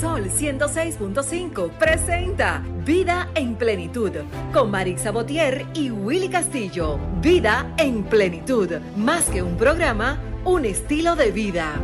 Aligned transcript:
Sol 0.00 0.30
106.5 0.30 1.70
presenta 1.78 2.62
Vida 2.84 3.30
en 3.34 3.56
Plenitud 3.56 4.10
con 4.52 4.70
Marix 4.70 5.02
Sabotier 5.02 5.66
y 5.74 5.90
Willy 5.90 6.28
Castillo. 6.28 6.98
Vida 7.20 7.74
en 7.78 8.04
Plenitud, 8.04 8.70
más 8.96 9.24
que 9.24 9.42
un 9.42 9.56
programa, 9.56 10.20
un 10.44 10.64
estilo 10.64 11.16
de 11.16 11.32
vida. 11.32 11.80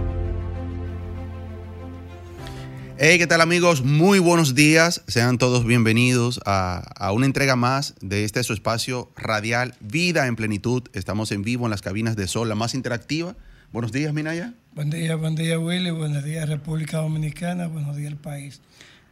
Hey, 2.99 3.19
¿qué 3.19 3.27
tal 3.27 3.41
amigos? 3.41 3.83
Muy 3.83 4.19
buenos 4.19 4.55
días. 4.55 5.03
Sean 5.07 5.39
todos 5.39 5.65
bienvenidos 5.65 6.41
a, 6.47 6.79
a, 6.97 7.13
una 7.13 7.27
entrega 7.27 7.57
más 7.57 7.95
de 8.01 8.25
este 8.25 8.43
su 8.45 8.53
espacio 8.53 9.11
radial 9.17 9.75
Vida 9.81 10.27
en 10.27 10.37
Plenitud. 10.37 10.83
Estamos 10.93 11.33
en 11.33 11.43
vivo 11.43 11.67
en 11.67 11.71
las 11.71 11.83
cabinas 11.83 12.17
de 12.17 12.29
Sol, 12.29 12.49
la 12.49 12.55
más 12.55 12.75
interactiva. 12.75 13.37
Buenos 13.71 13.93
días, 13.93 14.15
Minaya. 14.15 14.55
Buen 14.75 14.89
día, 14.89 15.15
buen 15.17 15.35
día 15.35 15.59
Willy, 15.59 15.91
buenos 15.91 16.25
días 16.25 16.49
República 16.49 16.97
Dominicana, 16.99 17.67
buenos 17.67 17.97
días 17.97 18.13
el 18.13 18.17
país. 18.17 18.63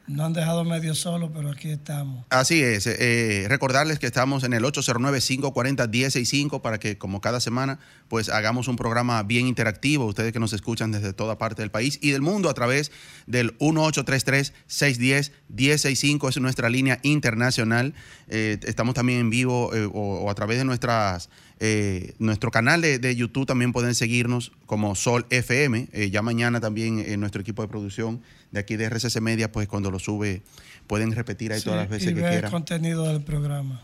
No 0.07 0.25
han 0.25 0.33
dejado 0.33 0.65
medio 0.65 0.95
solo, 0.95 1.31
pero 1.33 1.51
aquí 1.51 1.69
estamos. 1.69 2.25
Así 2.31 2.63
es. 2.63 2.87
Eh, 2.87 3.47
recordarles 3.49 3.99
que 3.99 4.07
estamos 4.07 4.45
en 4.45 4.53
el 4.53 4.63
809-540-1065 4.63 6.63
para 6.63 6.79
que, 6.79 6.97
como 6.97 7.21
cada 7.21 7.41
semana, 7.41 7.81
pues 8.09 8.29
hagamos 8.29 8.69
un 8.69 8.77
programa 8.77 9.21
bien 9.25 9.49
interactivo. 9.49 10.07
Ustedes 10.07 10.33
que 10.33 10.39
nos 10.39 10.53
escuchan 10.53 10.93
desde 10.93 11.13
toda 11.13 11.39
parte 11.39 11.63
del 11.63 11.73
país 11.73 11.99
y 12.01 12.13
del 12.13 12.23
mundo 12.23 12.49
a 12.49 12.55
través 12.55 12.93
del 13.27 13.59
1833-610-1065. 13.59 16.29
Es 16.29 16.41
nuestra 16.41 16.71
línea 16.71 17.01
internacional. 17.03 17.93
Eh, 18.29 18.61
estamos 18.63 18.95
también 18.95 19.19
en 19.19 19.29
vivo 19.29 19.75
eh, 19.75 19.87
o, 19.87 19.91
o, 19.93 20.31
a 20.31 20.37
través 20.37 20.59
de 20.59 20.65
nuestras 20.65 21.31
eh, 21.59 22.15
nuestro 22.19 22.51
canal 22.51 22.83
de, 22.83 22.99
de, 22.99 23.17
YouTube 23.17 23.47
también 23.47 23.73
pueden 23.73 23.95
seguirnos 23.95 24.53
como 24.67 24.95
Sol 24.95 25.27
FM. 25.31 25.89
Eh, 25.93 26.11
ya 26.11 26.21
mañana 26.21 26.61
también 26.61 26.99
en 26.99 27.21
nuestro 27.21 27.41
equipo 27.41 27.63
de 27.63 27.69
producción 27.69 28.21
de 28.51 28.61
aquí 28.61 28.77
de 28.77 28.85
RCC 28.91 29.21
Media, 29.21 29.51
pues 29.51 29.67
cuando 29.67 29.91
lo 29.91 29.99
sube 29.99 30.43
pueden 30.87 31.13
repetir 31.13 31.53
ahí 31.53 31.59
Sí, 31.59 31.65
todas 31.65 31.81
las 31.81 31.89
veces 31.89 32.13
y 32.13 32.15
que 32.15 32.21
ver 32.21 32.45
el 32.45 32.51
contenido 32.51 33.05
del 33.05 33.23
programa. 33.23 33.83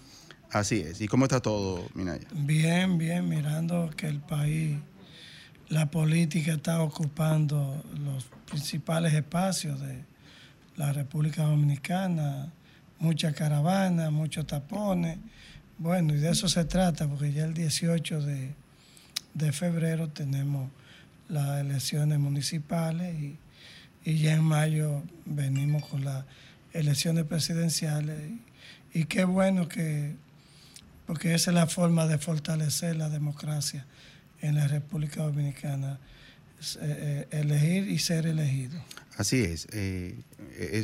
Así 0.51 0.81
es. 0.81 1.01
¿Y 1.01 1.09
cómo 1.09 1.25
está 1.25 1.41
todo, 1.41 1.87
Minaya? 1.95 2.27
Bien, 2.35 2.99
bien, 2.99 3.27
mirando 3.27 3.91
que 3.97 4.07
el 4.07 4.21
país, 4.21 4.77
la 5.71 5.91
política 5.91 6.53
está 6.53 6.83
ocupando 6.83 7.83
los 8.05 8.27
principales 8.51 9.15
espacios 9.15 9.81
de 9.81 10.05
la 10.77 10.93
República 10.93 11.45
Dominicana, 11.45 12.53
muchas 12.99 13.35
caravanas, 13.35 14.13
muchos 14.13 14.47
tapones. 14.47 15.19
Bueno, 15.83 16.15
y 16.15 16.19
de 16.19 16.31
eso 16.31 16.49
se 16.49 16.65
trata, 16.65 17.09
porque 17.09 17.33
ya 17.33 17.45
el 17.45 17.55
18 17.55 18.21
de, 18.23 18.55
de 19.35 19.51
febrero 19.51 20.09
tenemos 20.09 20.71
las 21.29 21.61
elecciones 21.61 22.21
municipales 22.21 23.21
y, 23.21 23.37
y, 24.05 24.19
ya 24.19 24.35
en 24.35 24.45
mayo 24.45 25.03
venimos 25.25 25.85
con 25.87 26.05
las 26.05 26.25
elecciones 26.73 27.25
presidenciales. 27.25 28.17
Y, 28.95 29.01
y 29.01 29.05
qué 29.07 29.25
bueno 29.25 29.67
que, 29.67 30.15
porque 31.05 31.35
esa 31.35 31.51
es 31.51 31.57
la 31.57 31.67
forma 31.67 32.07
de 32.07 32.19
fortalecer 32.19 32.95
la 32.95 33.09
democracia 33.09 33.85
en 34.41 34.55
la 34.55 34.69
República 34.69 35.25
Dominicana, 35.25 35.99
eh, 36.81 37.27
elegir 37.31 37.89
y 37.89 37.99
ser 37.99 38.27
elegido. 38.27 38.83
Así 39.17 39.43
es, 39.43 39.69
eh, 39.73 40.17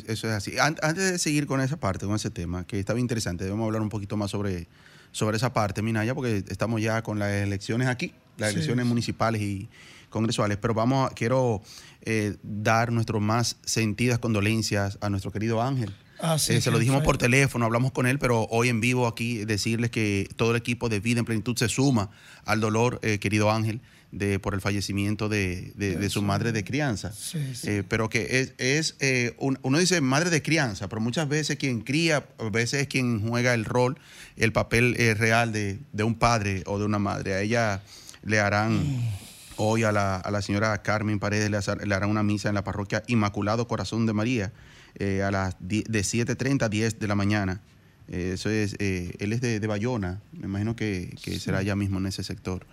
eso 0.06 0.28
es 0.28 0.34
así. 0.34 0.58
Antes 0.58 0.96
de 0.96 1.18
seguir 1.18 1.46
con 1.46 1.60
esa 1.60 1.78
parte, 1.78 2.06
con 2.06 2.14
ese 2.14 2.30
tema, 2.30 2.66
que 2.66 2.78
está 2.78 2.92
bien 2.92 3.04
interesante, 3.04 3.44
debemos 3.44 3.66
hablar 3.66 3.82
un 3.82 3.88
poquito 3.88 4.16
más 4.16 4.30
sobre, 4.30 4.68
sobre 5.12 5.36
esa 5.38 5.52
parte, 5.52 5.82
Minaya, 5.82 6.14
porque 6.14 6.44
estamos 6.48 6.82
ya 6.82 7.02
con 7.02 7.18
las 7.18 7.30
elecciones 7.30 7.88
aquí, 7.88 8.12
las 8.36 8.50
sí. 8.50 8.56
elecciones 8.56 8.86
municipales 8.86 9.40
y 9.40 9.68
congresuales, 10.10 10.58
pero 10.60 10.74
vamos, 10.74 11.10
a, 11.10 11.14
quiero 11.14 11.62
eh, 12.02 12.36
dar 12.42 12.92
nuestras 12.92 13.20
más 13.20 13.56
sentidas 13.64 14.18
condolencias 14.18 14.98
a 15.00 15.10
nuestro 15.10 15.30
querido 15.30 15.62
Ángel. 15.62 15.94
Ah, 16.20 16.38
sí, 16.38 16.54
eh, 16.54 16.60
se 16.60 16.70
lo 16.70 16.78
dijimos 16.78 17.04
por 17.04 17.16
teléfono, 17.16 17.64
hablamos 17.64 17.92
con 17.92 18.06
él, 18.06 18.18
pero 18.18 18.46
hoy 18.50 18.68
en 18.68 18.80
vivo 18.80 19.06
aquí 19.06 19.44
decirles 19.44 19.90
que 19.90 20.28
todo 20.36 20.50
el 20.50 20.56
equipo 20.56 20.88
de 20.88 20.98
Vida 21.00 21.20
en 21.20 21.24
Plenitud 21.24 21.56
se 21.56 21.68
suma 21.68 22.10
al 22.44 22.60
dolor, 22.60 22.98
eh, 23.02 23.18
querido 23.18 23.50
Ángel, 23.50 23.80
de, 24.10 24.38
por 24.38 24.54
el 24.54 24.60
fallecimiento 24.60 25.28
de, 25.28 25.72
de, 25.76 25.96
de 25.96 26.10
su 26.10 26.22
madre 26.22 26.52
de 26.52 26.64
crianza. 26.64 27.12
Sí, 27.12 27.54
sí. 27.54 27.68
Eh, 27.68 27.84
pero 27.86 28.08
que 28.08 28.40
es, 28.40 28.54
es 28.58 28.96
eh, 29.00 29.34
un, 29.38 29.58
uno 29.62 29.78
dice 29.78 30.00
madre 30.00 30.30
de 30.30 30.42
crianza, 30.42 30.88
pero 30.88 31.00
muchas 31.00 31.28
veces 31.28 31.56
quien 31.56 31.80
cría, 31.80 32.26
a 32.38 32.48
veces 32.50 32.82
es 32.82 32.88
quien 32.88 33.26
juega 33.26 33.54
el 33.54 33.64
rol, 33.64 33.98
el 34.36 34.52
papel 34.52 34.96
eh, 34.98 35.14
real 35.14 35.52
de, 35.52 35.78
de, 35.92 36.04
un 36.04 36.14
padre 36.14 36.62
o 36.66 36.78
de 36.78 36.84
una 36.84 36.98
madre. 36.98 37.34
A 37.34 37.40
ella 37.40 37.82
le 38.22 38.40
harán... 38.40 38.96
Mm. 38.96 39.28
Hoy 39.60 39.82
a 39.82 39.90
la, 39.90 40.14
a 40.14 40.30
la, 40.30 40.40
señora 40.40 40.82
Carmen 40.82 41.18
Paredes 41.18 41.50
le, 41.50 41.84
le, 41.84 41.92
harán 41.96 42.10
una 42.10 42.22
misa 42.22 42.48
en 42.48 42.54
la 42.54 42.62
parroquia 42.62 43.02
Inmaculado 43.08 43.66
Corazón 43.66 44.06
de 44.06 44.12
María 44.12 44.52
eh, 45.00 45.22
a 45.22 45.30
las 45.30 45.56
de 45.60 45.84
7.30 45.84 46.62
a 46.62 46.68
10 46.68 46.98
de 46.98 47.06
la 47.06 47.14
mañana. 47.14 47.60
Eh, 48.08 48.32
eso 48.34 48.50
es, 48.50 48.74
eh, 48.78 49.14
él 49.18 49.32
es 49.32 49.40
de, 49.40 49.60
de, 49.60 49.66
Bayona, 49.66 50.20
me 50.32 50.46
imagino 50.46 50.74
que, 50.74 51.14
que 51.22 51.32
sí. 51.32 51.40
será 51.40 51.62
ya 51.62 51.76
mismo 51.76 51.98
en 51.98 52.06
ese 52.06 52.24
sector. 52.24 52.66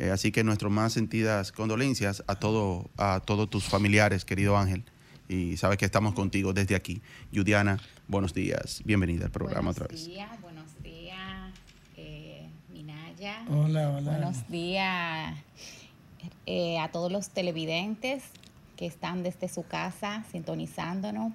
Eh, 0.00 0.10
así 0.10 0.32
que 0.32 0.42
nuestras 0.42 0.72
más 0.72 0.94
sentidas 0.94 1.52
condolencias 1.52 2.24
a, 2.26 2.36
todo, 2.36 2.88
a 2.96 3.20
todos 3.22 3.50
tus 3.50 3.64
familiares, 3.64 4.24
querido 4.24 4.56
Ángel. 4.56 4.82
Y 5.28 5.58
sabes 5.58 5.76
que 5.76 5.84
estamos 5.84 6.14
contigo 6.14 6.54
desde 6.54 6.74
aquí. 6.74 7.02
Yudiana, 7.32 7.78
buenos 8.08 8.32
días. 8.32 8.80
Bienvenida 8.86 9.26
al 9.26 9.30
programa 9.30 9.72
buenos 9.72 9.76
otra 9.76 9.88
vez. 9.88 10.06
Días, 10.06 10.40
buenos 10.40 10.82
días, 10.82 11.52
eh, 11.98 12.48
Minaya. 12.72 13.44
Hola, 13.50 13.90
hola. 13.90 14.10
Buenos 14.12 14.48
días 14.48 15.36
eh, 16.46 16.78
a 16.78 16.88
todos 16.90 17.12
los 17.12 17.28
televidentes 17.28 18.22
que 18.78 18.86
están 18.86 19.22
desde 19.22 19.48
su 19.48 19.64
casa 19.64 20.24
sintonizándonos. 20.32 21.34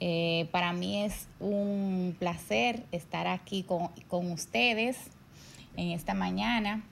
Eh, 0.00 0.48
para 0.50 0.72
mí 0.72 1.04
es 1.04 1.28
un 1.38 2.16
placer 2.18 2.82
estar 2.90 3.28
aquí 3.28 3.62
con, 3.62 3.90
con, 4.08 4.32
ustedes 4.32 4.96
en 5.76 5.92
esta 5.92 6.14
mañana. 6.14 6.82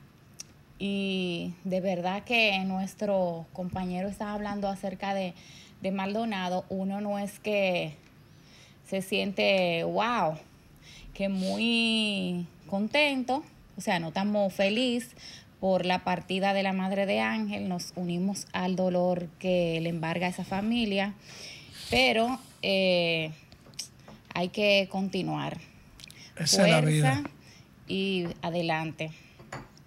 Y 0.79 1.55
de 1.65 1.81
verdad 1.81 2.25
que 2.25 2.59
nuestro 2.61 3.47
compañero 3.53 4.09
estaba 4.09 4.35
hablando 4.35 4.69
acerca 4.69 5.15
de, 5.15 5.35
de 5.81 5.91
Maldonado. 5.91 6.65
Uno 6.69 7.01
no 7.01 7.19
es 7.19 7.39
que 7.39 7.95
se 8.89 9.03
siente, 9.03 9.85
wow, 9.85 10.37
que 11.15 11.29
muy 11.29 12.47
contento, 12.67 13.43
o 13.77 13.81
sea, 13.81 13.99
no 13.99 14.09
estamos 14.09 14.53
felices 14.53 15.15
por 15.61 15.87
la 15.87 16.05
partida 16.05 16.53
de 16.53 16.63
la 16.63 16.73
madre 16.73 17.07
de 17.07 17.21
Ángel, 17.21 17.69
nos 17.69 17.93
unimos 17.97 18.47
al 18.53 18.77
dolor 18.77 19.29
que 19.39 19.81
le 19.81 19.89
embarga 19.89 20.27
a 20.27 20.31
esa 20.31 20.45
familia, 20.45 21.15
pero 21.91 22.39
eh, 22.63 23.31
hay 24.35 24.49
que 24.51 24.89
continuar. 24.91 25.59
Esa 26.37 26.59
Fuerza 26.59 26.67
es 26.67 26.71
la 26.71 26.81
vida. 26.83 27.23
y 27.89 28.27
adelante. 28.43 29.11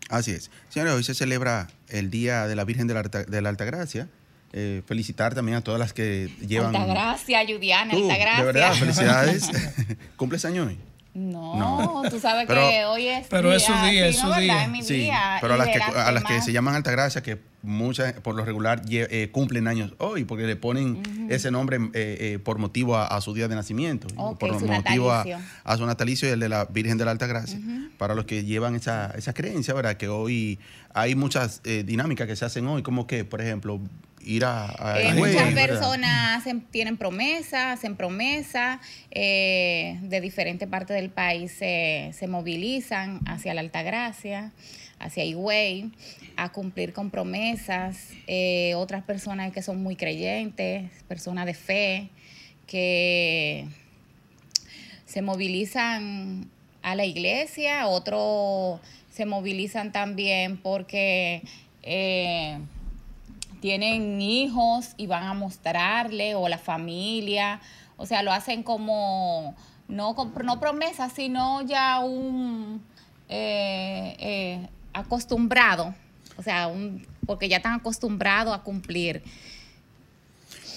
Así 0.09 0.31
es. 0.31 0.49
Señores, 0.69 0.93
hoy 0.93 1.03
se 1.03 1.13
celebra 1.13 1.67
el 1.87 2.09
Día 2.09 2.47
de 2.47 2.55
la 2.55 2.65
Virgen 2.65 2.87
de 2.87 2.95
la, 2.95 2.99
Alta, 3.01 3.23
de 3.23 3.41
la 3.41 3.49
Altagracia. 3.49 4.07
Eh, 4.51 4.81
felicitar 4.87 5.35
también 5.35 5.57
a 5.59 5.61
todas 5.61 5.79
las 5.79 5.93
que 5.93 6.33
llevan. 6.45 6.75
Altagracia, 6.75 7.41
Judiana, 7.47 7.91
Tú, 7.91 8.09
Altagracia. 8.09 8.37
De 8.39 8.45
verdad, 8.45 8.73
felicidades. 8.73 9.49
¿Cumples 10.17 10.43
años 10.45 10.67
hoy? 10.67 10.77
No, 11.19 12.01
no, 12.03 12.09
tú 12.09 12.17
sabes 12.17 12.45
pero, 12.47 12.61
que 12.61 12.85
hoy 12.85 13.07
es 13.07 13.27
pero 13.27 13.49
día, 13.49 13.57
es 13.57 13.63
su 13.63 13.73
día, 13.73 14.07
es 14.07 14.17
su 14.17 14.27
no, 14.27 14.39
día. 14.39 14.63
Es 14.63 14.69
mi 14.69 14.81
sí, 14.81 14.93
día. 14.93 15.37
pero 15.41 15.55
a 15.55 15.57
las, 15.57 15.67
que, 15.67 15.79
a 15.79 16.11
las 16.13 16.23
que 16.23 16.41
se 16.41 16.53
llaman 16.53 16.75
Altagracia, 16.75 17.21
que 17.21 17.37
muchas 17.61 18.13
por 18.13 18.35
lo 18.35 18.45
regular 18.45 18.81
eh, 18.89 19.27
cumplen 19.33 19.67
años 19.67 19.93
hoy, 19.97 20.23
porque 20.23 20.47
le 20.47 20.55
ponen 20.55 20.91
uh 20.91 21.01
-huh. 21.01 21.31
ese 21.31 21.51
nombre 21.51 21.77
eh, 21.77 21.89
eh, 21.93 22.39
por 22.41 22.57
motivo 22.57 22.95
a, 22.95 23.07
a, 23.07 23.19
su 23.19 23.33
día 23.33 23.49
de 23.49 23.55
nacimiento, 23.55 24.07
okay, 24.15 24.49
por 24.49 24.59
su 24.59 24.65
motivo 24.65 25.11
a, 25.11 25.17
natalicio. 25.25 25.39
a, 25.65 25.77
su 25.77 25.85
natalicio 25.85 26.29
y 26.29 26.31
el 26.31 26.39
de 26.39 26.47
la 26.47 26.65
Virgen 26.65 26.97
de 26.97 27.03
la 27.03 27.11
Altagracia. 27.11 27.59
Uh 27.59 27.61
-huh. 27.61 27.89
Para 27.97 28.15
los 28.15 28.23
que 28.23 28.45
llevan 28.45 28.75
esa, 28.75 29.11
esa 29.17 29.33
creencia, 29.33 29.73
¿verdad? 29.73 29.97
Que 29.97 30.07
hoy 30.07 30.57
hay 30.93 31.15
muchas 31.15 31.59
eh, 31.65 31.83
dinámicas 31.85 32.27
que 32.27 32.35
se 32.37 32.45
hacen 32.45 32.65
hoy, 32.67 32.81
como 32.81 33.07
que, 33.07 33.25
por 33.25 33.41
ejemplo, 33.41 33.81
ir 34.29 34.45
a, 34.45 34.75
a 34.77 35.01
eh, 35.01 35.13
muchas 35.15 35.53
personas 35.53 36.37
hacen, 36.37 36.61
tienen 36.61 36.97
promesas, 36.97 37.79
hacen 37.79 37.95
promesas 37.95 38.79
eh, 39.09 39.97
de 40.03 40.21
diferentes 40.21 40.69
partes 40.69 40.95
del 40.95 41.09
país 41.09 41.51
se, 41.51 42.11
se 42.13 42.27
movilizan 42.27 43.21
hacia 43.25 43.55
la 43.55 43.61
Altagracia, 43.61 44.51
hacia 44.99 45.25
Higüey, 45.25 45.91
a 46.35 46.49
cumplir 46.49 46.93
con 46.93 47.09
promesas. 47.09 48.09
Eh, 48.27 48.73
otras 48.75 49.03
personas 49.03 49.51
que 49.51 49.63
son 49.63 49.81
muy 49.81 49.95
creyentes, 49.95 50.91
personas 51.07 51.47
de 51.47 51.55
fe, 51.55 52.09
que 52.67 53.65
se 55.07 55.23
movilizan 55.23 56.47
a 56.83 56.93
la 56.93 57.05
iglesia, 57.05 57.87
otros 57.87 58.79
se 59.11 59.25
movilizan 59.25 59.91
también 59.91 60.57
porque 60.57 61.41
eh, 61.81 62.59
tienen 63.59 64.21
hijos 64.21 64.89
y 64.97 65.07
van 65.07 65.23
a 65.23 65.33
mostrarle, 65.33 66.35
o 66.35 66.47
la 66.47 66.57
familia, 66.57 67.61
o 67.97 68.05
sea, 68.05 68.23
lo 68.23 68.31
hacen 68.31 68.63
como, 68.63 69.55
no, 69.87 70.15
no 70.43 70.59
promesas, 70.59 71.13
sino 71.13 71.61
ya 71.63 71.99
un 71.99 72.81
eh, 73.27 74.15
eh, 74.19 74.69
acostumbrado, 74.93 75.93
o 76.37 76.43
sea, 76.43 76.67
un, 76.67 77.05
porque 77.25 77.49
ya 77.49 77.57
están 77.57 77.73
acostumbrados 77.73 78.55
a 78.55 78.63
cumplir. 78.63 79.21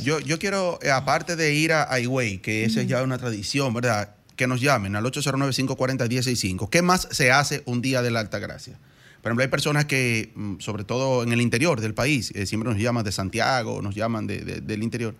Yo, 0.02 0.18
yo 0.20 0.38
quiero, 0.38 0.78
eh, 0.82 0.90
aparte 0.90 1.36
de 1.36 1.54
ir 1.54 1.72
a 1.72 1.98
Higüey, 1.98 2.38
que 2.38 2.64
esa 2.64 2.80
es 2.80 2.88
ya 2.88 3.02
una 3.02 3.18
tradición, 3.18 3.72
¿verdad? 3.72 4.14
Que 4.36 4.46
nos 4.46 4.60
llamen 4.60 4.96
al 4.96 5.04
809-540-165. 5.04 6.68
¿Qué 6.68 6.82
más 6.82 7.08
se 7.10 7.30
hace 7.30 7.62
un 7.66 7.82
día 7.82 8.02
de 8.02 8.10
la 8.10 8.20
Alta 8.20 8.38
Gracia? 8.38 8.78
Por 9.22 9.30
ejemplo, 9.30 9.44
hay 9.44 9.48
personas 9.50 9.84
que, 9.84 10.32
mm, 10.34 10.58
sobre 10.58 10.84
todo 10.84 11.22
en 11.22 11.32
el 11.32 11.40
interior 11.40 11.80
del 11.80 11.94
país, 11.94 12.32
eh, 12.34 12.44
siempre 12.46 12.68
nos 12.70 12.80
llaman 12.80 13.04
de 13.04 13.12
Santiago, 13.12 13.80
nos 13.80 13.94
llaman 13.94 14.26
de- 14.26 14.40
de- 14.44 14.60
del 14.60 14.82
interior, 14.82 15.14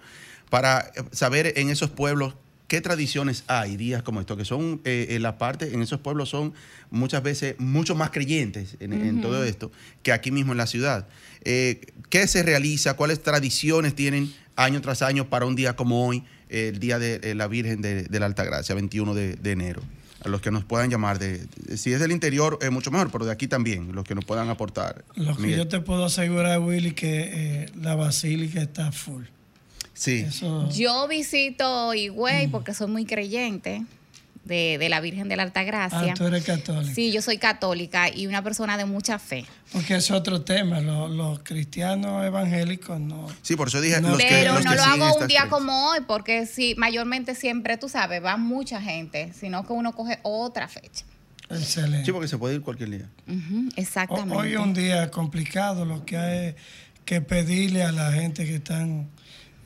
para 0.51 0.81
eh, 0.97 1.03
saber 1.13 1.53
en 1.57 1.71
esos 1.71 1.89
pueblos 1.91 2.35
qué 2.67 2.81
tradiciones 2.81 3.45
hay, 3.47 3.77
días 3.77 4.03
como 4.03 4.21
esto, 4.21 4.37
que 4.37 4.45
son, 4.45 4.81
eh, 4.85 5.09
en 5.11 5.23
la 5.23 5.39
parte, 5.39 5.73
en 5.75 5.83
esos 5.83 6.01
pueblos 6.01 6.31
son 6.31 6.53
muchas 6.91 7.23
veces 7.23 7.55
mucho 7.59 7.95
más 7.95 8.11
creyentes 8.11 8.77
en, 8.81 8.93
en 8.95 9.21
todo 9.21 9.45
esto 9.45 9.71
que 10.03 10.11
aquí 10.11 10.31
mismo 10.31 10.53
en 10.53 10.59
la 10.59 10.67
ciudad. 10.67 11.07
Eh, 11.45 11.81
¿Qué 12.09 12.27
se 12.27 12.43
realiza? 12.43 12.95
¿Cuáles 12.95 13.23
tradiciones 13.23 13.95
tienen 13.95 14.33
año 14.57 14.81
tras 14.81 15.03
año 15.03 15.29
para 15.29 15.45
un 15.47 15.55
día 15.55 15.77
como 15.77 16.07
hoy, 16.09 16.25
el 16.49 16.79
Día 16.81 16.99
de 16.99 17.35
la 17.35 17.47
Virgen 17.47 17.83
de, 17.83 18.03
de 18.05 18.21
la 18.21 18.27
Altagracia, 18.27 18.75
21 18.75 19.15
de, 19.15 19.37
de 19.37 19.51
enero? 19.53 19.83
A 20.25 20.29
los 20.29 20.41
que 20.41 20.51
nos 20.51 20.65
puedan 20.65 20.89
llamar, 20.91 21.19
de, 21.19 21.47
de- 21.57 21.77
si 21.77 21.93
es 21.93 21.99
del 22.01 22.13
interior, 22.13 22.59
es 22.63 22.71
mucho 22.71 22.91
mejor, 22.91 23.11
pero 23.11 23.25
de 23.25 23.33
aquí 23.33 23.49
también, 23.49 23.93
los 23.93 24.05
que 24.05 24.15
nos 24.15 24.25
puedan 24.25 24.49
aportar. 24.49 25.05
Lo 25.17 25.35
que 25.37 25.43
Miguel. 25.43 25.59
yo 25.59 25.69
te 25.69 25.81
puedo 25.81 26.05
asegurar, 26.05 26.61
Willy, 26.61 26.93
que 26.93 27.63
eh, 27.65 27.67
la 27.81 27.95
basílica 27.97 28.63
está 28.63 28.93
full. 28.93 29.25
Sí. 29.95 30.25
Eso, 30.29 30.69
Yo 30.71 31.07
visito 31.09 31.93
Higüey 31.95 32.49
porque 32.49 32.73
soy 32.73 32.87
muy 32.89 33.05
creyente 33.05 33.85
de, 34.53 34.77
de 34.79 34.89
la 34.89 35.01
Virgen 35.01 35.29
de 35.29 35.37
la 35.37 35.43
ah, 35.43 35.47
Altagracia. 35.47 36.15
tú 36.15 36.27
eres 36.27 36.45
católico. 36.45 36.95
Sí, 36.95 37.11
yo 37.11 37.23
soy 37.23 37.39
católica 37.39 38.09
y 38.15 38.27
una 38.27 38.43
persona 38.43 38.77
de 38.77 38.85
mucha 38.85 39.19
fe. 39.19 39.45
Porque 39.73 39.97
es 39.97 40.11
otro 40.11 40.43
tema. 40.43 40.81
Los, 40.81 41.11
los 41.11 41.41
cristianos 41.41 42.25
evangélicos 42.25 43.01
no. 43.01 43.27
Sí, 43.43 43.57
por 43.57 43.69
eso 43.69 43.81
dije 43.81 44.01
No. 44.01 44.11
los 44.11 44.19
que, 44.19 44.27
Pero 44.29 44.55
los 44.55 44.65
no 44.65 44.71
que 44.73 44.77
lo 44.77 44.83
hago 44.85 45.17
un 45.17 45.27
día 45.27 45.49
como 45.49 45.89
hoy 45.91 46.01
porque 46.07 46.47
sí, 46.47 46.75
mayormente 46.77 47.35
siempre, 47.35 47.77
tú 47.79 47.89
sabes, 47.89 48.23
va 48.23 48.37
mucha 48.37 48.81
gente, 48.81 49.33
sino 49.39 49.67
que 49.67 49.73
uno 49.73 49.93
coge 49.93 50.19
otra 50.23 50.69
fecha. 50.69 51.05
Excelente. 51.51 52.05
Sí, 52.07 52.13
porque 52.13 52.29
se 52.29 52.39
puede 52.39 52.55
ir 52.55 52.61
cualquier 52.63 52.91
día. 52.91 53.09
Ho- 53.29 53.69
exactamente. 53.77 54.35
Hoy 54.37 54.53
es 54.53 54.59
un 54.59 54.75
día 54.75 55.11
complicado, 55.11 55.85
lo 55.85 56.05
que 56.05 56.17
hay 56.17 56.47
es 56.49 56.55
que 57.05 57.21
pedirle 57.21 57.83
a 57.83 57.93
la 57.93 58.13
gente 58.13 58.45
que 58.45 58.57
están 58.57 59.09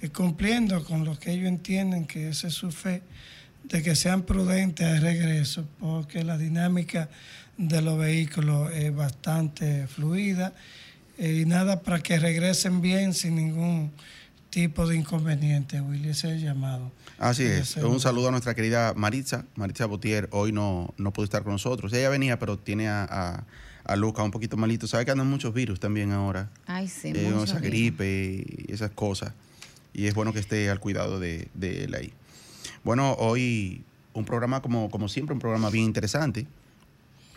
eh, 0.02 0.08
cumpliendo 0.08 0.82
con 0.84 1.04
lo 1.04 1.18
que 1.18 1.32
ellos 1.32 1.48
entienden 1.48 2.06
que 2.06 2.28
esa 2.30 2.48
es 2.48 2.54
su 2.54 2.70
fe, 2.72 3.02
de 3.68 3.82
que 3.82 3.96
sean 3.96 4.22
prudentes 4.22 4.86
al 4.86 5.00
regreso, 5.02 5.64
porque 5.80 6.22
la 6.24 6.38
dinámica 6.38 7.08
de 7.56 7.82
los 7.82 7.98
vehículos 7.98 8.70
es 8.72 8.94
bastante 8.94 9.86
fluida 9.86 10.52
eh, 11.18 11.40
y 11.42 11.46
nada 11.46 11.80
para 11.82 12.00
que 12.00 12.18
regresen 12.18 12.80
bien 12.80 13.14
sin 13.14 13.36
ningún 13.36 13.90
tipo 14.50 14.86
de 14.86 14.96
inconveniente, 14.96 15.80
Willy, 15.80 16.10
ese 16.10 16.28
es 16.28 16.34
el 16.34 16.40
llamado. 16.42 16.90
Así 17.18 17.42
es. 17.44 17.76
Un 17.76 18.00
saludo 18.00 18.28
a 18.28 18.30
nuestra 18.30 18.54
querida 18.54 18.92
Maritza. 18.94 19.44
Maritza 19.54 19.86
Botier 19.86 20.28
hoy 20.32 20.52
no, 20.52 20.94
no 20.96 21.12
pudo 21.12 21.24
estar 21.24 21.42
con 21.42 21.52
nosotros. 21.52 21.92
Ella 21.92 22.08
venía, 22.10 22.38
pero 22.38 22.58
tiene 22.58 22.88
a, 22.88 23.04
a, 23.04 23.44
a 23.84 23.96
Luca 23.96 24.22
un 24.22 24.30
poquito 24.30 24.56
malito. 24.56 24.86
Sabe 24.86 25.04
que 25.04 25.10
andan 25.10 25.26
muchos 25.28 25.52
virus 25.52 25.80
también 25.80 26.12
ahora. 26.12 26.50
Ay, 26.66 26.88
sí, 26.88 27.12
Eh, 27.14 27.30
mucho 27.30 27.44
esa 27.44 27.60
gripe 27.60 28.44
y 28.68 28.72
esas 28.72 28.90
cosas. 28.90 29.32
Y 29.92 30.06
es 30.06 30.14
bueno 30.14 30.32
que 30.34 30.40
esté 30.40 30.68
al 30.70 30.78
cuidado 30.78 31.18
de, 31.20 31.48
de 31.54 31.84
él 31.84 31.94
ahí. 31.94 32.12
Bueno, 32.86 33.14
hoy 33.18 33.82
un 34.14 34.24
programa 34.24 34.62
como, 34.62 34.88
como 34.92 35.08
siempre, 35.08 35.34
un 35.34 35.40
programa 35.40 35.70
bien 35.70 35.86
interesante. 35.86 36.46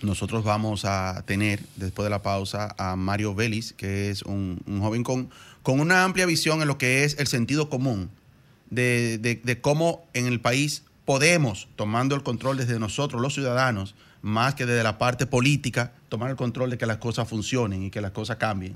Nosotros 0.03 0.43
vamos 0.43 0.85
a 0.85 1.23
tener, 1.25 1.59
después 1.75 2.03
de 2.05 2.11
la 2.11 2.21
pausa, 2.21 2.75
a 2.77 2.95
Mario 2.95 3.33
Vélez, 3.33 3.73
que 3.73 4.11
es 4.11 4.21
un, 4.21 4.61
joven 4.79 5.03
con, 5.03 5.31
con 5.63 5.79
una 5.79 6.03
amplia 6.03 6.27
visión 6.27 6.61
en 6.61 6.67
lo 6.67 6.77
que 6.77 7.03
es 7.03 7.17
el 7.17 7.25
sentido 7.25 7.67
común 7.67 8.11
de, 8.69 9.17
de- 9.17 9.41
de 9.43 9.59
cómo 9.59 10.05
en 10.13 10.27
el 10.27 10.39
país 10.39 10.83
podemos, 11.03 11.67
tomando 11.75 12.13
el 12.13 12.21
control 12.21 12.57
desde 12.57 12.77
nosotros, 12.77 13.19
los 13.19 13.33
ciudadanos, 13.33 13.95
más 14.21 14.53
que 14.53 14.67
desde 14.67 14.83
la 14.83 14.99
parte 14.99 15.25
política, 15.25 15.93
tomar 16.09 16.29
el 16.29 16.35
control 16.35 16.69
de 16.69 16.77
que 16.77 16.85
las 16.85 16.97
cosas 16.97 17.27
funcionen 17.27 17.81
y 17.81 17.89
que 17.89 18.01
las 18.01 18.11
cosas 18.11 18.37
cambien. 18.37 18.75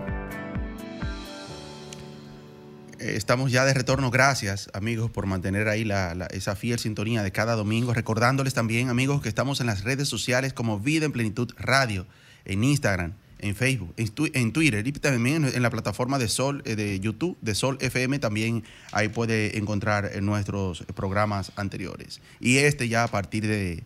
Eh, 3.00 3.14
Estamos 3.16 3.52
ya 3.52 3.66
de 3.66 3.74
retorno. 3.74 4.12
Gracias, 4.12 4.70
amigos, 4.74 5.10
por 5.10 5.26
mantener 5.26 5.68
ahí 5.70 5.84
la- 5.86 6.28
esa 6.32 6.56
fiel 6.56 6.80
sintonía 6.80 7.24
de 7.24 7.32
cada 7.32 7.56
domingo. 7.56 7.94
Recordándoles 7.94 8.54
también, 8.54 8.90
amigos, 8.90 9.22
que 9.22 9.30
estamos 9.30 9.62
en 9.62 9.68
las 9.68 9.84
redes 9.84 10.08
sociales 10.10 10.54
como 10.54 10.80
Vida 10.80 11.06
en 11.06 11.12
Plenitud 11.12 11.52
Radio, 11.58 12.06
en 12.46 12.64
Instagram, 12.64 13.14
en 13.40 13.56
Facebook, 13.56 13.94
en, 13.96 14.52
Twitter 14.52 14.86
y 14.86 14.92
también 14.92 15.46
en, 15.46 15.62
la 15.64 15.70
plataforma 15.70 16.20
de 16.20 16.28
Sol, 16.28 16.62
eh, 16.66 16.76
de 16.76 17.00
YouTube, 17.00 17.38
de 17.42 17.56
Sol 17.56 17.78
FM. 17.80 18.20
También 18.20 18.64
ahí 18.92 19.08
puede 19.08 19.58
encontrar 19.58 20.12
eh, 20.14 20.20
nuestros 20.20 20.84
programas 20.94 21.54
anteriores. 21.56 22.20
Y 22.42 22.58
este 22.58 22.90
ya 22.90 23.04
a 23.04 23.08
partir 23.08 23.48
de, 23.48 23.84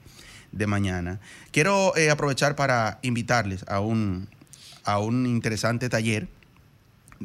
de 0.51 0.67
mañana. 0.67 1.19
Quiero 1.51 1.93
aprovechar 2.11 2.55
para 2.55 2.97
invitarles 3.03 3.63
a 3.67 3.79
un, 3.79 4.27
a 4.83 4.97
un 4.97 5.27
interesante 5.27 5.87
taller 5.87 6.27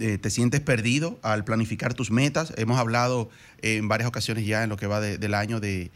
eh, 0.00 0.18
te 0.18 0.30
sientes 0.30 0.60
perdido 0.60 1.18
al 1.22 1.44
planificar 1.44 1.94
tus 1.94 2.10
metas. 2.10 2.52
Hemos 2.56 2.78
hablado 2.78 3.28
eh, 3.62 3.76
en 3.76 3.88
varias 3.88 4.08
ocasiones 4.08 4.46
ya 4.46 4.62
en 4.62 4.68
lo 4.68 4.76
que 4.76 4.86
va 4.86 5.00
de- 5.00 5.18
del 5.18 5.34
año 5.34 5.60
de- 5.60 5.90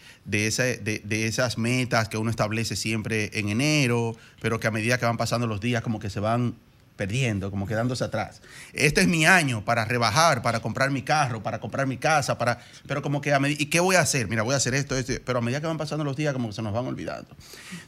de 1.04 1.26
esas 1.26 1.58
metas 1.58 2.08
que 2.08 2.16
uno 2.18 2.30
establece 2.30 2.76
siempre 2.76 3.30
en 3.34 3.48
enero, 3.48 4.16
pero 4.40 4.58
que 4.60 4.66
a 4.66 4.70
medida 4.70 4.98
que 4.98 5.06
van 5.06 5.16
pasando 5.16 5.46
los 5.46 5.60
días 5.60 5.82
como 5.82 5.98
que 6.00 6.10
se 6.10 6.20
van 6.20 6.54
perdiendo, 6.96 7.50
como 7.50 7.66
quedándose 7.66 8.04
atrás. 8.04 8.42
Este 8.72 9.00
es 9.00 9.08
mi 9.08 9.26
año 9.26 9.64
para 9.64 9.84
rebajar, 9.84 10.42
para 10.42 10.60
comprar 10.60 10.90
mi 10.90 11.02
carro, 11.02 11.42
para 11.42 11.58
comprar 11.58 11.86
mi 11.86 11.96
casa, 11.96 12.38
para, 12.38 12.60
pero 12.86 13.02
como 13.02 13.20
que 13.20 13.32
a 13.32 13.40
medida, 13.40 13.62
¿y 13.62 13.66
qué 13.66 13.80
voy 13.80 13.96
a 13.96 14.00
hacer? 14.00 14.28
Mira, 14.28 14.42
voy 14.42 14.54
a 14.54 14.58
hacer 14.58 14.74
esto, 14.74 14.96
esto, 14.96 15.12
pero 15.24 15.38
a 15.38 15.42
medida 15.42 15.60
que 15.60 15.66
van 15.66 15.78
pasando 15.78 16.04
los 16.04 16.16
días 16.16 16.32
como 16.32 16.48
que 16.48 16.54
se 16.54 16.62
nos 16.62 16.72
van 16.72 16.86
olvidando. 16.86 17.34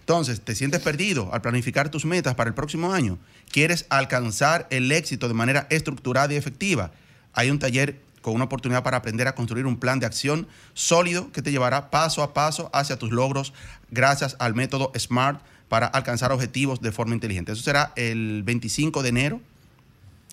Entonces, 0.01 0.41
te 0.41 0.55
sientes 0.55 0.81
perdido 0.81 1.33
al 1.33 1.43
planificar 1.43 1.91
tus 1.91 2.05
metas 2.05 2.35
para 2.35 2.49
el 2.49 2.55
próximo 2.55 2.93
año. 2.93 3.19
Quieres 3.51 3.87
alcanzar 3.89 4.67
el 4.71 4.91
éxito 4.91 5.29
de 5.29 5.35
manera 5.35 5.67
estructurada 5.71 6.33
y 6.33 6.37
efectiva. 6.37 6.91
Hay 7.35 7.51
un 7.51 7.59
taller 7.59 8.01
con 8.25 8.35
una 8.35 8.45
oportunidad 8.45 8.83
para 8.83 8.97
aprender 8.97 9.29
a 9.29 9.35
construir 9.35 9.67
un 9.67 9.79
plan 9.79 10.01
de 10.01 10.07
acción 10.07 10.49
sólido 10.73 11.31
que 11.31 11.43
te 11.43 11.51
llevará 11.51 11.91
paso 11.91 12.23
a 12.23 12.33
paso 12.33 12.71
hacia 12.73 12.99
tus 12.99 13.11
logros 13.11 13.53
gracias 13.91 14.35
al 14.39 14.55
método 14.55 14.93
SMART 14.97 15.43
para 15.75 15.88
alcanzar 15.88 16.31
objetivos 16.31 16.81
de 16.81 16.93
forma 16.93 17.14
inteligente. 17.14 17.50
Eso 17.50 17.61
será 17.64 17.93
el 17.97 18.45
25 18.45 19.02
de 19.02 19.09
enero 19.09 19.40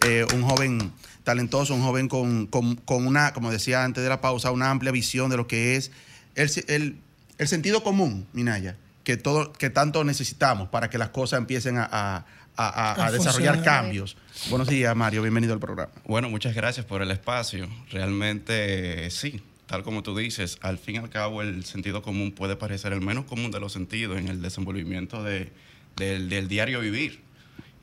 Eh, 0.07 0.27
un 0.35 0.43
joven 0.43 0.93
talentoso, 1.25 1.75
un 1.75 1.83
joven 1.83 2.09
con, 2.09 2.47
con- 2.47 2.77
con 2.77 3.07
una, 3.07 3.33
como 3.33 3.51
decía 3.51 3.85
antes 3.85 4.03
de 4.03 4.09
la 4.09 4.21
pausa, 4.21 4.51
una 4.51 4.71
amplia 4.71 4.91
visión 4.93 5.31
de 5.31 5.37
lo 5.37 5.47
que 5.47 5.77
es 5.77 5.91
el, 6.35 6.51
el- 6.69 6.99
el 7.39 7.49
sentido 7.49 7.83
común, 7.85 8.27
Minaya, 8.33 8.77
que, 9.05 9.17
todo, 9.17 9.53
que 9.53 9.71
tanto 9.71 10.03
necesitamos 10.05 10.69
para 10.69 10.91
que 10.91 10.99
las 10.99 11.11
cosas 11.11 11.39
empiecen 11.39 11.79
a, 11.79 11.89
a- 11.91 12.27
a- 12.59 12.67
a- 12.69 12.93
a 13.05 13.07
A 13.07 13.12
desarrollar 13.12 13.62
cambios. 13.62 14.17
Buenos 14.50 14.69
días, 14.69 14.95
Mario. 14.97 15.23
Bienvenido 15.23 15.55
al 15.55 15.61
programa. 15.61 15.93
Bueno, 16.05 16.29
muchas 16.29 16.55
gracias 16.55 16.85
por 16.85 17.03
el 17.03 17.11
espacio. 17.12 17.69
Realmente 17.91 19.09
sí, 19.11 19.41
tal 19.67 19.85
como 19.85 20.03
tú 20.03 20.17
dices, 20.17 20.59
al 20.61 20.77
fin 20.79 20.97
y 20.97 20.99
al 20.99 21.09
cabo 21.09 21.41
el 21.43 21.65
sentido 21.65 22.03
común 22.03 22.33
puede 22.33 22.57
parecer 22.57 22.93
el 22.93 23.00
menos 23.00 23.27
común 23.27 23.53
de 23.53 23.61
los 23.61 23.73
sentidos 23.73 24.19
en 24.19 24.27
el 24.29 24.43
desenvolvimiento 24.43 25.23
de- 25.23 25.53
del, 25.97 26.29
del 26.29 26.49
diario 26.49 26.81
vivir. 26.81 27.21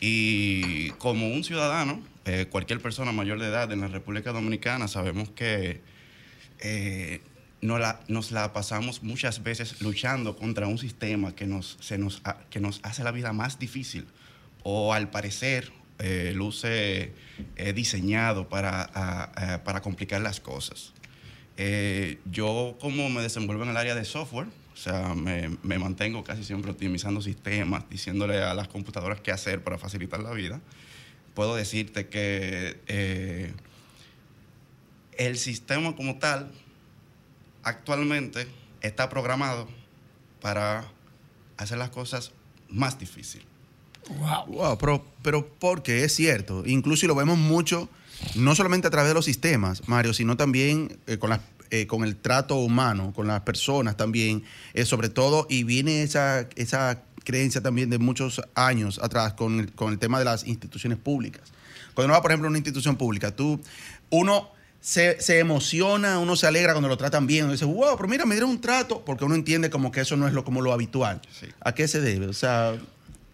Y 0.01 0.89
como 0.91 1.29
un 1.29 1.46
ciudadano, 1.46 2.03
eh, 2.25 2.48
cualquier 2.50 2.82
persona 2.82 3.13
mayor 3.13 3.39
de 3.39 3.48
edad 3.48 3.72
en 3.72 3.79
la 3.79 3.88
República 3.88 4.34
Dominicana, 4.34 4.89
sabemos 4.89 5.29
que 5.29 5.82
eh, 6.60 7.22
no 7.62 7.79
la- 7.79 8.01
nos 8.10 8.32
la 8.32 8.51
pasamos 8.51 9.03
muchas 9.03 9.41
veces 9.41 9.82
luchando 9.82 10.36
contra 10.36 10.67
un 10.67 10.77
sistema 10.77 11.34
que 11.34 11.46
nos, 11.48 11.77
se 11.79 11.98
nos, 11.98 12.22
que 12.50 12.60
nos 12.60 12.79
hace 12.84 13.03
la 13.05 13.12
vida 13.12 13.32
más 13.34 13.58
difícil 13.58 14.05
o 14.67 14.93
al 14.93 15.12
parecer 15.12 15.72
eh, 16.00 16.34
luce 16.36 17.13
eh, 17.55 17.74
diseñado 17.74 18.50
para, 18.50 19.62
para 19.63 19.81
complicar 19.81 20.22
las 20.22 20.39
cosas. 20.39 20.91
Eh, 21.55 22.17
yo 22.31 22.75
como 22.81 23.10
me 23.12 23.22
desenvuelvo 23.22 23.63
en 23.63 23.69
el 23.69 23.77
área 23.77 23.93
de 23.93 24.03
software, 24.03 24.48
o 24.74 24.75
sea, 24.75 25.13
me, 25.13 25.55
me 25.62 25.77
mantengo 25.77 26.24
casi 26.24 26.43
siempre 26.43 26.72
optimizando 26.72 27.22
sistemas, 27.22 27.88
diciéndole 27.91 28.41
a 28.41 28.55
las 28.55 28.67
computadoras 28.67 29.22
qué 29.22 29.31
hacer 29.31 29.63
para 29.63 29.77
facilitar 29.77 30.19
la 30.19 30.31
vida, 30.31 30.60
puedo 31.36 31.55
decirte 31.55 32.10
que 32.10 33.53
el 35.15 35.38
sistema 35.38 35.95
como 35.95 36.17
tal 36.17 36.51
actualmente 37.62 38.48
está 38.81 39.10
programado 39.10 39.69
para 40.41 40.86
hacer 41.55 41.77
las 41.77 41.91
cosas 41.91 42.31
más 42.67 42.98
difíciles. 42.98 43.54
Wow. 44.09 44.45
Wow, 44.47 44.77
pero, 44.77 45.05
pero 45.21 45.47
porque 45.59 46.03
es 46.03 46.13
cierto, 46.13 46.63
incluso 46.65 47.05
y 47.05 47.07
lo 47.07 47.15
vemos 47.15 47.38
mucho, 47.38 47.89
no 48.35 48.55
solamente 48.55 48.88
a 48.88 48.91
través 48.91 49.09
de 49.09 49.15
los 49.15 49.25
sistemas, 49.25 49.88
Mario, 49.88 50.13
sino 50.13 50.38
también 50.38 50.97
eh, 51.07 51.17
con, 51.17 51.31
las, 51.31 51.39
eh, 51.71 51.88
con 51.88 52.03
el 52.03 52.15
trato 52.15 52.57
humano, 52.57 53.13
con 53.13 53.27
las 53.27 53.41
personas 53.41 53.97
también, 53.97 54.43
eh, 54.74 54.85
sobre 54.85 55.09
todo, 55.09 55.47
y 55.50 55.63
viene 55.63 56.03
esa, 56.03 56.47
esa 56.55 57.01
creencia 57.24 57.62
también 57.62 57.89
de 57.89 57.97
muchos 57.97 58.41
años 58.53 59.00
atrás 59.01 59.33
con 59.33 59.59
el, 59.59 59.71
con 59.74 59.91
el 59.91 60.00
tema 60.00 60.19
de 60.19 60.25
las 60.25 60.45
instituciones 60.45 61.00
públicas. 61.00 61.51
Cuando 61.93 62.07
uno 62.07 62.13
va, 62.13 62.21
por 62.21 62.31
ejemplo, 62.31 62.47
a 62.47 62.50
una 62.50 62.57
institución 62.57 62.97
pública, 62.97 63.35
tú, 63.35 63.59
uno 64.09 64.50
se, 64.81 65.19
se 65.19 65.39
emociona, 65.39 66.19
uno 66.19 66.35
se 66.35 66.45
alegra 66.45 66.74
cuando 66.74 66.89
lo 66.89 66.97
tratan 66.97 67.25
bien, 67.25 67.45
uno 67.45 67.53
dice, 67.53 67.65
wow, 67.65 67.95
pero 67.97 68.07
mira, 68.07 68.25
me 68.25 68.35
dieron 68.35 68.51
un 68.51 68.62
trato, 68.62 69.03
porque 69.03 69.25
uno 69.25 69.33
entiende 69.33 69.69
como 69.71 69.91
que 69.91 70.01
eso 70.01 70.15
no 70.15 70.27
es 70.27 70.33
lo, 70.33 70.43
como 70.43 70.62
lo 70.62 70.74
habitual. 70.74 71.21
Sí. 71.39 71.47
¿A 71.62 71.74
qué 71.74 71.88
se 71.88 72.01
debe? 72.01 72.27
O 72.27 72.33
sea, 72.33 72.75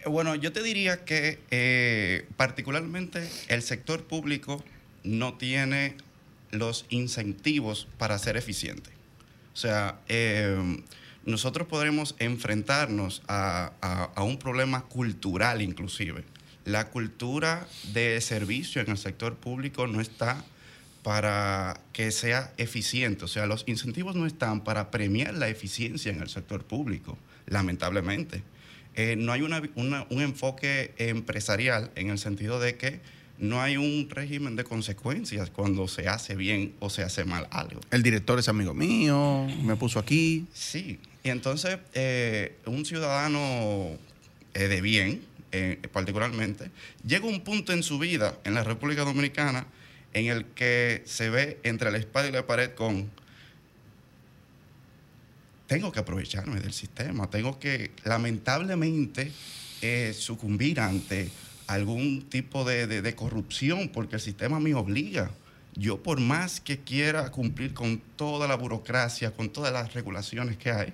Bueno, 0.05 0.35
yo 0.35 0.51
te 0.51 0.63
diría 0.63 1.05
que 1.05 1.39
eh, 1.51 2.25
particularmente 2.37 3.27
el 3.49 3.61
sector 3.61 4.03
público 4.03 4.63
no 5.03 5.35
tiene 5.35 5.95
los 6.51 6.85
incentivos 6.89 7.87
para 7.97 8.17
ser 8.17 8.35
eficiente. 8.37 8.89
O 9.53 9.57
sea, 9.57 9.99
eh, 10.07 10.79
nosotros 11.25 11.67
podremos 11.67 12.15
enfrentarnos 12.19 13.21
a, 13.27 13.73
a- 13.81 14.09
a 14.15 14.23
un 14.23 14.39
problema 14.39 14.83
cultural 14.85 15.61
inclusive. 15.61 16.23
La 16.65 16.89
cultura 16.89 17.67
de 17.93 18.19
servicio 18.21 18.81
en 18.81 18.89
el 18.91 18.97
sector 18.97 19.35
público 19.35 19.87
no 19.87 20.01
está 20.01 20.43
para 21.03 21.79
que 21.93 22.11
sea 22.11 22.53
eficiente. 22.57 23.25
O 23.25 23.27
sea, 23.27 23.45
los 23.45 23.63
incentivos 23.67 24.15
no 24.15 24.25
están 24.27 24.63
para 24.63 24.91
premiar 24.91 25.33
la 25.33 25.47
eficiencia 25.47 26.11
en 26.11 26.21
el 26.21 26.29
sector 26.29 26.63
público, 26.63 27.17
lamentablemente. 27.47 28.43
Eh, 28.95 29.15
no 29.17 29.31
hay 29.31 29.41
una- 29.41 29.61
una- 29.75 30.05
un 30.09 30.21
enfoque 30.21 30.93
empresarial 30.97 31.91
en 31.95 32.09
el 32.09 32.17
sentido 32.19 32.59
de 32.59 32.75
que 32.75 32.99
no 33.37 33.61
hay 33.61 33.77
un 33.77 34.07
régimen 34.09 34.55
de 34.55 34.63
consecuencias 34.63 35.49
cuando 35.49 35.87
se 35.87 36.07
hace 36.07 36.35
bien 36.35 36.73
o 36.79 36.89
se 36.89 37.01
hace 37.03 37.23
mal 37.25 37.47
algo. 37.51 37.81
el 37.89 38.03
director 38.03 38.37
es 38.37 38.47
amigo 38.49 38.73
mío, 38.73 39.47
me 39.63 39.75
puso 39.75 39.97
aquí. 39.97 40.45
Sí, 40.53 40.99
y 41.23 41.29
entonces 41.29 41.77
eh, 41.93 42.55
un 42.65 42.85
ciudadano 42.85 43.97
eh, 44.53 44.67
de 44.67 44.81
bien, 44.81 45.21
eh, 45.53 45.79
particularmente, 45.91 46.69
llega 47.07 47.25
un 47.25 47.41
punto 47.41 47.73
en 47.73 47.83
su 47.83 47.97
vida 47.97 48.37
en 48.43 48.53
la 48.53 48.63
República 48.63 49.03
Dominicana 49.05 49.65
en 50.13 50.27
el 50.27 50.45
que 50.45 51.01
se 51.05 51.29
ve 51.29 51.57
entre 51.63 51.89
la 51.91 51.97
espada 51.97 52.27
y 52.27 52.31
la 52.33 52.45
pared 52.45 52.71
con, 52.71 53.09
tengo 55.71 55.91
que 55.91 55.99
aprovecharme 56.01 56.59
del 56.59 56.73
sistema, 56.73 57.29
tengo 57.29 57.57
que 57.57 57.91
lamentablemente 58.03 59.31
eh, 59.81 60.13
sucumbir 60.17 60.79
ante 60.81 61.29
algún 61.67 62.23
tipo 62.29 62.65
de, 62.65 62.87
de- 62.87 63.01
de 63.01 63.15
corrupción 63.15 63.87
porque 63.89 64.15
el 64.17 64.21
sistema 64.21 64.59
me 64.59 64.73
obliga. 64.75 65.31
Yo 65.75 66.03
por 66.03 66.19
más 66.19 66.59
que 66.59 66.79
quiera 66.79 67.31
cumplir 67.31 67.73
con 67.73 67.99
toda 68.17 68.47
la 68.49 68.55
burocracia, 68.55 69.31
con 69.31 69.49
todas 69.49 69.71
las 69.71 69.93
regulaciones 69.93 70.57
que 70.57 70.71
hay, 70.71 70.93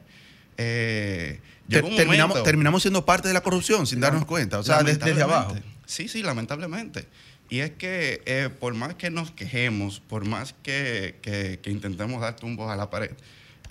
eh, 0.58 1.40
Ter- 1.68 1.84
terminamos, 1.96 2.30
momento- 2.36 2.44
terminamos 2.44 2.82
siendo 2.84 3.04
parte 3.04 3.28
de 3.28 3.34
la 3.34 3.42
corrupción 3.42 3.88
sin 3.88 4.00
darnos 4.00 4.26
cuenta, 4.26 4.60
o 4.60 4.64
sea, 4.64 4.84
des- 4.84 5.00
desde, 5.00 5.24
abajo. 5.24 5.56
Sí, 5.88 6.08
sí, 6.08 6.22
lamentablemente. 6.22 7.08
Y 7.50 7.60
es 7.60 7.72
que 7.72 8.22
eh, 8.26 8.50
por 8.60 8.76
más 8.76 8.94
que 8.96 9.10
nos 9.10 9.32
quejemos, 9.32 10.00
por 10.00 10.26
más 10.26 10.54
que, 10.62 11.16
que- 11.24 11.60
que 11.64 11.72
intentemos 11.72 12.22
dar 12.22 12.36
tumbos 12.36 12.70
a 12.72 12.76
la 12.76 12.90
pared, 12.92 13.12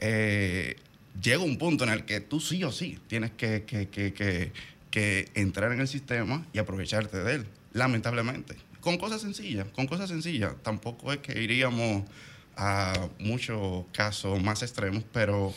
eh, 0.00 0.76
llega 1.23 1.42
un 1.42 1.58
punto 1.58 1.85
en 1.85 1.90
el 1.90 2.04
que 2.04 2.20
tú 2.20 2.40
sí 2.40 2.62
o 2.64 2.73
sí 2.73 2.99
tienes 3.08 3.30
que, 3.32 3.64
que- 3.64 3.88
que- 3.88 4.12
que- 4.90 5.28
entrar 5.35 5.73
en 5.73 5.80
el 5.80 5.88
sistema 5.88 6.46
y 6.54 6.58
aprovecharte 6.58 7.18
de 7.23 7.35
él, 7.35 7.46
lamentablemente. 7.73 8.56
Con 8.80 8.96
cosas 8.96 9.20
sencillas, 9.20 9.66
con 9.75 9.87
cosas 9.87 10.08
sencillas. 10.08 10.54
Tampoco 10.62 11.12
es 11.12 11.18
que 11.18 11.42
iríamos 11.42 12.04
a 12.56 12.94
muchos 13.18 13.85
casos 13.92 14.42
más 14.42 14.62
extremos, 14.62 15.04
pero 15.12 15.52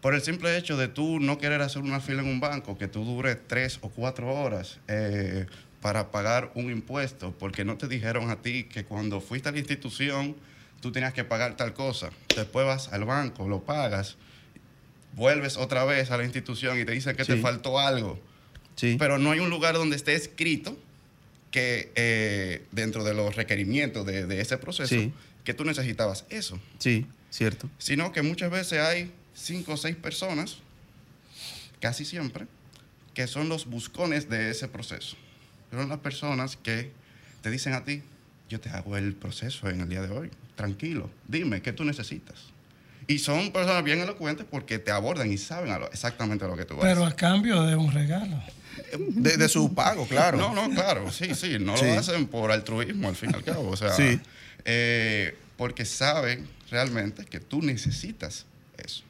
por 0.00 0.14
el 0.14 0.22
simple 0.22 0.56
hecho 0.56 0.76
de 0.76 0.88
tú 0.88 1.20
no 1.20 1.38
querer 1.38 1.62
hacer 1.62 1.82
una 1.82 2.00
fila 2.00 2.22
en 2.22 2.28
un 2.28 2.38
banco, 2.40 2.76
que 2.78 2.88
tú 2.88 3.04
dure 3.04 3.34
tres 3.34 3.78
o 3.82 3.88
cuatro 3.88 4.32
horas 4.32 4.78
eh, 4.88 5.46
para 5.80 6.10
pagar 6.12 6.52
un 6.54 6.70
impuesto, 6.70 7.32
porque 7.38 7.64
no 7.64 7.76
te 7.76 7.88
dijeron 7.88 8.30
a 8.30 8.36
ti 8.42 8.64
que 8.64 8.84
cuando 8.84 9.20
fuiste 9.20 9.48
a 9.48 9.52
la 9.52 9.58
institución 9.58 10.36
tú 10.80 10.92
tenías 10.92 11.12
que 11.12 11.24
pagar 11.24 11.56
tal 11.56 11.72
cosa. 11.74 12.10
Después 12.36 12.66
vas 12.66 12.92
al 12.92 13.04
banco, 13.04 13.48
lo 13.48 13.62
pagas, 13.64 14.16
vuelves 15.12 15.56
otra 15.56 15.84
vez 15.84 16.10
a 16.10 16.16
la 16.16 16.24
institución 16.24 16.78
y 16.80 16.84
te 16.84 16.92
dicen 16.92 17.16
que 17.16 17.24
te 17.24 17.36
faltó 17.36 17.78
algo. 17.78 18.18
Sí. 18.76 18.96
Pero 18.98 19.18
no 19.18 19.30
hay 19.32 19.40
un 19.40 19.50
lugar 19.50 19.74
donde 19.74 19.96
esté 19.96 20.14
escrito 20.14 20.76
que 21.50 21.92
eh, 21.94 22.64
dentro 22.72 23.04
de 23.04 23.12
los 23.14 23.36
requerimientos 23.36 24.06
de, 24.06 24.26
de 24.26 24.40
ese 24.40 24.56
proceso, 24.58 24.94
Sí. 24.94 25.12
que 25.44 25.52
tú 25.52 25.64
necesitabas 25.64 26.24
eso 26.30 26.58
sí, 26.78 27.06
cierto. 27.30 27.68
sino 27.78 28.10
que 28.12 28.22
muchas 28.22 28.50
veces 28.50 28.78
hay 28.80 29.12
cinco 29.34 29.74
o 29.74 29.76
seis 29.76 29.94
personas, 29.96 30.58
casi 31.80 32.04
siempre, 32.04 32.46
que 33.14 33.26
son 33.26 33.48
los 33.50 33.66
buscones 33.66 34.30
de 34.30 34.50
ese 34.50 34.68
proceso. 34.68 35.16
Son 35.70 35.88
las 35.88 35.98
personas 35.98 36.56
que 36.56 36.90
te 37.42 37.50
dicen 37.50 37.74
a 37.74 37.84
ti, 37.84 38.02
yo 38.48 38.60
te 38.60 38.70
hago 38.70 38.96
el 38.96 39.14
proceso 39.14 39.68
en 39.68 39.80
el 39.82 39.88
día 39.88 40.00
de 40.02 40.10
hoy, 40.10 40.30
tranquilo, 40.54 41.10
dime, 41.28 41.60
¿qué 41.60 41.72
tú 41.74 41.84
necesitas? 41.84 42.44
Y 43.06 43.18
son 43.18 43.50
personas 43.52 43.82
bien 43.84 44.00
elocuentes 44.00 44.46
porque 44.48 44.78
te 44.78 44.90
abordan 44.90 45.30
y 45.32 45.38
saben 45.38 45.72
a 45.72 45.78
lo- 45.78 45.90
exactamente 45.90 46.44
a 46.44 46.48
lo 46.48 46.56
que 46.56 46.64
tú 46.64 46.76
vas. 46.76 46.84
Pero 46.86 47.04
a 47.04 47.14
cambio 47.14 47.62
de 47.64 47.76
un 47.76 47.92
regalo. 47.92 48.40
De, 48.96 49.36
de 49.36 49.48
su 49.48 49.74
pago, 49.74 50.06
claro. 50.06 50.38
No, 50.38 50.54
no, 50.54 50.70
claro, 50.74 51.10
sí, 51.10 51.34
sí, 51.34 51.56
no 51.60 51.76
Sí. 51.76 51.84
lo 51.86 51.98
hacen 51.98 52.26
por 52.26 52.50
altruismo 52.52 53.08
al 53.08 53.16
fin 53.16 53.30
y 53.32 53.36
al 53.36 53.44
cabo, 53.44 53.68
o 53.70 53.76
sea, 53.76 53.92
Sí. 53.92 54.20
eh, 54.64 55.36
porque 55.56 55.84
saben 55.84 56.46
realmente 56.70 57.24
que 57.24 57.40
tú 57.40 57.60
necesitas 57.62 58.46
eso. 58.78 59.02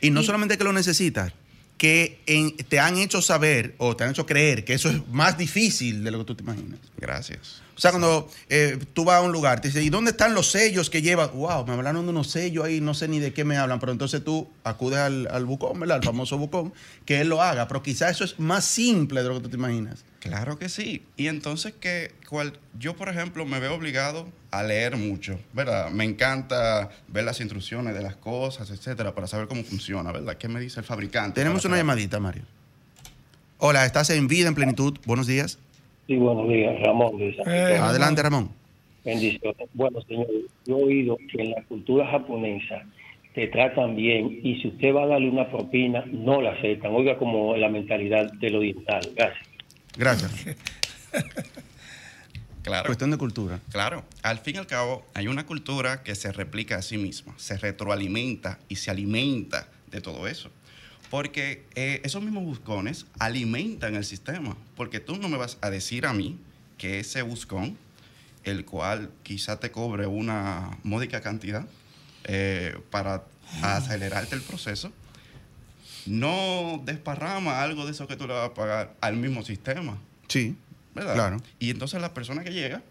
Y 0.00 0.10
no 0.10 0.22
solamente 0.22 0.58
que 0.58 0.64
lo 0.64 0.72
necesitas, 0.72 1.32
que 1.78 2.20
en- 2.26 2.56
te 2.56 2.80
han 2.80 2.96
hecho 2.98 3.20
saber 3.22 3.74
o 3.78 3.94
te 3.96 4.04
han 4.04 4.10
hecho 4.10 4.26
creer 4.26 4.64
que 4.64 4.74
eso 4.74 4.88
es 4.90 5.06
más 5.08 5.36
difícil 5.38 6.02
de 6.04 6.10
lo 6.10 6.18
que 6.18 6.24
tú 6.24 6.34
te 6.34 6.42
imaginas. 6.42 6.78
Gracias. 6.96 7.62
O 7.76 7.80
sea, 7.80 7.90
cuando 7.90 8.28
eh, 8.48 8.78
tú 8.94 9.04
vas 9.04 9.18
a 9.18 9.20
un 9.20 9.32
lugar, 9.32 9.60
te 9.60 9.68
dicen, 9.68 9.82
¿y 9.82 9.90
dónde 9.90 10.12
están 10.12 10.32
los 10.32 10.50
sellos 10.50 10.88
que 10.88 11.02
llevas? 11.02 11.30
Wow, 11.32 11.66
me 11.66 11.74
hablaron 11.74 12.06
de 12.06 12.10
unos 12.10 12.30
sellos 12.30 12.64
ahí, 12.64 12.80
no 12.80 12.94
sé 12.94 13.06
ni 13.06 13.18
de 13.18 13.34
qué 13.34 13.44
me 13.44 13.58
hablan, 13.58 13.80
pero 13.80 13.92
entonces 13.92 14.24
tú 14.24 14.48
acudes 14.64 14.98
al, 14.98 15.28
al 15.30 15.44
bucón, 15.44 15.78
¿verdad? 15.78 15.98
Al 15.98 16.02
famoso 16.02 16.38
bucón, 16.38 16.72
que 17.04 17.20
él 17.20 17.28
lo 17.28 17.42
haga, 17.42 17.68
pero 17.68 17.82
quizás 17.82 18.12
eso 18.12 18.24
es 18.24 18.38
más 18.38 18.64
simple 18.64 19.22
de 19.22 19.28
lo 19.28 19.34
que 19.34 19.40
tú 19.42 19.48
te 19.50 19.56
imaginas. 19.56 20.04
Claro 20.20 20.58
que 20.58 20.70
sí. 20.70 21.04
Y 21.18 21.28
entonces 21.28 21.74
que 21.78 22.14
cual, 22.28 22.58
yo, 22.78 22.96
por 22.96 23.10
ejemplo, 23.10 23.44
me 23.44 23.60
veo 23.60 23.74
obligado 23.74 24.26
a 24.50 24.62
leer 24.62 24.96
mucho, 24.96 25.38
¿verdad? 25.52 25.90
Me 25.90 26.04
encanta 26.04 26.88
ver 27.08 27.24
las 27.24 27.40
instrucciones 27.40 27.94
de 27.94 28.00
las 28.00 28.16
cosas, 28.16 28.70
etcétera, 28.70 29.14
para 29.14 29.26
saber 29.26 29.48
cómo 29.48 29.62
funciona, 29.64 30.12
¿verdad? 30.12 30.36
¿Qué 30.38 30.48
me 30.48 30.60
dice 30.60 30.80
el 30.80 30.86
fabricante? 30.86 31.40
Tenemos 31.40 31.64
una 31.66 31.76
llamadita, 31.76 32.18
Mario. 32.20 32.44
Hola, 33.58 33.86
estás 33.86 34.10
en 34.10 34.28
Vida 34.28 34.48
en 34.48 34.54
Plenitud. 34.54 34.98
Buenos 35.04 35.26
días. 35.26 35.58
Sí, 36.06 36.16
buenos 36.16 36.48
días, 36.48 36.80
Ramón. 36.80 37.18
de 37.18 37.34
San 37.36 37.52
Eh. 37.52 37.76
Adelante, 37.76 38.22
Ramón. 38.22 38.50
Bendiciones. 39.04 39.68
Bueno, 39.74 40.00
señor, 40.02 40.26
yo 40.64 40.78
he 40.78 40.82
oído 40.84 41.16
que 41.30 41.42
en 41.42 41.50
la 41.52 41.62
cultura 41.64 42.06
japonesa 42.08 42.82
te 43.34 43.46
tratan 43.48 43.94
bien 43.96 44.40
y 44.42 44.60
si 44.60 44.68
usted 44.68 44.94
va 44.94 45.04
a 45.04 45.06
darle 45.06 45.28
una 45.30 45.48
propina, 45.50 46.04
no 46.10 46.40
la 46.40 46.52
aceptan. 46.52 46.92
Oiga 46.94 47.18
como 47.18 47.56
la 47.56 47.68
mentalidad 47.68 48.32
del 48.34 48.56
oriental. 48.56 49.00
Gracias. 49.14 49.48
Gracias. 49.96 50.56
Claro. 52.62 52.86
Cuestión 52.86 53.12
de 53.12 53.16
cultura. 53.16 53.60
Claro, 53.70 54.02
al 54.24 54.38
fin 54.38 54.56
y 54.56 54.58
al 54.58 54.66
cabo 54.66 55.04
hay 55.14 55.28
una 55.28 55.46
cultura 55.46 56.02
que 56.02 56.16
se 56.16 56.32
replica 56.32 56.74
a 56.74 56.82
sí 56.82 56.98
misma, 56.98 57.32
se 57.36 57.56
retroalimenta 57.58 58.58
y 58.68 58.74
se 58.74 58.90
alimenta 58.90 59.68
de 59.88 60.00
todo 60.00 60.26
eso. 60.26 60.50
Porque 61.10 61.64
eh, 61.74 62.00
esos 62.04 62.22
mismos 62.22 62.44
buscones 62.44 63.06
alimentan 63.18 63.94
el 63.94 64.04
sistema. 64.04 64.56
Porque 64.76 65.00
tú 65.00 65.16
no 65.16 65.28
me 65.28 65.36
vas 65.36 65.58
a 65.60 65.70
decir 65.70 66.06
a 66.06 66.12
mí 66.12 66.38
que 66.78 66.98
ese 67.00 67.22
buscón, 67.22 67.76
el 68.44 68.64
cual 68.64 69.10
quizá 69.22 69.58
te 69.60 69.70
cobre 69.70 70.06
una 70.06 70.76
módica 70.82 71.20
cantidad 71.20 71.66
eh, 72.24 72.76
para 72.90 73.24
acelerarte 73.62 74.34
el 74.34 74.42
proceso, 74.42 74.92
no 76.06 76.82
desparrama 76.84 77.62
algo 77.62 77.84
de 77.84 77.92
eso 77.92 78.06
que 78.06 78.16
tú 78.16 78.26
le 78.26 78.34
vas 78.34 78.50
a 78.50 78.54
pagar 78.54 78.94
al 79.00 79.16
mismo 79.16 79.42
sistema. 79.44 79.98
Sí, 80.28 80.56
¿verdad? 80.94 81.14
Claro. 81.14 81.36
Y 81.58 81.70
entonces 81.70 82.00
la 82.00 82.14
persona 82.14 82.44
que 82.44 82.50
llega 82.52 82.82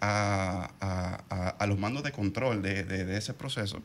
a, 0.00 0.70
a- 0.80 1.24
a- 1.30 1.48
a 1.50 1.66
los 1.66 1.78
mandos 1.78 2.02
de 2.02 2.12
control 2.12 2.62
de, 2.62 2.84
de- 2.84 3.04
de 3.04 3.16
ese 3.18 3.34
proceso 3.34 3.82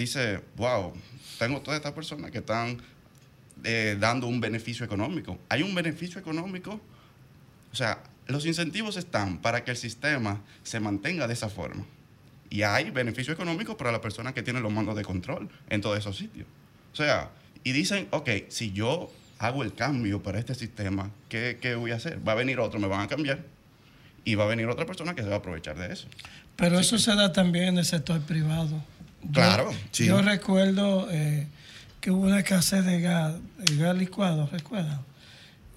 dice, 0.00 0.40
wow, 0.56 0.92
tengo 1.38 1.60
todas 1.60 1.78
estas 1.78 1.92
personas 1.92 2.30
que 2.30 2.38
están 2.38 2.78
eh, 3.64 3.96
dando 3.98 4.26
un 4.26 4.40
beneficio 4.40 4.84
económico. 4.84 5.38
Hay 5.48 5.62
un 5.62 5.74
beneficio 5.74 6.20
económico, 6.20 6.80
o 7.72 7.76
sea, 7.76 8.02
los 8.26 8.46
incentivos 8.46 8.96
están 8.96 9.38
para 9.38 9.64
que 9.64 9.72
el 9.72 9.76
sistema 9.76 10.40
se 10.62 10.80
mantenga 10.80 11.26
de 11.26 11.34
esa 11.34 11.48
forma. 11.48 11.84
Y 12.48 12.62
hay 12.62 12.90
beneficio 12.90 13.32
económico 13.32 13.76
para 13.76 13.92
la 13.92 14.00
persona 14.00 14.32
que 14.32 14.42
tiene 14.42 14.60
los 14.60 14.72
mandos 14.72 14.96
de 14.96 15.04
control 15.04 15.48
en 15.68 15.80
todos 15.80 15.98
esos 15.98 16.16
sitios. 16.16 16.46
O 16.92 16.96
sea, 16.96 17.30
y 17.62 17.72
dicen, 17.72 18.08
ok, 18.10 18.28
si 18.48 18.72
yo 18.72 19.12
hago 19.38 19.62
el 19.62 19.74
cambio 19.74 20.22
para 20.22 20.38
este 20.38 20.54
sistema, 20.54 21.10
¿qué, 21.28 21.58
qué 21.60 21.74
voy 21.74 21.92
a 21.92 21.96
hacer? 21.96 22.26
Va 22.26 22.32
a 22.32 22.36
venir 22.36 22.58
otro, 22.58 22.80
me 22.80 22.88
van 22.88 23.02
a 23.02 23.08
cambiar. 23.08 23.44
Y 24.24 24.34
va 24.34 24.44
a 24.44 24.48
venir 24.48 24.66
otra 24.66 24.86
persona 24.86 25.14
que 25.14 25.22
se 25.22 25.28
va 25.28 25.36
a 25.36 25.38
aprovechar 25.38 25.76
de 25.78 25.92
eso. 25.92 26.08
Pero 26.56 26.78
eso 26.78 26.98
se 26.98 27.14
da 27.14 27.32
también 27.32 27.66
en 27.66 27.78
el 27.78 27.84
sector 27.84 28.20
privado. 28.20 28.82
Yo- 29.22 29.30
Claro, 29.32 29.70
sí. 29.92 30.06
Yo 30.06 30.22
recuerdo 30.22 31.08
eh, 31.10 31.46
que 32.00 32.10
hubo 32.10 32.22
una 32.26 32.38
escasez 32.40 32.84
de 32.84 33.00
gas, 33.00 33.34
de 33.58 33.76
gas 33.76 33.96
licuado, 33.96 34.48
¿recuerdan? 34.50 35.00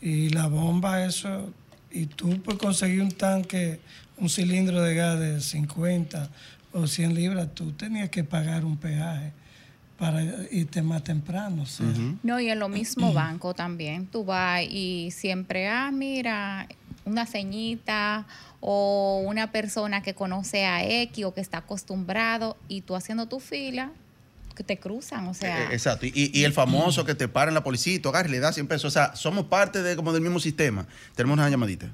Y 0.02 0.30
la 0.30 0.48
bomba, 0.48 1.04
eso, 1.06 1.52
y 1.92 2.06
tú 2.08 2.42
por 2.42 2.58
conseguir 2.58 3.02
un 3.02 3.12
tanque, 3.12 3.80
un 4.18 4.30
cilindro 4.30 4.82
de 4.82 4.96
gas 4.96 5.20
de 5.20 5.42
50 5.42 6.30
o 6.74 6.88
100 6.88 7.14
libras, 7.14 7.50
tú 7.54 7.72
tenías 7.72 8.10
que 8.10 8.24
pagar 8.24 8.66
un 8.66 8.78
peaje 8.78 9.32
para 9.98 10.24
irte 10.52 10.82
más 10.82 11.04
temprano. 11.04 11.62
o 11.64 11.66
sea. 11.66 11.86
No, 12.24 12.40
y 12.40 12.50
en 12.50 12.60
lo 12.60 12.68
mismo 12.68 13.14
banco 13.14 13.54
también. 13.54 14.08
Tú 14.08 14.26
vas 14.26 14.64
y 14.64 15.10
siempre, 15.12 15.68
ah, 15.70 15.92
mira, 15.92 16.68
una 17.06 17.26
ceñita 17.26 18.26
o 18.66 19.22
una 19.26 19.52
persona 19.52 20.02
que 20.02 20.14
conoce 20.14 20.66
a 20.66 20.86
X 20.86 21.26
o 21.26 21.34
que 21.34 21.42
está 21.42 21.58
acostumbrado 21.58 22.56
y 22.70 22.80
tú 22.80 22.96
haciendo 22.96 23.26
tu 23.28 23.42
fila, 23.42 23.92
que 24.56 24.64
te 24.64 24.78
cruzan, 24.78 25.28
o 25.28 25.34
sea. 25.34 25.66
Eh, 25.66 25.74
Exacto. 25.74 26.06
Y, 26.06 26.46
el 26.46 26.54
famoso 26.54 27.04
que 27.04 27.14
te 27.14 27.28
para 27.28 27.50
en 27.50 27.56
la 27.56 27.64
policía 27.64 27.96
y 27.96 28.00
tú 28.00 28.08
agarras 28.08 28.32
le 28.32 28.40
das 28.40 28.56
100 28.56 28.68
pesos. 28.68 28.86
O 28.86 28.92
sea, 28.92 29.18
somos 29.18 29.48
parte 29.48 29.84
de, 29.84 29.98
como 29.98 30.14
del 30.14 30.22
mismo 30.22 30.40
sistema. 30.40 30.88
Tenemos 31.14 31.34
una 31.34 31.50
llamadita. 31.50 31.88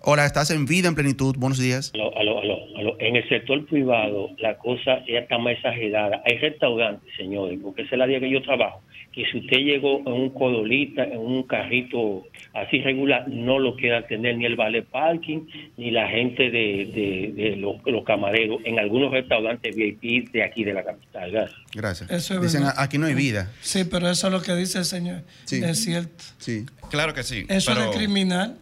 Hola, 0.00 0.24
estás 0.26 0.50
en 0.50 0.64
Vida 0.64 0.88
en 0.88 0.94
Plenitud. 0.94 1.34
Buenos 1.36 1.58
días. 1.58 1.90
Aló, 1.94 2.16
aló, 2.16 2.40
aló, 2.40 2.58
aló. 2.76 2.96
En 3.00 3.16
el 3.16 3.28
sector 3.28 3.66
privado 3.66 4.30
la 4.38 4.56
cosa 4.56 5.04
ya 5.06 5.18
está 5.18 5.38
más 5.38 5.54
exagerada. 5.54 6.22
Hay 6.24 6.38
restaurantes, 6.38 7.10
señores, 7.16 7.58
porque 7.62 7.82
esa 7.82 7.96
es 7.96 7.98
la 7.98 8.04
área 8.04 8.20
que 8.20 8.30
yo 8.30 8.40
trabajo, 8.42 8.80
que 9.12 9.24
si 9.30 9.38
usted 9.38 9.58
llegó 9.58 9.98
en 9.98 10.12
un 10.12 10.30
codolita, 10.30 11.02
en 11.04 11.18
un 11.18 11.42
carrito 11.42 12.24
así 12.54 12.80
regular, 12.80 13.28
no 13.28 13.58
lo 13.58 13.74
quiera 13.74 14.06
tener 14.06 14.36
ni 14.38 14.46
el 14.46 14.54
vale 14.56 14.82
parking, 14.82 15.40
ni 15.76 15.90
la 15.90 16.08
gente 16.08 16.44
de, 16.44 16.86
de- 16.94 17.32
de 17.34 17.56
los, 17.56 17.76
los 17.84 18.04
camareros 18.04 18.60
en 18.64 18.78
algunos 18.78 19.10
restaurantes 19.10 19.74
VIP 19.74 20.30
de 20.30 20.44
aquí 20.44 20.62
de 20.64 20.74
la 20.74 20.84
capital. 20.84 21.30
Gracias. 21.32 21.60
Gracias. 21.74 22.10
Eso 22.10 22.34
es 22.34 22.40
Dicen, 22.42 22.60
verdad. 22.62 22.76
aquí 22.78 22.98
no 22.98 23.06
hay 23.06 23.14
vida. 23.14 23.50
Sí, 23.60 23.82
pero 23.84 24.08
eso 24.08 24.28
es 24.28 24.32
lo 24.32 24.40
que 24.42 24.54
dice 24.54 24.78
el 24.78 24.84
señor. 24.84 25.22
Sí. 25.44 25.60
Es 25.62 25.82
cierto. 25.84 26.24
Sí. 26.38 26.64
Claro 26.88 27.12
que 27.14 27.24
sí. 27.24 27.44
Eso 27.48 27.72
pero 27.74 27.90
es 27.90 27.96
criminal. 27.96 28.56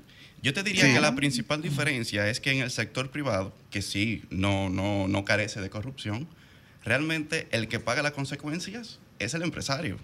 Yo 0.46 0.52
te 0.54 0.62
diría 0.62 0.84
Sí. 0.86 0.92
que 0.94 1.00
la 1.00 1.16
principal 1.16 1.60
diferencia 1.60 2.30
es 2.30 2.38
que 2.38 2.52
en 2.52 2.60
el 2.60 2.70
sector 2.70 3.10
privado, 3.10 3.52
que 3.68 3.82
sí, 3.82 4.22
no, 4.30 4.70
no, 4.70 5.08
no 5.08 5.24
carece 5.24 5.60
de 5.60 5.68
corrupción, 5.70 6.28
realmente 6.84 7.48
el 7.50 7.66
que 7.66 7.80
paga 7.80 8.00
las 8.00 8.12
consecuencias 8.12 9.00
es 9.18 9.34
el 9.34 9.42
empresario. 9.42 9.96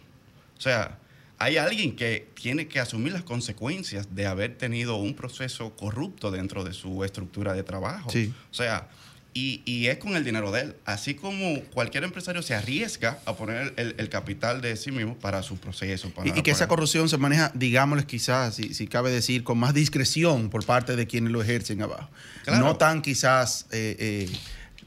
O 0.59 0.61
sea, 0.61 0.99
hay 1.39 1.59
alguien 1.59 1.95
que 1.95 2.29
tiene 2.35 2.67
que 2.67 2.81
asumir 2.81 3.13
las 3.13 3.23
consecuencias 3.23 4.17
de 4.17 4.27
haber 4.27 4.59
tenido 4.59 4.97
un 4.97 5.15
proceso 5.15 5.77
corrupto 5.77 6.33
dentro 6.33 6.65
de 6.65 6.73
su 6.73 7.05
estructura 7.05 7.53
de 7.55 7.63
trabajo. 7.63 8.11
Sí. 8.11 8.35
O 8.51 8.55
sea, 8.55 8.89
y, 9.35 9.63
y 9.65 9.87
es 9.87 9.97
con 9.99 10.15
el 10.15 10.25
dinero 10.25 10.51
de 10.53 10.61
él. 10.61 10.75
Así 10.85 11.15
como 11.15 11.61
cualquier 11.73 12.05
empresario 12.05 12.43
se 12.43 12.55
arriesga 12.55 13.19
a 13.25 13.35
poner 13.35 13.73
el, 13.77 13.95
el 13.99 14.09
capital 14.09 14.61
de 14.61 14.77
sí 14.77 14.91
mismo 14.93 15.17
para 15.17 15.43
su 15.43 15.57
proceso. 15.57 16.11
Para, 16.11 16.29
Y, 16.29 16.39
y 16.39 16.43
que 16.43 16.51
esa 16.51 16.69
corrupción 16.69 17.09
se 17.09 17.17
maneja, 17.17 17.51
digámosles 17.55 18.05
quizás, 18.07 18.55
si, 18.57 18.75
si 18.75 18.87
cabe 18.87 19.11
decir, 19.11 19.43
con 19.45 19.57
más 19.59 19.73
discreción 19.75 20.51
por 20.51 20.65
parte 20.67 20.97
de 20.97 21.07
quienes 21.07 21.33
lo 21.33 21.43
ejercen 21.43 21.81
abajo. 21.83 22.11
Claro. 22.45 22.65
No 22.65 22.77
tan 22.77 23.01
quizás 23.01 23.67
eh, 23.73 23.97
eh, 23.99 24.31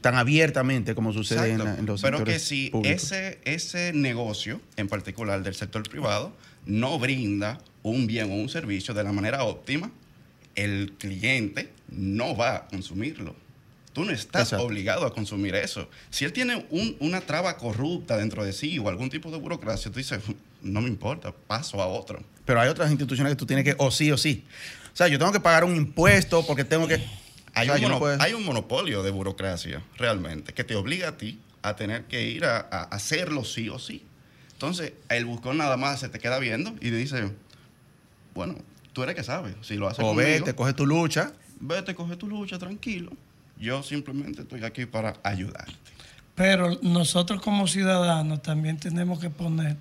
tan 0.00 0.14
abiertamente 0.14 0.94
como 0.94 1.12
sucede 1.12 1.50
en, 1.50 1.58
la- 1.58 1.74
en 1.76 1.86
los 1.86 2.00
Pero 2.02 2.22
que 2.22 2.38
si 2.38 2.70
públicos. 2.70 3.02
ese, 3.02 3.40
ese 3.44 3.92
negocio, 3.92 4.60
en 4.76 4.86
particular 4.88 5.42
del 5.42 5.54
sector 5.56 5.82
privado, 5.88 6.32
no 6.66 6.98
brinda 6.98 7.58
un 7.82 8.06
bien 8.06 8.30
o 8.30 8.34
un 8.34 8.48
servicio 8.48 8.94
de 8.94 9.02
la 9.04 9.10
manera 9.12 9.42
óptima, 9.44 9.90
el 10.54 10.92
cliente 10.98 11.70
no 11.88 12.36
va 12.36 12.56
a 12.56 12.66
consumirlo. 12.68 13.34
Tú 13.96 14.04
no 14.04 14.10
estás 14.12 14.42
Exacto. 14.48 14.66
obligado 14.66 15.06
a 15.06 15.14
consumir 15.14 15.54
eso. 15.54 15.88
Si 16.10 16.26
él 16.26 16.32
tiene 16.34 16.66
un- 16.68 16.98
una 17.00 17.22
traba 17.22 17.56
corrupta 17.56 18.18
dentro 18.18 18.44
de 18.44 18.52
sí 18.52 18.78
o 18.78 18.90
algún 18.90 19.08
tipo 19.08 19.30
de 19.30 19.38
burocracia, 19.38 19.90
tú 19.90 19.96
dices, 19.96 20.20
no 20.60 20.82
me 20.82 20.88
importa, 20.88 21.32
paso 21.32 21.80
a 21.80 21.86
otro. 21.86 22.22
Pero 22.44 22.60
hay 22.60 22.68
otras 22.68 22.90
instituciones 22.90 23.32
que 23.32 23.36
tú 23.36 23.46
tienes 23.46 23.64
que, 23.64 23.74
o 23.78 23.90
sí 23.90 24.12
o 24.12 24.18
sí. 24.18 24.44
O 24.92 24.96
sea, 24.96 25.08
yo 25.08 25.18
tengo 25.18 25.32
que 25.32 25.40
pagar 25.40 25.64
un 25.64 25.74
impuesto 25.74 26.44
porque 26.46 26.62
tengo 26.62 26.86
que... 26.86 27.02
Hay, 27.54 27.70
O 27.70 27.74
sea, 27.78 27.86
un, 27.88 27.92
no 27.98 28.06
hay 28.22 28.34
un 28.34 28.44
monopolio 28.44 29.02
de 29.02 29.10
burocracia, 29.10 29.82
realmente, 29.96 30.52
que 30.52 30.62
te 30.62 30.76
obliga 30.76 31.08
a 31.08 31.16
ti 31.16 31.40
a 31.62 31.74
tener 31.74 32.04
que 32.04 32.22
ir 32.28 32.44
a, 32.44 32.58
a 32.70 32.82
hacerlo 32.82 33.44
sí 33.46 33.70
o 33.70 33.78
sí. 33.78 34.04
Entonces, 34.52 34.92
el 35.08 35.24
buscón 35.24 35.56
nada 35.56 35.78
más 35.78 36.00
se 36.00 36.10
te 36.10 36.18
queda 36.18 36.38
viendo 36.38 36.74
y 36.82 36.90
le 36.90 36.98
dice, 36.98 37.30
bueno, 38.34 38.56
tú 38.92 39.02
eres 39.02 39.14
que 39.14 39.22
sabes, 39.22 39.54
si 39.62 39.76
lo 39.76 39.88
haces 39.88 40.04
O 40.04 40.08
conmigo, 40.08 40.28
vete, 40.28 40.54
coge 40.54 40.74
tu 40.74 40.84
lucha. 40.84 41.32
vete, 41.60 41.94
coge 41.94 42.16
tu 42.16 42.28
lucha, 42.28 42.58
tranquilo. 42.58 43.10
Yo 43.58 43.82
simplemente 43.82 44.42
estoy 44.42 44.64
aquí 44.64 44.86
para 44.86 45.14
ayudarte. 45.22 45.72
Pero 46.34 46.78
nosotros 46.82 47.40
como 47.40 47.66
ciudadanos 47.66 48.42
también 48.42 48.76
tenemos 48.78 49.18
que 49.18 49.30
poner 49.30 49.76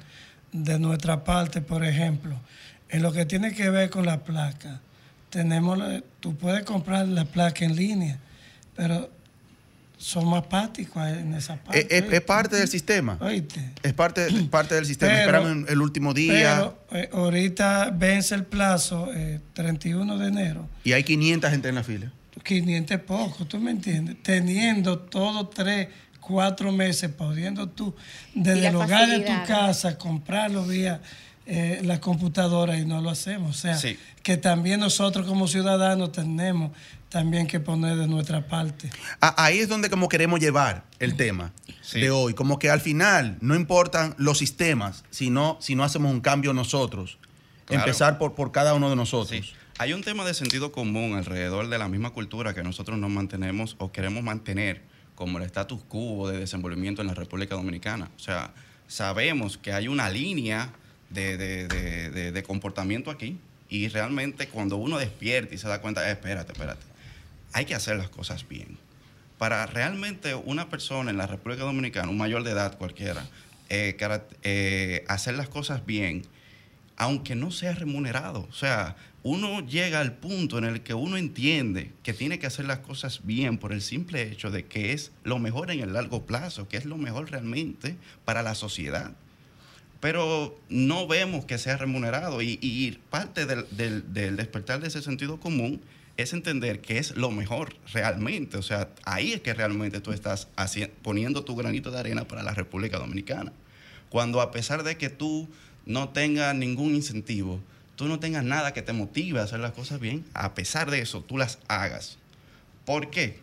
de 0.52 0.80
nuestra 0.80 1.24
parte, 1.26 1.60
por 1.62 1.84
ejemplo, 1.84 2.40
en 2.90 3.02
lo 3.04 3.12
que 3.12 3.26
tiene 3.26 3.54
que 3.54 3.70
ver 3.70 3.90
con 3.90 4.06
la 4.06 4.24
placa. 4.24 4.80
Tenemos, 5.30 5.78
tú 6.22 6.36
puedes 6.38 6.64
comprar 6.64 7.08
la 7.10 7.26
placa 7.26 7.66
en 7.66 7.76
línea, 7.76 8.18
pero 8.76 9.10
son 9.98 10.30
más 10.30 10.46
prácticos 10.48 11.06
en 11.08 11.34
esa 11.34 11.58
parte. 11.58 11.80
Es, 11.94 12.04
es- 12.06 12.14
es 12.14 12.22
parte 12.22 12.56
del 12.56 12.68
sistema. 12.70 13.18
Oíste. 13.20 13.72
Es 13.84 13.92
parte, 13.94 14.28
es 14.28 14.34
parte 14.44 14.76
del 14.76 14.86
sistema. 14.86 15.12
Pero- 15.12 15.22
Esperamos 15.40 15.70
el 15.70 15.82
último 15.82 16.14
día 16.14 16.72
Pero 16.90 17.02
eh, 17.04 17.10
ahorita 17.12 17.90
vence 17.94 18.34
el 18.36 18.46
plazo, 18.46 19.10
eh, 19.14 19.42
31 19.54 20.18
de 20.18 20.28
enero. 20.30 20.70
y 20.86 20.94
hay 20.94 21.04
500 21.04 21.50
gente 21.52 21.68
en 21.68 21.76
la 21.76 21.84
fila. 21.84 22.12
500 22.46 23.00
poco, 23.02 23.46
¿tú 23.46 23.60
me 23.60 23.72
entiendes? 23.72 24.16
Teniendo 24.24 25.00
todo 25.00 25.48
tres, 25.50 25.90
cuatro 26.22 26.72
meses, 26.72 27.12
pudiendo 27.12 27.68
tú 27.68 27.94
desde 28.34 28.68
el 28.68 28.76
hogar 28.78 29.10
de 29.10 29.20
tu 29.20 29.34
casa 29.48 29.98
comprarlo 29.98 30.64
vía 30.66 31.02
eh, 31.48 31.82
la 31.84 32.00
computadora 32.00 32.78
y 32.80 32.86
no 32.86 33.02
lo 33.02 33.10
hacemos. 33.12 33.50
O 33.58 33.60
sea, 33.60 33.78
Sí. 33.78 34.00
que 34.24 34.36
también 34.38 34.80
nosotros 34.80 35.28
como 35.28 35.48
ciudadanos 35.48 36.12
tenemos 36.12 36.72
también 37.10 37.46
que 37.46 37.60
poner 37.60 37.98
de 37.98 38.08
nuestra 38.08 38.48
parte. 38.48 38.90
Ahí 39.22 39.60
es 39.60 39.70
donde 39.70 39.90
como 39.92 40.10
queremos 40.10 40.40
llevar 40.40 40.84
el 41.00 41.16
tema 41.16 41.52
Sí. 41.82 42.00
de 42.02 42.10
hoy. 42.10 42.34
Como 42.34 42.58
que 42.58 42.72
al 42.72 42.82
final 42.82 43.38
no 43.42 43.54
importan 43.56 44.16
los 44.18 44.40
sistemas, 44.40 45.04
sino 45.12 45.58
si 45.62 45.76
no 45.76 45.84
hacemos 45.84 46.12
un 46.12 46.22
cambio 46.22 46.52
nosotros. 46.54 47.20
Claro. 47.66 47.84
Empezar 47.84 48.18
por, 48.18 48.34
por 48.34 48.52
cada 48.52 48.74
uno 48.74 48.90
de 48.90 48.96
nosotros. 48.96 49.46
Sí. 49.48 49.54
Hay 49.78 49.92
un 49.94 50.04
tema 50.04 50.24
de 50.26 50.34
sentido 50.34 50.72
común 50.72 51.16
alrededor 51.16 51.68
de 51.68 51.78
la 51.78 51.90
misma 51.90 52.12
cultura 52.12 52.54
que 52.54 52.64
nosotros 52.64 52.98
nos 52.98 53.10
mantenemos 53.10 53.76
o 53.78 53.92
queremos 53.92 54.24
mantener 54.24 54.82
como 55.16 55.38
el 55.38 55.44
status 55.46 55.84
quo 55.88 56.30
de 56.30 56.40
desenvolvimiento 56.40 57.02
en 57.02 57.08
la 57.08 57.14
República 57.14 57.56
Dominicana. 57.56 58.10
O 58.16 58.20
sea, 58.20 58.54
sabemos 58.88 59.58
que 59.58 59.74
hay 59.74 59.88
una 59.88 60.10
línea 60.10 60.72
de, 61.10 61.38
de- 61.38 62.32
de- 62.32 62.44
comportamiento 62.44 63.12
aquí 63.12 63.38
Y 63.70 63.88
realmente 63.90 64.48
cuando 64.48 64.76
uno 64.78 64.98
despierta 64.98 65.54
y 65.56 65.58
se 65.58 65.68
da 65.68 65.82
cuenta, 65.82 66.08
eh, 66.08 66.14
espérate, 66.14 66.52
espérate, 66.54 66.86
hay 67.54 67.66
que 67.66 67.76
hacer 67.76 67.98
las 67.98 68.10
cosas 68.10 68.48
bien. 68.48 68.78
Para 69.38 69.66
realmente 69.66 70.36
una 70.36 70.70
persona 70.70 71.12
en 71.12 71.18
la 71.18 71.28
República 71.28 71.64
Dominicana, 71.64 72.10
un 72.10 72.18
mayor 72.18 72.44
de 72.44 72.52
edad 72.52 72.78
cualquiera, 72.78 73.26
eh, 73.70 73.98
eh, 74.44 75.04
hacer 75.08 75.36
las 75.36 75.50
cosas 75.50 75.86
bien, 75.86 76.24
aunque 76.98 77.36
no 77.36 77.52
sea 77.52 77.74
remunerado. 77.74 78.48
O 78.50 78.54
sea, 78.54 78.96
uno 79.24 79.66
llega 79.66 80.00
al 80.00 80.14
punto 80.14 80.58
en 80.58 80.66
el 80.66 80.82
que 80.82 80.94
uno 80.94 81.18
entiende 81.18 81.92
que 82.04 82.14
tiene 82.14 82.40
que 82.40 82.48
hacer 82.48 82.66
las 82.66 82.80
cosas 82.80 83.22
bien 83.24 83.58
por 83.58 83.74
el 83.74 83.82
simple 83.82 84.22
hecho 84.22 84.52
de 84.52 84.66
que 84.66 84.94
es 84.94 85.12
lo 85.24 85.40
mejor 85.40 85.72
en 85.72 85.80
el 85.80 85.94
largo 85.94 86.26
plazo, 86.26 86.68
que 86.68 86.78
es 86.78 86.86
lo 86.86 86.98
mejor 86.98 87.32
realmente 87.32 87.98
para 88.24 88.44
la 88.44 88.56
sociedad. 88.56 89.14
Pero 90.00 90.60
no 90.70 91.08
vemos 91.08 91.46
que 91.46 91.58
sea 91.58 91.78
remunerado 91.78 92.42
y, 92.42 93.00
parte 93.10 93.46
del, 93.46 93.66
despertar 94.38 94.80
de 94.80 94.90
ese 94.90 95.02
sentido 95.02 95.40
común 95.40 95.82
es 96.18 96.32
entender 96.32 96.80
que 96.80 97.00
es 97.00 97.18
lo 97.18 97.32
mejor 97.32 97.76
realmente. 97.92 98.58
O 98.58 98.62
sea, 98.62 98.90
ahí 99.04 99.34
es 99.34 99.42
que 99.42 99.54
realmente 99.54 100.02
tú 100.02 100.12
estás 100.12 100.48
poniendo 101.02 101.44
tu 101.44 101.56
granito 101.56 101.92
de 101.92 102.00
arena 102.00 102.26
para 102.26 102.44
la 102.44 102.54
República 102.54 103.00
Dominicana. 103.00 103.52
Cuando 104.10 104.40
a 104.40 104.52
pesar 104.52 104.84
de 104.84 104.98
que 104.98 105.10
tú 105.10 105.50
no 105.86 106.10
tengas 106.10 106.56
ningún 106.56 106.96
incentivo, 106.96 107.60
tú 107.96 108.08
no 108.08 108.20
tengas 108.20 108.44
nada 108.44 108.74
que 108.74 108.82
te 108.82 108.94
motive 108.94 109.40
a 109.40 109.44
hacer 109.44 109.60
las 109.60 109.72
cosas 109.72 110.00
bien, 110.00 110.26
a 110.34 110.54
pesar 110.54 110.92
de 110.92 111.00
eso, 111.00 111.22
tú 111.22 111.38
las 111.38 111.60
hagas. 111.68 112.18
¿Por 112.86 113.10
qué? 113.10 113.40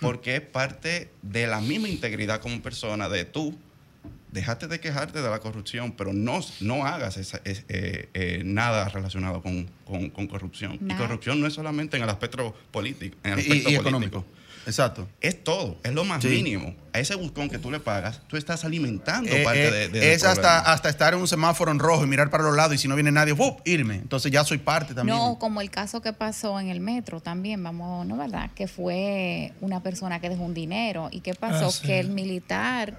Porque 0.00 0.36
es 0.36 0.40
parte 0.40 1.10
de 1.22 1.46
la 1.46 1.60
misma 1.60 1.88
integridad 1.88 2.40
como 2.40 2.60
persona 2.62 3.08
de 3.08 3.24
tú. 3.24 3.56
Déjate 4.30 4.66
de 4.66 4.80
quejarte 4.80 5.22
de 5.22 5.30
la 5.30 5.38
corrupción, 5.38 5.92
pero 5.92 6.12
no, 6.12 6.40
no 6.60 6.84
hagas 6.84 7.16
eh, 7.44 8.08
eh, 8.12 8.42
nada 8.44 8.88
relacionado 8.88 9.42
con, 9.42 9.68
corrupción. 10.26 10.78
Y 10.88 10.94
corrupción 10.94 11.40
no 11.40 11.46
es 11.46 11.54
solamente 11.54 11.96
en 11.96 12.02
el 12.02 12.10
aspecto 12.10 12.52
político, 12.72 13.16
en 13.22 13.34
el 13.34 13.38
aspecto 13.38 13.70
y, 13.70 13.74
económico. 13.76 14.24
Exacto. 14.66 15.08
Es 15.20 15.42
todo, 15.42 15.78
es 15.82 15.92
lo 15.92 16.04
más 16.04 16.24
mínimo. 16.24 16.74
A 16.92 17.00
ese 17.00 17.14
buscón 17.16 17.48
que 17.48 17.58
tú 17.58 17.70
le 17.70 17.80
pagas, 17.80 18.20
tú 18.28 18.36
estás 18.36 18.64
alimentando 18.64 19.30
eh, 19.30 19.42
parte 19.42 19.84
eh, 19.84 19.88
de, 19.88 20.12
Es 20.12 20.24
hasta, 20.24 20.60
hasta 20.60 20.88
estar 20.88 21.12
en 21.12 21.20
un 21.20 21.28
semáforo 21.28 21.72
en 21.72 21.78
rojo 21.78 22.04
y 22.04 22.06
mirar 22.06 22.30
para 22.30 22.44
los 22.44 22.54
lados 22.54 22.74
y 22.74 22.78
si 22.78 22.88
no 22.88 22.94
viene 22.94 23.10
nadie, 23.10 23.34
¡fup! 23.34 23.60
irme. 23.64 23.96
Entonces 23.96 24.30
ya 24.30 24.44
soy 24.44 24.58
parte 24.58 24.94
también. 24.94 25.16
No, 25.16 25.38
como 25.38 25.60
el 25.60 25.70
caso 25.70 26.00
que 26.00 26.12
pasó 26.12 26.60
en 26.60 26.68
el 26.68 26.80
metro 26.80 27.20
también, 27.20 27.62
vamos, 27.62 28.06
¿no 28.06 28.16
verdad? 28.16 28.50
Que 28.54 28.68
fue 28.68 29.52
una 29.60 29.82
persona 29.82 30.20
que 30.20 30.28
dejó 30.28 30.44
un 30.44 30.54
dinero. 30.54 31.08
¿Y 31.10 31.20
qué 31.20 31.34
pasó? 31.34 31.68
Ah, 31.68 31.86
que 31.86 32.00
el 32.00 32.10
militar... 32.10 32.96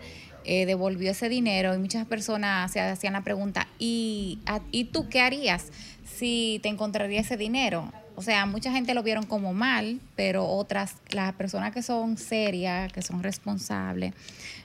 Eh, 0.47 0.67
devolvió 0.67 1.09
ese 1.09 1.27
dinero 1.27 1.73
y 1.73 1.79
muchas 1.79 2.05
personas 2.05 2.71
se 2.71 2.79
hacían 2.79 3.13
la 3.13 3.23
pregunta, 3.23 3.67
¿y, 3.79 4.37
¿y 4.69 4.83
tú 4.85 5.09
qué 5.09 5.19
harías 5.19 5.71
si 6.05 6.59
te 6.61 6.69
encontraría 6.69 7.21
ese 7.21 7.35
dinero? 7.35 7.91
O 8.15 8.21
sea, 8.21 8.45
mucha 8.45 8.71
gente 8.71 8.93
lo 8.93 9.03
vieron 9.03 9.25
como 9.25 9.53
mal, 9.53 9.99
pero 10.15 10.47
otras, 10.47 10.95
las 11.09 11.33
personas 11.33 11.73
que 11.73 11.81
son 11.81 12.17
serias, 12.17 12.91
que 12.91 13.01
son 13.01 13.21
responsables, 13.23 14.13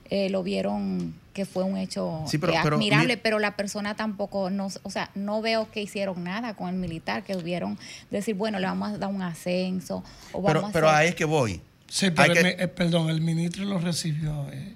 eh, 0.09 0.31
lo 0.31 0.43
vieron 0.43 1.15
que 1.33 1.45
fue 1.45 1.63
un 1.63 1.77
hecho 1.77 2.25
admirable, 2.27 3.17
pero, 3.17 3.39
la 3.39 3.57
persona 3.57 3.95
tampoco, 3.95 4.51
no, 4.51 4.69
o 4.83 4.91
sea, 4.91 5.11
no 5.15 5.41
veo 5.41 5.71
que 5.71 5.81
hicieron 5.83 6.25
nada 6.25 6.55
con 6.55 6.69
el 6.69 6.75
militar, 6.75 7.23
que 7.23 7.35
tuvieron 7.35 7.79
decir, 8.11 8.35
bueno, 8.35 8.59
le 8.59 8.67
vamos 8.67 8.93
a 8.93 8.99
dar 8.99 9.11
un 9.11 9.23
ascenso. 9.23 10.03
O 10.33 10.45
pero 10.73 10.91
ahí 10.91 11.09
es 11.09 11.15
que 11.15 11.25
voy. 11.25 11.61
Sí, 11.89 12.11
pero 12.11 12.35
eh, 12.35 12.69
perdón, 12.69 13.11
el 13.11 13.21
ministro 13.21 13.65
lo 13.65 13.79
recibió, 13.79 14.49
eh, 14.53 14.75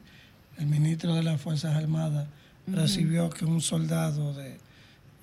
el 0.59 0.67
ministro 0.67 1.15
de 1.15 1.23
las 1.23 1.41
Fuerzas 1.41 1.77
Armadas 1.77 2.27
recibió 2.67 3.31
que 3.31 3.45
un 3.45 3.61
soldado 3.61 4.35
de, 4.35 4.57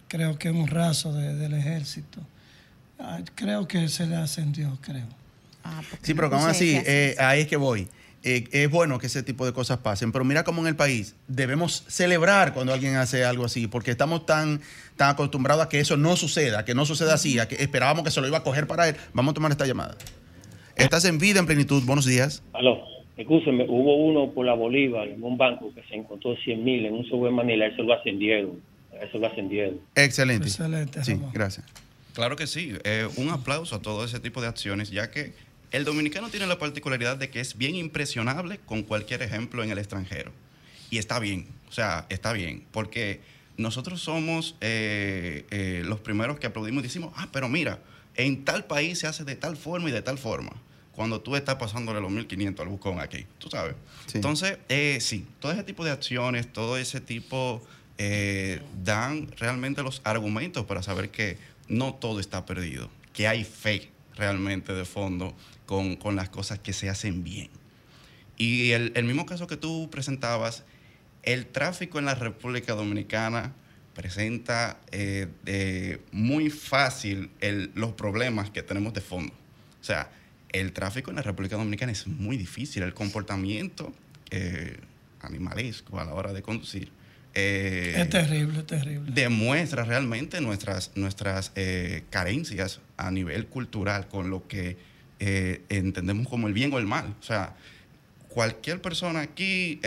creo 0.07 0.37
que 0.37 0.51
un 0.51 0.67
raso 0.67 1.13
del 1.13 1.53
ejército, 1.53 2.21
creo 3.35 3.67
que 3.67 3.87
se 3.87 4.05
le 4.07 4.15
ascendió, 4.15 4.77
creo. 4.81 5.05
Ah, 5.63 5.81
sí, 6.01 6.13
pero 6.13 6.29
como 6.29 6.45
así, 6.45 6.75
eh, 6.85 7.15
ahí 7.19 7.41
es 7.41 7.47
que 7.47 7.57
voy. 7.57 7.87
Eh, 8.23 8.43
es 8.51 8.69
bueno 8.69 8.99
que 8.99 9.07
ese 9.07 9.23
tipo 9.23 9.47
de 9.47 9.53
cosas 9.53 9.79
pasen, 9.79 10.11
pero 10.11 10.23
mira 10.23 10.43
cómo 10.43 10.61
en 10.61 10.67
el 10.67 10.75
país 10.75 11.15
debemos 11.27 11.83
celebrar 11.87 12.53
cuando 12.53 12.71
alguien 12.71 12.95
hace 12.95 13.25
algo 13.25 13.45
así, 13.45 13.65
porque 13.65 13.89
estamos 13.89 14.27
tan, 14.27 14.61
tan 14.95 15.09
acostumbrados 15.09 15.65
a 15.65 15.69
que 15.69 15.79
eso 15.79 15.97
no 15.97 16.15
suceda, 16.15 16.63
que 16.63 16.75
no 16.75 16.85
suceda 16.85 17.15
así, 17.15 17.39
a 17.39 17.47
que 17.47 17.55
esperábamos 17.55 18.03
que 18.03 18.11
se 18.11 18.21
lo 18.21 18.27
iba 18.27 18.37
a 18.37 18.43
coger 18.43 18.67
para 18.67 18.89
él. 18.89 18.95
Vamos 19.13 19.31
a 19.31 19.33
tomar 19.35 19.51
esta 19.51 19.65
llamada. 19.65 19.97
Estás 20.75 21.05
en 21.05 21.17
vida, 21.17 21.39
en 21.39 21.47
plenitud. 21.47 21.83
Buenos 21.83 22.05
días. 22.05 22.43
Aló, 22.53 22.83
escúcheme, 23.17 23.65
hubo 23.67 23.95
uno 23.95 24.31
por 24.31 24.45
la 24.45 24.53
Bolívar 24.53 25.07
en 25.07 25.23
un 25.23 25.37
banco 25.37 25.73
que 25.73 25.81
se 25.83 25.95
encontró 25.95 26.35
100 26.35 26.63
mil 26.63 26.85
en 26.85 26.93
un 26.93 27.05
sobre 27.05 27.31
Manila, 27.31 27.65
eso 27.65 27.81
lo 27.81 27.93
ascendieron. 27.93 28.61
Eso 29.01 29.17
lo 29.17 29.27
ascendieron. 29.27 29.79
Excelente. 29.95 30.47
Excelente. 30.47 31.03
Sí, 31.03 31.19
gracias. 31.33 31.65
Claro 32.13 32.35
que 32.35 32.47
sí. 32.47 32.73
Eh, 32.83 33.07
un 33.15 33.29
aplauso 33.29 33.75
a 33.75 33.81
todo 33.81 34.03
ese 34.03 34.19
tipo 34.19 34.41
de 34.41 34.47
acciones, 34.47 34.89
ya 34.91 35.11
que 35.11 35.33
el 35.71 35.85
dominicano 35.85 36.29
tiene 36.29 36.47
la 36.47 36.59
particularidad 36.59 37.17
de 37.17 37.29
que 37.29 37.39
es 37.39 37.57
bien 37.57 37.75
impresionable 37.75 38.59
con 38.65 38.83
cualquier 38.83 39.21
ejemplo 39.21 39.63
en 39.63 39.71
el 39.71 39.77
extranjero. 39.77 40.31
Y 40.89 40.97
está 40.97 41.19
bien, 41.19 41.47
o 41.69 41.71
sea, 41.71 42.05
está 42.09 42.33
bien, 42.33 42.65
porque 42.71 43.21
nosotros 43.55 44.01
somos 44.01 44.55
eh, 44.59 45.45
eh, 45.51 45.83
los 45.85 46.01
primeros 46.01 46.37
que 46.39 46.47
aplaudimos 46.47 46.83
y 46.83 46.87
decimos, 46.87 47.13
ah, 47.15 47.29
pero 47.31 47.47
mira, 47.47 47.79
en 48.15 48.43
tal 48.43 48.65
país 48.65 48.99
se 48.99 49.07
hace 49.07 49.23
de 49.23 49.35
tal 49.35 49.55
forma 49.55 49.89
y 49.89 49.93
de 49.93 50.01
tal 50.01 50.17
forma. 50.17 50.51
Cuando 50.91 51.21
tú 51.21 51.37
estás 51.37 51.55
pasándole 51.55 52.01
los 52.01 52.11
1500 52.11 52.63
al 52.63 52.69
buscón 52.69 52.99
aquí, 52.99 53.25
tú 53.37 53.49
sabes. 53.49 53.75
Entonces, 54.13 54.57
sí, 54.99 55.25
todo 55.39 55.53
ese 55.53 55.63
tipo 55.63 55.85
de 55.85 55.91
acciones, 55.91 56.51
todo 56.51 56.77
ese 56.77 56.99
tipo 56.99 57.65
dan 58.83 59.31
realmente 59.37 59.83
los 59.83 60.01
argumentos 60.03 60.65
para 60.65 60.83
saber 60.83 61.09
que 61.09 61.37
no 61.71 61.93
todo 61.93 62.19
está 62.19 62.45
perdido, 62.45 62.91
que 63.13 63.27
hay 63.27 63.45
fe 63.45 63.89
realmente 64.15 64.73
de 64.73 64.83
fondo 64.83 65.33
con, 65.65 65.97
las 66.15 66.29
cosas 66.29 66.59
que 66.59 66.73
se 66.73 66.89
hacen 66.89 67.23
bien. 67.23 67.49
Y 68.37 68.71
el, 68.71 69.03
mismo 69.05 69.25
caso 69.25 69.47
que 69.47 69.55
tú 69.55 69.89
presentabas, 69.89 70.65
el 71.23 71.47
tráfico 71.47 71.97
en 71.97 72.05
la 72.05 72.15
República 72.15 72.73
Dominicana 72.73 73.53
presenta 73.93 74.81
eh, 74.91 76.01
muy 76.11 76.49
fácil 76.49 77.31
los 77.73 77.93
problemas 77.93 78.49
que 78.49 78.63
tenemos 78.63 78.93
de 78.93 79.01
fondo. 79.01 79.33
O 79.79 79.83
sea, 79.83 80.11
el 80.49 80.73
tráfico 80.73 81.11
en 81.11 81.15
la 81.15 81.21
República 81.21 81.55
Dominicana 81.55 81.93
es 81.93 82.05
muy 82.05 82.35
difícil, 82.35 82.83
el 82.83 82.93
comportamiento 82.93 83.93
eh, 84.29 84.77
animalesco 85.21 85.99
a 85.99 86.03
la 86.03 86.13
hora 86.13 86.33
de 86.33 86.41
conducir 86.41 86.91
eh, 87.33 87.93
es 87.97 88.09
terrible, 88.09 88.59
es 88.59 88.65
terrible. 88.65 89.11
Demuestra 89.13 89.83
realmente 89.83 90.41
nuestras, 90.41 90.91
nuestras 90.95 91.51
eh, 91.55 92.03
carencias 92.09 92.81
a 92.97 93.11
nivel 93.11 93.47
cultural 93.47 94.07
con 94.07 94.29
lo 94.29 94.47
que 94.47 94.77
eh, 95.19 95.61
entendemos 95.69 96.27
como 96.27 96.47
el 96.47 96.53
bien 96.53 96.73
o 96.73 96.77
el 96.77 96.85
mal. 96.85 97.15
O 97.19 97.23
sea, 97.23 97.55
cualquier 98.29 98.81
persona 98.81 99.21
aquí, 99.21 99.79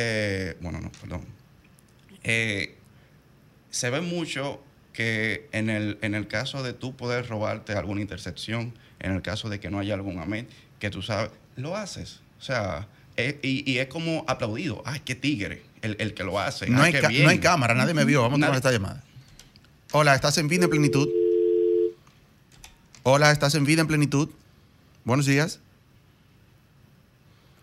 bueno, 0.60 0.80
no, 0.80 0.90
perdón, 0.92 1.26
se 3.70 3.90
ve 3.90 4.00
mucho 4.00 4.62
que 4.92 5.48
en 5.52 5.68
el, 5.70 5.98
en 6.02 6.14
el 6.14 6.28
caso 6.28 6.62
de 6.62 6.72
tú 6.72 6.96
poder 6.96 7.26
robarte 7.28 7.72
alguna 7.72 8.00
intercepción, 8.00 8.74
en 9.00 9.12
el 9.12 9.22
caso 9.22 9.48
de 9.48 9.60
que 9.60 9.70
no 9.70 9.80
haya 9.80 9.94
algún 9.94 10.18
amén, 10.18 10.46
que 10.78 10.88
tú 10.90 11.02
sabes, 11.02 11.30
lo 11.56 11.76
haces. 11.76 12.20
O 12.38 12.42
sea, 12.42 12.88
y, 13.16 13.70
y 13.70 13.78
es 13.78 13.88
como 13.88 14.24
aplaudido. 14.28 14.82
¡Ay, 14.86 15.00
qué 15.04 15.14
tigre! 15.14 15.62
El, 15.84 16.14
que 16.14 16.24
lo 16.24 16.40
hace. 16.40 16.68
No, 16.68 16.82
hay, 16.82 16.92
no 16.92 17.28
hay 17.28 17.38
cámara, 17.38 17.74
nadie 17.74 17.94
me 17.94 18.04
vio. 18.04 18.22
Vamos 18.22 18.38
a 18.38 18.46
tomar 18.46 18.56
esta 18.56 18.72
llamada. 18.72 19.02
Hola, 19.92 20.14
¿estás 20.14 20.38
en 20.38 20.48
vida 20.48 20.64
en 20.64 20.70
plenitud? 20.70 21.08
Hola, 23.02 23.30
¿estás 23.30 23.54
en 23.54 23.64
vida 23.64 23.82
en 23.82 23.86
plenitud? 23.86 24.30
Buenos 25.04 25.26
días. 25.26 25.60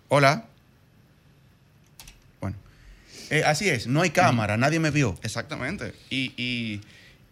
Hola. 0.08 0.46
Bueno. 2.40 2.58
Eh, 3.32 3.44
así 3.44 3.70
es, 3.70 3.88
no 3.88 4.02
hay 4.02 4.12
cámara, 4.12 4.56
nadie 4.56 4.80
me 4.80 4.92
vio. 4.92 5.18
Exactamente. 5.24 5.94
Y, 6.10 6.34
y, 6.38 6.82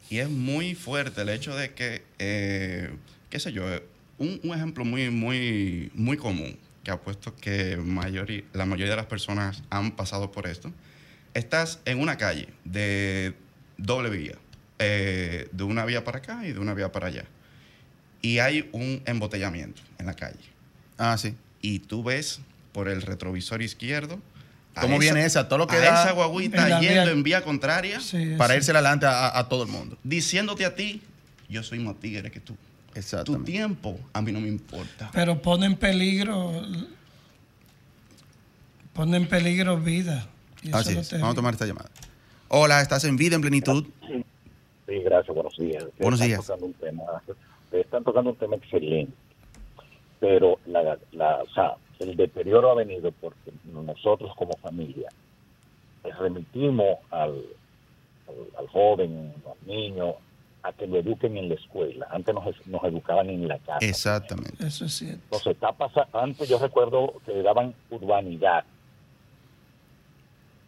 es 0.09 0.27
muy 0.27 0.73
fuerte 0.73 1.21
el 1.21 1.29
hecho 1.29 1.55
de 1.55 1.73
que, 1.73 2.03
eh, 2.17 2.89
qué 3.29 3.39
sé 3.39 3.51
yo, 3.51 3.63
un, 4.17 4.39
un, 4.43 4.55
ejemplo 4.55 4.83
muy, 4.83 5.11
muy, 5.11 5.91
muy 5.93 6.17
común 6.17 6.57
que 6.83 6.91
apuesto 6.91 7.35
que 7.35 7.75
la 8.53 8.65
mayoría 8.65 8.89
de 8.89 8.95
las 8.95 9.05
personas 9.05 9.63
han 9.69 9.91
pasado 9.91 10.31
por 10.31 10.47
esto. 10.47 10.71
Estás 11.33 11.79
en 11.85 11.99
una 11.99 12.17
calle 12.17 12.47
de 12.63 13.33
doble 13.77 14.09
vía, 14.09 14.35
eh, 14.79 15.47
de 15.51 15.63
una 15.63 15.85
vía 15.85 16.03
para 16.03 16.19
acá 16.19 16.45
y 16.45 16.53
de 16.53 16.59
una 16.59 16.73
vía 16.73 16.91
para 16.91 17.07
allá. 17.07 17.25
Y 18.21 18.39
hay 18.39 18.69
un 18.71 19.01
embotellamiento 19.05 19.81
en 19.97 20.05
la 20.05 20.13
calle. 20.13 20.39
Ah, 20.97 21.17
sí. 21.17 21.35
Y 21.61 21.79
tú 21.79 22.03
ves 22.03 22.41
por 22.71 22.89
el 22.89 23.01
retrovisor 23.01 23.61
izquierdo. 23.61 24.19
¿Cómo 24.79 24.97
viene 24.97 25.25
esa? 25.25 25.47
Todo 25.47 25.59
lo 25.59 25.67
que 25.67 25.75
a 25.75 25.79
da 25.79 26.03
esa 26.03 26.11
guaguita 26.13 26.79
yendo 26.79 27.11
en 27.11 27.23
vía 27.23 27.43
contraria 27.43 27.99
para 28.37 28.55
irse 28.55 28.71
adelante 28.71 29.05
a, 29.05 29.37
a, 29.37 29.49
todo 29.49 29.63
el 29.63 29.69
mundo. 29.69 29.97
Diciéndote 30.03 30.65
a 30.65 30.75
ti, 30.75 31.01
yo 31.49 31.63
soy 31.63 31.79
más 31.79 31.99
tigre 31.99 32.31
que 32.31 32.39
tú. 32.39 32.55
Tu 33.25 33.43
tiempo 33.43 33.97
a 34.13 34.21
mí 34.21 34.31
no 34.31 34.39
me 34.39 34.47
importa. 34.47 35.09
Pero 35.13 35.41
pone 35.41 35.65
en 35.65 35.75
peligro, 35.75 36.51
pone 38.93 39.17
en 39.17 39.27
peligro 39.27 39.77
vida. 39.77 40.27
Así 40.73 40.97
es. 40.97 41.11
Vamos 41.13 41.31
a 41.31 41.35
tomar 41.35 41.53
esta 41.53 41.65
llamada. 41.65 41.89
Hola, 42.49 42.81
¿estás 42.81 43.03
en 43.05 43.15
vida 43.15 43.35
en 43.35 43.41
plenitud? 43.41 43.85
Sí, 44.87 44.99
gracias, 45.03 45.33
buenos 45.33 45.55
días. 45.57 45.83
Ustedes 45.83 45.99
Buenos 45.99 46.19
están 46.19 46.27
días. 46.27 46.45
Tocando 46.45 46.65
un 46.65 46.73
tema, 46.73 47.03
ustedes 47.65 47.85
están 47.85 48.03
tocando 48.03 48.29
un 48.31 48.35
tema 48.37 48.55
excelente, 48.55 49.13
pero 50.19 50.59
la, 50.65 50.97
la, 51.11 51.43
o 51.43 51.49
sea, 51.53 51.75
el 51.99 52.15
deterioro 52.15 52.71
ha 52.71 52.75
venido 52.75 53.11
porque 53.11 53.51
nosotros 53.65 54.31
como 54.35 54.53
familia 54.57 55.09
remitimos 56.19 56.97
al, 57.11 57.45
al, 58.27 58.35
al 58.57 58.67
joven, 58.69 59.33
al 59.45 59.67
niño, 59.67 60.15
a 60.63 60.73
que 60.73 60.87
lo 60.87 60.97
eduquen 60.97 61.37
en 61.37 61.49
la 61.49 61.55
escuela. 61.55 62.07
Antes 62.11 62.33
nos, 62.35 62.67
nos 62.67 62.83
educaban 62.83 63.29
en 63.29 63.47
la 63.47 63.57
casa. 63.59 63.85
Exactamente. 63.85 64.65
Eso 64.65 64.85
es 64.85 64.93
cierto. 64.93 65.21
Entonces, 65.23 65.53
está 65.53 65.73
antes 66.13 66.49
yo 66.49 66.59
recuerdo 66.59 67.13
que 67.25 67.33
le 67.33 67.43
daban 67.43 67.73
urbanidad 67.89 68.63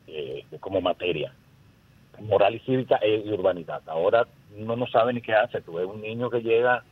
eh, 0.07 0.45
como 0.59 0.81
materia, 0.81 1.33
moral 2.19 2.55
y 2.55 2.59
cívica 2.59 2.97
e- 3.01 3.23
y 3.25 3.31
urbanidad. 3.31 3.81
Ahora 3.87 4.27
uno 4.57 4.75
no 4.75 4.87
sabe 4.87 5.13
ni 5.13 5.21
qué 5.21 5.33
hace. 5.33 5.61
Tú 5.61 5.73
ves 5.73 5.85
un 5.87 6.01
niño 6.01 6.29
que 6.29 6.41
llega, 6.41 6.83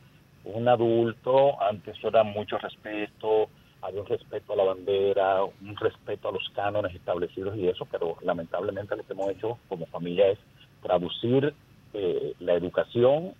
un 0.44 0.68
adulto, 0.68 1.60
antes 1.62 1.96
era 2.02 2.22
mucho 2.22 2.58
respeto, 2.58 3.48
había 3.82 4.00
un 4.00 4.06
respeto 4.06 4.52
a 4.52 4.56
la 4.56 4.64
bandera, 4.64 5.44
un 5.44 5.76
respeto 5.76 6.28
a 6.28 6.32
los 6.32 6.48
cánones 6.54 6.94
establecidos 6.94 7.56
y 7.56 7.68
eso, 7.68 7.86
pero 7.90 8.16
lamentablemente 8.22 8.96
lo 8.96 9.06
que 9.06 9.12
hemos 9.12 9.30
hecho 9.30 9.58
como 9.68 9.86
familia 9.86 10.28
es 10.28 10.38
traducir 10.82 11.54
eh, 11.94 12.34
la 12.40 12.54
educación 12.54 13.34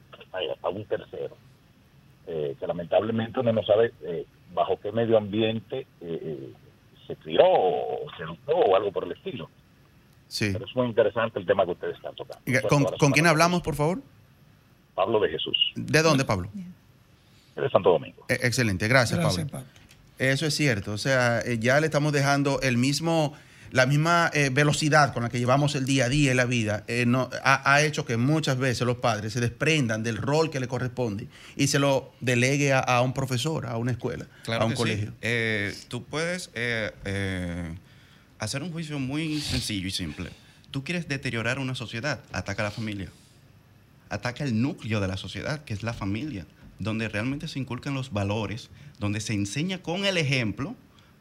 a, 0.62 0.68
un 0.68 0.84
tercero 0.84 1.36
eh, 2.26 2.56
que 2.58 2.66
lamentablemente 2.66 3.40
uno 3.40 3.52
no 3.52 3.62
sabe 3.64 3.92
eh, 4.02 4.26
bajo 4.54 4.78
qué 4.80 4.92
medio 4.92 5.18
ambiente 5.18 5.80
eh, 5.80 5.86
eh, 6.00 6.52
se 7.06 7.16
crió 7.16 7.42
o 7.44 8.06
se 8.16 8.22
educó 8.22 8.52
o 8.52 8.76
algo 8.76 8.92
por 8.92 9.04
el 9.04 9.12
estilo. 9.12 9.48
Sí. 10.28 10.50
Pero 10.52 10.64
es 10.64 10.76
muy 10.76 10.86
interesante 10.86 11.40
el 11.40 11.46
tema 11.46 11.64
que 11.64 11.72
ustedes 11.72 11.96
están 11.96 12.14
tocando. 12.14 12.68
¿Con, 12.68 12.84
con 12.84 13.10
quién 13.10 13.26
hablamos, 13.26 13.62
por 13.62 13.74
favor? 13.74 14.00
Pablo 14.94 15.18
de 15.20 15.30
Jesús, 15.30 15.56
¿De 15.76 16.02
dónde, 16.02 16.24
Pablo? 16.24 16.50
de 17.56 17.70
Santo 17.70 17.90
Domingo. 17.90 18.24
Eh, 18.28 18.38
Excelente, 18.42 18.88
gracias, 18.88 19.18
Gracias, 19.18 19.50
Pablo. 19.50 19.66
Pablo. 19.66 19.80
Eso 20.18 20.46
es 20.46 20.54
cierto, 20.54 20.92
o 20.92 20.98
sea, 20.98 21.40
eh, 21.40 21.58
ya 21.58 21.80
le 21.80 21.86
estamos 21.86 22.12
dejando 22.12 22.60
el 22.60 22.76
mismo, 22.76 23.32
la 23.72 23.86
misma 23.86 24.30
eh, 24.34 24.50
velocidad 24.52 25.12
con 25.12 25.22
la 25.22 25.28
que 25.28 25.38
llevamos 25.38 25.74
el 25.74 25.84
día 25.86 26.06
a 26.06 26.08
día 26.08 26.30
en 26.32 26.36
la 26.36 26.44
vida, 26.44 26.84
eh, 26.88 27.04
no, 27.06 27.30
ha, 27.44 27.72
ha 27.72 27.82
hecho 27.82 28.04
que 28.04 28.16
muchas 28.16 28.58
veces 28.58 28.86
los 28.86 28.96
padres 28.98 29.32
se 29.32 29.40
desprendan 29.40 30.02
del 30.02 30.16
rol 30.16 30.50
que 30.50 30.60
le 30.60 30.68
corresponde 30.68 31.28
y 31.56 31.68
se 31.68 31.78
lo 31.78 32.12
delegue 32.20 32.72
a, 32.72 32.80
a 32.80 33.00
un 33.02 33.12
profesor, 33.14 33.66
a 33.66 33.76
una 33.76 33.92
escuela, 33.92 34.26
Claro 34.44 34.62
a 34.62 34.66
un 34.66 34.72
sí. 34.72 34.76
colegio. 34.76 35.12
Eh, 35.22 35.74
tú 35.88 36.04
puedes 36.04 36.50
hacer 38.38 38.62
un 38.62 38.72
juicio 38.72 38.98
muy 38.98 39.40
sencillo 39.40 39.86
y 39.86 39.90
simple. 39.92 40.30
Tú 40.70 40.84
quieres 40.84 41.08
deteriorar 41.08 41.58
una 41.58 41.74
sociedad, 41.74 42.20
ataca 42.32 42.62
a 42.62 42.66
la 42.66 42.70
familia. 42.70 43.10
Ataca 44.08 44.44
el 44.44 44.60
núcleo 44.60 45.00
de 45.00 45.08
la 45.08 45.16
sociedad, 45.16 45.62
que 45.64 45.74
es 45.74 45.82
la 45.82 45.92
familia, 45.92 46.46
donde 46.78 47.08
realmente 47.08 47.46
se 47.48 47.58
inculcan 47.58 47.94
los 47.94 48.12
valores, 48.12 48.70
donde 48.98 49.20
se 49.20 49.34
enseña 49.34 49.78
con 49.82 50.04
el 50.04 50.16
ejemplo, 50.16 50.74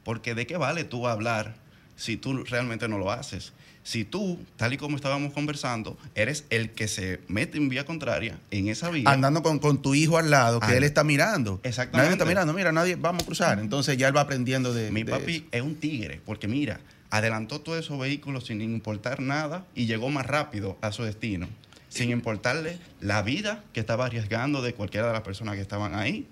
porque 0.03 0.33
de 0.33 0.47
qué 0.47 0.57
vale 0.57 0.83
tú 0.85 1.07
hablar 1.07 1.55
si 1.99 2.17
tú 2.17 2.43
realmente 2.45 2.87
no 2.87 2.97
lo 2.97 3.11
haces. 3.11 3.53
Si 3.83 4.05
tú, 4.05 4.39
tal 4.55 4.73
y 4.73 4.77
como 4.77 4.95
estábamos 4.95 5.33
conversando, 5.33 5.97
eres 6.15 6.45
el 6.49 6.71
que 6.71 6.87
se 6.87 7.21
mete 7.27 7.57
en 7.57 7.69
vía 7.69 7.85
contraria 7.85 8.39
en 8.51 8.67
esa 8.67 8.89
vía. 8.89 9.09
Andando 9.09 9.41
con, 9.41 9.59
con 9.59 9.81
tu 9.81 9.95
hijo 9.95 10.17
al 10.17 10.29
lado, 10.29 10.59
que 10.59 10.77
él 10.77 10.83
está 10.83 11.03
mirando. 11.03 11.59
Exactamente. 11.63 11.97
Nadie 11.97 12.11
está 12.13 12.25
mirando, 12.25 12.53
mira, 12.53 12.71
nadie, 12.71 12.95
vamos 12.95 13.23
a 13.23 13.25
cruzar. 13.25 13.59
Entonces 13.59 13.97
ya 13.97 14.07
él 14.07 14.15
va 14.15 14.21
aprendiendo 14.21 14.73
de. 14.73 14.91
Mi 14.91 15.03
de 15.03 15.11
papi 15.11 15.35
eso. 15.35 15.45
es 15.51 15.61
un 15.61 15.75
tigre, 15.75 16.21
porque 16.25 16.47
mira, 16.47 16.79
adelantó 17.09 17.61
todos 17.61 17.79
esos 17.79 17.99
vehículos 17.99 18.45
sin 18.45 18.61
importar 18.61 19.21
nada 19.21 19.65
y 19.75 19.87
llegó 19.87 20.09
más 20.09 20.25
rápido 20.25 20.77
a 20.81 20.91
su 20.91 21.03
destino, 21.03 21.47
sin 21.89 22.11
importarle 22.11 22.77
la 23.01 23.23
vida 23.23 23.63
que 23.73 23.79
estaba 23.79 24.05
arriesgando 24.05 24.61
de 24.61 24.73
cualquiera 24.73 25.07
de 25.07 25.13
las 25.13 25.23
personas 25.23 25.55
que 25.55 25.61
estaban 25.61 25.95
ahí. 25.95 26.27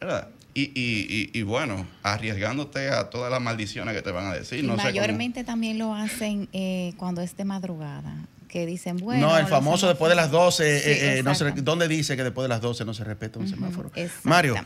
¿verdad? 0.00 0.28
Y, 0.54 0.62
y- 0.74 1.30
y- 1.34 1.38
y 1.38 1.42
bueno, 1.42 1.86
arriesgándote 2.02 2.88
a 2.88 3.10
todas 3.10 3.30
las 3.30 3.40
maldiciones 3.40 3.94
que 3.94 4.02
te 4.02 4.10
van 4.10 4.26
a 4.26 4.32
decir. 4.34 4.60
Sé 4.60 4.66
cómo- 4.66 4.76
mayormente 4.82 5.44
también 5.44 5.78
lo 5.78 5.94
hacen 5.94 6.48
eh, 6.52 6.94
cuando 6.96 7.20
es 7.22 7.36
de 7.36 7.44
madrugada, 7.44 8.14
que 8.48 8.66
dicen, 8.66 8.96
bueno... 8.96 9.28
no, 9.28 9.38
el 9.38 9.46
famoso 9.46 9.86
después 9.88 10.08
de 10.10 10.16
las 10.16 10.30
12, 10.30 10.80
Sí, 10.80 10.88
eh, 10.90 11.18
eh, 11.18 11.22
no 11.22 11.34
se-. 11.34 11.52
¿dónde 11.52 11.86
dice 11.86 12.16
que 12.16 12.24
después 12.24 12.44
de 12.44 12.48
las 12.48 12.60
12 12.60 12.84
no 12.84 12.94
se 12.94 13.04
respeta 13.04 13.38
un 13.38 13.46
semáforo? 13.48 13.92
Mario, 14.24 14.56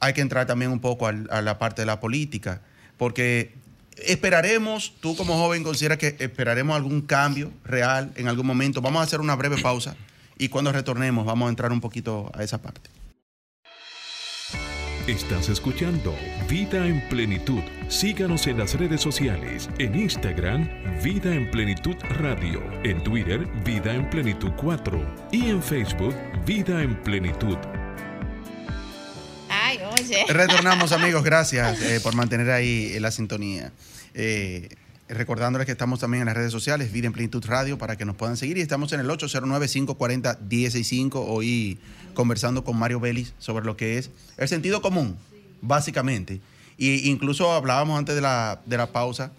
hay 0.00 0.12
que 0.12 0.20
entrar 0.20 0.46
también 0.46 0.70
un 0.70 0.80
poco 0.80 1.06
al- 1.06 1.28
a 1.30 1.40
la 1.40 1.58
parte 1.58 1.82
de 1.82 1.86
la 1.86 1.98
política, 2.00 2.60
porque 2.98 3.54
esperaremos, 3.96 4.92
tú 5.00 5.16
como 5.16 5.34
joven 5.38 5.62
consideras 5.62 5.98
que 5.98 6.16
esperaremos 6.18 6.76
algún 6.76 7.00
cambio 7.02 7.52
real 7.64 8.12
en 8.16 8.28
algún 8.28 8.46
momento. 8.46 8.80
Vamos 8.82 9.00
a 9.00 9.04
hacer 9.04 9.20
una 9.20 9.34
breve 9.36 9.56
pausa 9.62 9.96
y 10.36 10.48
cuando 10.48 10.72
retornemos 10.72 11.24
vamos 11.26 11.46
a 11.46 11.50
entrar 11.50 11.72
un 11.72 11.80
poquito 11.80 12.30
a 12.34 12.42
esa 12.42 12.58
parte. 12.60 12.90
Estás 15.08 15.48
escuchando 15.48 16.14
Vida 16.50 16.86
en 16.86 17.00
Plenitud. 17.08 17.62
Síganos 17.88 18.46
en 18.46 18.58
las 18.58 18.74
redes 18.74 19.00
sociales, 19.00 19.70
en 19.78 19.98
Instagram, 19.98 20.68
Vida 21.02 21.34
en 21.34 21.50
Plenitud 21.50 21.96
Radio, 22.18 22.62
en 22.84 23.02
Twitter, 23.02 23.46
Vida 23.64 23.94
en 23.94 24.10
Plenitud 24.10 24.50
4 24.58 25.28
y 25.32 25.48
en 25.48 25.62
Facebook, 25.62 26.14
Vida 26.44 26.82
en 26.82 26.94
Plenitud. 27.04 27.56
Ay, 29.48 29.78
oye. 29.98 30.26
Retornamos 30.28 30.92
amigos, 31.00 31.24
gracias 31.24 31.80
eh, 31.80 32.00
por 32.02 32.14
mantener 32.14 32.50
ahí 32.50 32.92
eh, 32.92 33.00
la 33.00 33.10
sintonía. 33.10 33.72
Eh, 34.12 34.68
recordándoles 35.08 35.66
que 35.66 35.72
estamos 35.72 36.00
también 36.00 36.22
en 36.22 36.26
las 36.26 36.36
redes 36.36 36.52
sociales, 36.52 36.92
Vida 36.92 37.06
en 37.08 37.14
Radio, 37.42 37.78
para 37.78 37.96
que 37.96 38.04
nos 38.04 38.16
puedan 38.16 38.36
seguir. 38.36 38.58
Y 38.58 38.60
estamos 38.60 38.92
en 38.92 39.00
el 39.00 39.08
809-540-165, 39.08 41.12
hoy 41.26 41.78
conversando 42.14 42.64
con 42.64 42.76
Mario 42.76 43.00
Vélez 43.00 43.32
sobre 43.38 43.64
lo 43.64 43.76
que 43.76 43.98
es 43.98 44.10
el 44.36 44.48
sentido 44.48 44.82
común, 44.82 45.16
básicamente. 45.60 46.40
Y 46.76 47.08
incluso 47.10 47.52
hablábamos 47.52 47.98
antes 47.98 48.14
de 48.14 48.20
la, 48.20 48.60
de 48.66 48.76
la 48.76 48.92
pausa, 48.92 49.32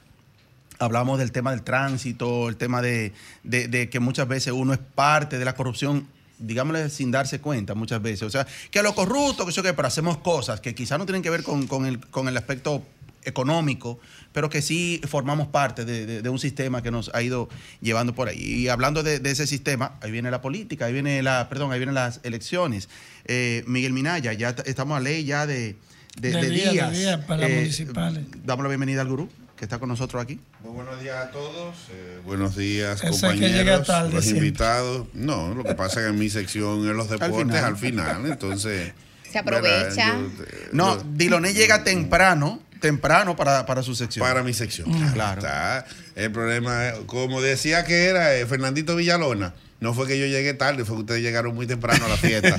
hablamos 0.79 1.19
del 1.19 1.32
tema 1.32 1.51
del 1.51 1.62
tránsito, 1.63 2.49
el 2.49 2.58
tema 2.58 2.82
de, 2.82 3.13
de- 3.43 3.89
que 3.89 3.99
muchas 3.99 4.27
veces 4.27 4.53
uno 4.53 4.73
es 4.73 4.79
parte 4.79 5.38
de 5.38 5.45
la 5.45 5.55
corrupción, 5.55 6.08
digámosle 6.39 6.89
sin 6.89 7.12
darse 7.12 7.39
cuenta 7.39 7.75
muchas 7.75 8.01
veces. 8.01 8.23
O 8.23 8.29
sea, 8.29 8.45
que 8.71 8.82
lo 8.84 8.93
corrupto, 8.95 9.45
que 9.45 9.51
eso 9.51 9.63
que, 9.63 9.73
pero 9.73 9.88
hacemos 9.88 10.17
cosas 10.17 10.60
que 10.62 10.75
quizás 10.75 10.99
no 10.99 11.05
tienen 11.05 11.21
que 11.21 11.29
ver 11.29 11.43
con, 11.43 11.67
con 11.67 11.86
el, 11.86 11.99
con 12.08 12.27
el 12.27 12.36
aspecto 12.38 12.84
económico, 13.23 13.99
pero 14.32 14.49
que 14.49 14.62
sí 14.62 15.01
formamos 15.08 15.47
parte 15.47 15.86
de, 15.86 16.05
de- 16.05 16.21
de 16.21 16.29
un 16.29 16.39
sistema 16.39 16.82
que 16.82 16.91
nos 16.91 17.10
ha 17.13 17.21
ido 17.21 17.49
llevando 17.82 18.13
por 18.15 18.27
ahí. 18.29 18.38
Y 18.41 18.67
hablando 18.69 19.03
de, 19.03 19.19
de 19.19 19.32
ese 19.32 19.47
sistema, 19.47 19.97
ahí 20.01 20.12
viene 20.12 20.32
la 20.32 20.41
política, 20.41 20.86
ahí 20.86 20.93
viene 20.93 21.21
la, 21.23 21.47
perdón, 21.49 21.71
ahí 21.71 21.79
vienen 21.79 21.95
las 21.95 22.19
elecciones. 22.23 22.89
Eh, 23.25 23.63
Miguel 23.67 23.93
Minaya, 23.93 24.34
ya 24.34 24.49
estamos 24.65 24.97
a 24.97 24.99
ley 24.99 25.23
ya 25.25 25.45
de, 25.47 25.75
de, 26.19 26.32
De 26.32 26.41
de 26.41 26.49
día, 26.49 26.65
de 26.65 26.71
días. 26.71 26.91
día 26.91 27.25
para 27.27 27.41
las 27.41 27.51
municipales. 27.51 28.23
Damos 28.43 28.63
la 28.63 28.69
bienvenida 28.69 29.01
al 29.01 29.08
gurú 29.08 29.29
que 29.58 29.65
está 29.65 29.77
con 29.77 29.89
nosotros 29.89 30.23
aquí. 30.23 30.39
Muy 30.63 30.71
buenos 30.71 31.01
días 31.01 31.17
a 31.17 31.32
todos. 31.32 31.75
eh, 31.91 32.19
buenos 32.23 32.55
días, 32.55 33.03
Ese 33.03 33.10
compañeros, 33.10 33.86
tarde 33.86 34.13
los 34.13 34.23
siempre. 34.23 34.47
invitados. 34.47 35.08
No, 35.13 35.53
lo 35.53 35.65
que 35.65 35.75
pasa 35.75 35.99
es 35.99 36.05
que 36.05 36.13
en 36.13 36.17
mi 36.19 36.29
sección 36.29 36.88
es 36.88 36.95
los 36.95 37.10
deportes 37.10 37.39
final. 37.39 37.65
al 37.65 37.75
final, 37.77 38.25
entonces. 38.25 38.93
Se 39.29 39.38
aprovecha. 39.38 40.17
yo, 40.17 40.25
eh, 40.43 40.69
No, 40.71 40.95
lo- 40.95 41.03
Diloné 41.03 41.53
llega 41.53 41.84
temprano, 41.84 42.63
temprano 42.79 43.35
para, 43.35 43.65
para 43.65 43.83
su 43.83 43.95
sección. 43.95 44.25
para 44.25 44.43
mi 44.43 44.53
sección. 44.53 44.91
Claro. 45.13 45.39
Está. 45.41 45.85
El 46.15 46.31
problema, 46.31 46.91
como 47.05 47.41
decía 47.41 47.85
que 47.85 48.05
era 48.05 48.35
eh, 48.35 48.45
Fernandito 48.45 48.95
Villalona, 48.95 49.53
no 49.79 49.93
fue 49.93 50.07
que 50.07 50.19
yo 50.19 50.25
llegué 50.25 50.53
tarde, 50.53 50.83
fue 50.83 50.97
que 50.97 51.01
ustedes 51.01 51.21
llegaron 51.21 51.55
muy 51.55 51.65
temprano 51.65 52.05
a 52.05 52.09
la 52.09 52.17
fiesta. 52.17 52.57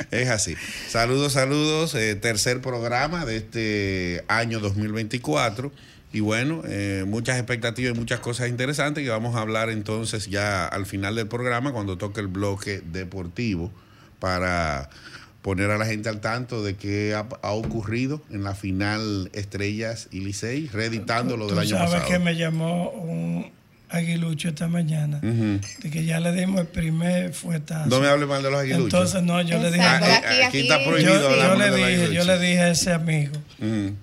es 0.10 0.28
así. 0.28 0.56
Saludos, 0.88 1.34
saludos. 1.34 1.94
eh, 1.94 2.16
tercer 2.16 2.60
programa 2.60 3.24
de 3.24 3.36
este 3.36 4.24
año 4.28 4.58
2024. 4.58 5.72
Y 6.12 6.20
bueno, 6.20 6.62
eh, 6.66 7.04
muchas 7.06 7.38
expectativas 7.38 7.94
y 7.94 7.98
muchas 7.98 8.20
cosas 8.20 8.48
interesantes 8.48 9.02
que 9.02 9.10
vamos 9.10 9.34
a 9.34 9.40
hablar 9.40 9.68
entonces 9.68 10.28
ya 10.28 10.64
al 10.66 10.86
final 10.86 11.16
del 11.16 11.26
programa 11.26 11.72
cuando 11.72 11.98
toque 11.98 12.20
el 12.20 12.28
bloque 12.28 12.82
deportivo 12.84 13.72
para 14.20 14.90
poner 15.44 15.70
a 15.70 15.76
la 15.76 15.84
gente 15.84 16.08
al 16.08 16.22
tanto 16.22 16.64
de 16.64 16.74
qué 16.74 17.14
ha, 17.14 17.26
ha 17.42 17.52
ocurrido 17.52 18.22
en 18.30 18.44
la 18.44 18.54
final 18.54 19.28
Estrellas 19.34 20.08
y 20.10 20.20
Licey, 20.20 20.68
reeditando 20.68 21.36
lo 21.36 21.46
del 21.48 21.58
año 21.58 21.76
sabes 21.76 21.92
pasado. 21.92 22.08
que 22.08 22.18
me 22.18 22.34
llamó 22.34 22.88
un 22.88 23.52
aguilucho 23.90 24.48
esta 24.48 24.68
mañana, 24.68 25.20
de 25.20 25.90
que 25.90 26.06
ya 26.06 26.18
le 26.18 26.32
dimos 26.32 26.62
el 26.62 26.66
primer 26.66 27.34
fuetazo. 27.34 27.90
No 27.90 28.00
me 28.00 28.06
hable 28.08 28.24
mal 28.24 28.42
de 28.42 28.50
los 28.50 28.58
aguiluchos. 28.60 28.84
Entonces, 28.86 29.22
no, 29.22 29.42
yo 29.42 29.58
le 29.58 29.70
dije, 29.70 29.84
Ah, 29.84 30.22
aquí, 30.46 30.60
está 30.60 30.78
yo, 30.82 30.88
prohibido 30.88 31.20
yo 31.20 31.28
hablar 31.28 31.58
le 31.58 31.64
de 31.64 31.70
los 31.78 31.88
dije, 31.88 32.14
yo 32.14 32.24
le 32.24 32.38
dije 32.38 32.60
a 32.60 32.70
ese 32.70 32.92
amigo 32.94 33.34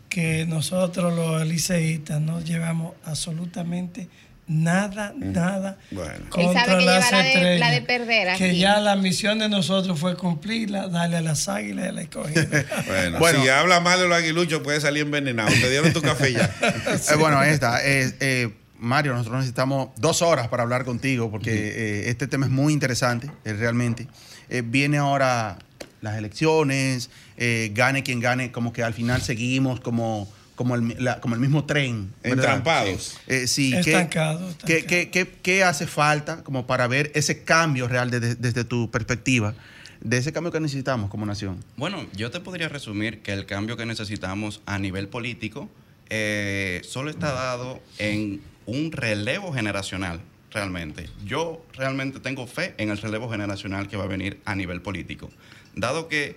que 0.10 0.46
nosotros 0.46 1.12
los 1.16 1.46
liceístas 1.48 2.22
no 2.22 2.40
llevamos 2.42 2.94
absolutamente 3.04 4.08
nada, 4.52 5.14
nada 5.18 5.78
Bueno. 5.92 6.14
Él 6.14 6.30
contra 6.30 6.66
sabe 6.66 6.80
que 6.80 6.86
las 6.86 7.12
la 7.12 7.18
de- 7.24 7.28
estrellas. 7.34 7.60
la 7.60 7.72
de 7.72 7.82
perder 7.82 8.38
Que 8.38 8.58
ya 8.58 8.80
la 8.80 8.96
misión 8.96 9.40
de 9.40 9.50
nosotros 9.50 10.00
fue 10.00 10.16
cumplirla, 10.18 10.88
darle 10.88 11.18
a 11.18 11.22
las 11.22 11.48
águilas 11.50 11.90
y 11.92 11.96
la 11.96 12.02
escogida. 12.02 12.46
Bueno, 12.88 13.20
Bueno. 13.20 13.42
si 13.44 13.50
habla 13.50 13.80
mal 13.80 14.00
de 14.00 14.08
los 14.08 14.18
aguiluchos 14.18 14.62
puede 14.62 14.82
salir 14.82 15.04
envenenado. 15.04 15.50
Te 15.50 15.70
dieron 15.70 15.94
tu 15.94 16.02
café 16.02 16.34
ya. 16.34 16.54
Eh, 16.62 17.16
bueno, 17.18 17.38
ahí 17.40 17.52
está. 17.52 17.80
Eh, 17.86 18.14
eh, 18.20 18.50
Mario, 18.78 19.14
nosotros 19.14 19.38
necesitamos 19.40 19.90
dos 19.98 20.22
horas 20.22 20.48
para 20.48 20.64
hablar 20.64 20.86
contigo 20.86 21.30
porque 21.30 21.52
eh, 21.54 22.10
este 22.10 22.28
tema 22.28 22.46
es 22.48 22.52
muy 22.52 22.74
interesante, 22.74 23.30
eh, 23.46 23.54
realmente. 23.54 24.08
Eh, 24.50 24.64
viene 24.66 24.98
ahora 24.98 25.58
las 26.02 26.18
elecciones, 26.18 27.10
eh, 27.38 27.72
gane 27.76 28.02
quien 28.04 28.20
gane, 28.20 28.52
como 28.52 28.74
que 28.74 28.84
al 28.84 28.94
final 28.94 29.22
seguimos 29.22 29.80
como, 29.80 30.28
como, 30.62 30.76
el, 30.76 30.96
la- 31.04 31.20
como 31.20 31.34
el 31.34 31.42
mismo 31.42 31.66
tren. 31.66 32.14
Entrampados. 32.22 33.18
Eh, 33.26 33.48
sí, 33.48 33.72
¿qué- 33.72 33.80
Estancado, 33.80 34.48
¿qué, 34.68 34.86
qué, 34.86 35.10
qué- 35.10 35.28
qué 35.42 35.64
hace 35.64 35.88
falta 35.88 36.44
como 36.44 36.68
para 36.68 36.86
ver 36.88 37.12
ese 37.16 37.44
cambio 37.44 37.88
real 37.88 38.12
desde- 38.12 38.36
desde 38.36 38.64
tu 38.64 38.92
perspectiva, 38.92 39.56
de 40.02 40.18
ese 40.18 40.32
cambio 40.32 40.52
que 40.52 40.60
necesitamos 40.60 41.10
como 41.10 41.26
nación? 41.26 41.64
Bueno, 41.78 42.06
yo 42.16 42.30
te 42.30 42.40
podría 42.42 42.70
resumir 42.70 43.22
que 43.24 43.34
el 43.34 43.48
cambio 43.48 43.76
que 43.76 43.88
necesitamos 43.88 44.62
a 44.68 44.78
nivel 44.78 45.08
político 45.08 45.68
eh, 46.10 46.82
solo 46.84 47.10
está 47.10 47.32
dado 47.32 47.82
en 47.98 48.42
un 48.68 48.92
relevo 48.92 49.52
generacional, 49.54 50.22
realmente. 50.52 51.10
Yo 51.26 51.66
realmente 51.74 52.20
tengo 52.20 52.46
fe 52.46 52.76
en 52.78 52.92
el 52.92 53.00
relevo 53.00 53.30
generacional 53.32 53.88
que 53.88 53.98
va 53.98 54.04
a 54.04 54.08
venir 54.08 54.40
a 54.46 54.54
nivel 54.54 54.82
político, 54.84 55.32
dado 55.76 56.08
que 56.08 56.36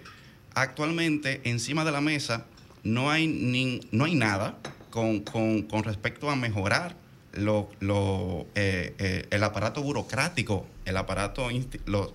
actualmente 0.55 1.41
encima 1.45 1.85
de 1.85 1.91
la 1.93 2.01
mesa 2.01 2.47
no 2.85 3.11
hay, 3.11 3.27
ni- 3.27 3.81
no 3.91 4.05
hay 4.05 4.15
nada 4.15 4.59
con, 4.91 5.21
con- 5.21 5.63
con 5.63 5.83
respecto 5.85 6.31
a 6.31 6.37
mejorar 6.37 6.95
lo, 7.33 7.69
lo, 7.81 8.47
eh, 8.55 8.95
eh, 8.99 9.27
el 9.31 9.43
aparato 9.43 9.83
burocrático, 9.83 10.67
el 10.85 10.97
aparato, 10.97 11.49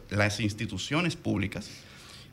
las 0.09 0.39
instituciones 0.39 1.15
públicas 1.17 1.69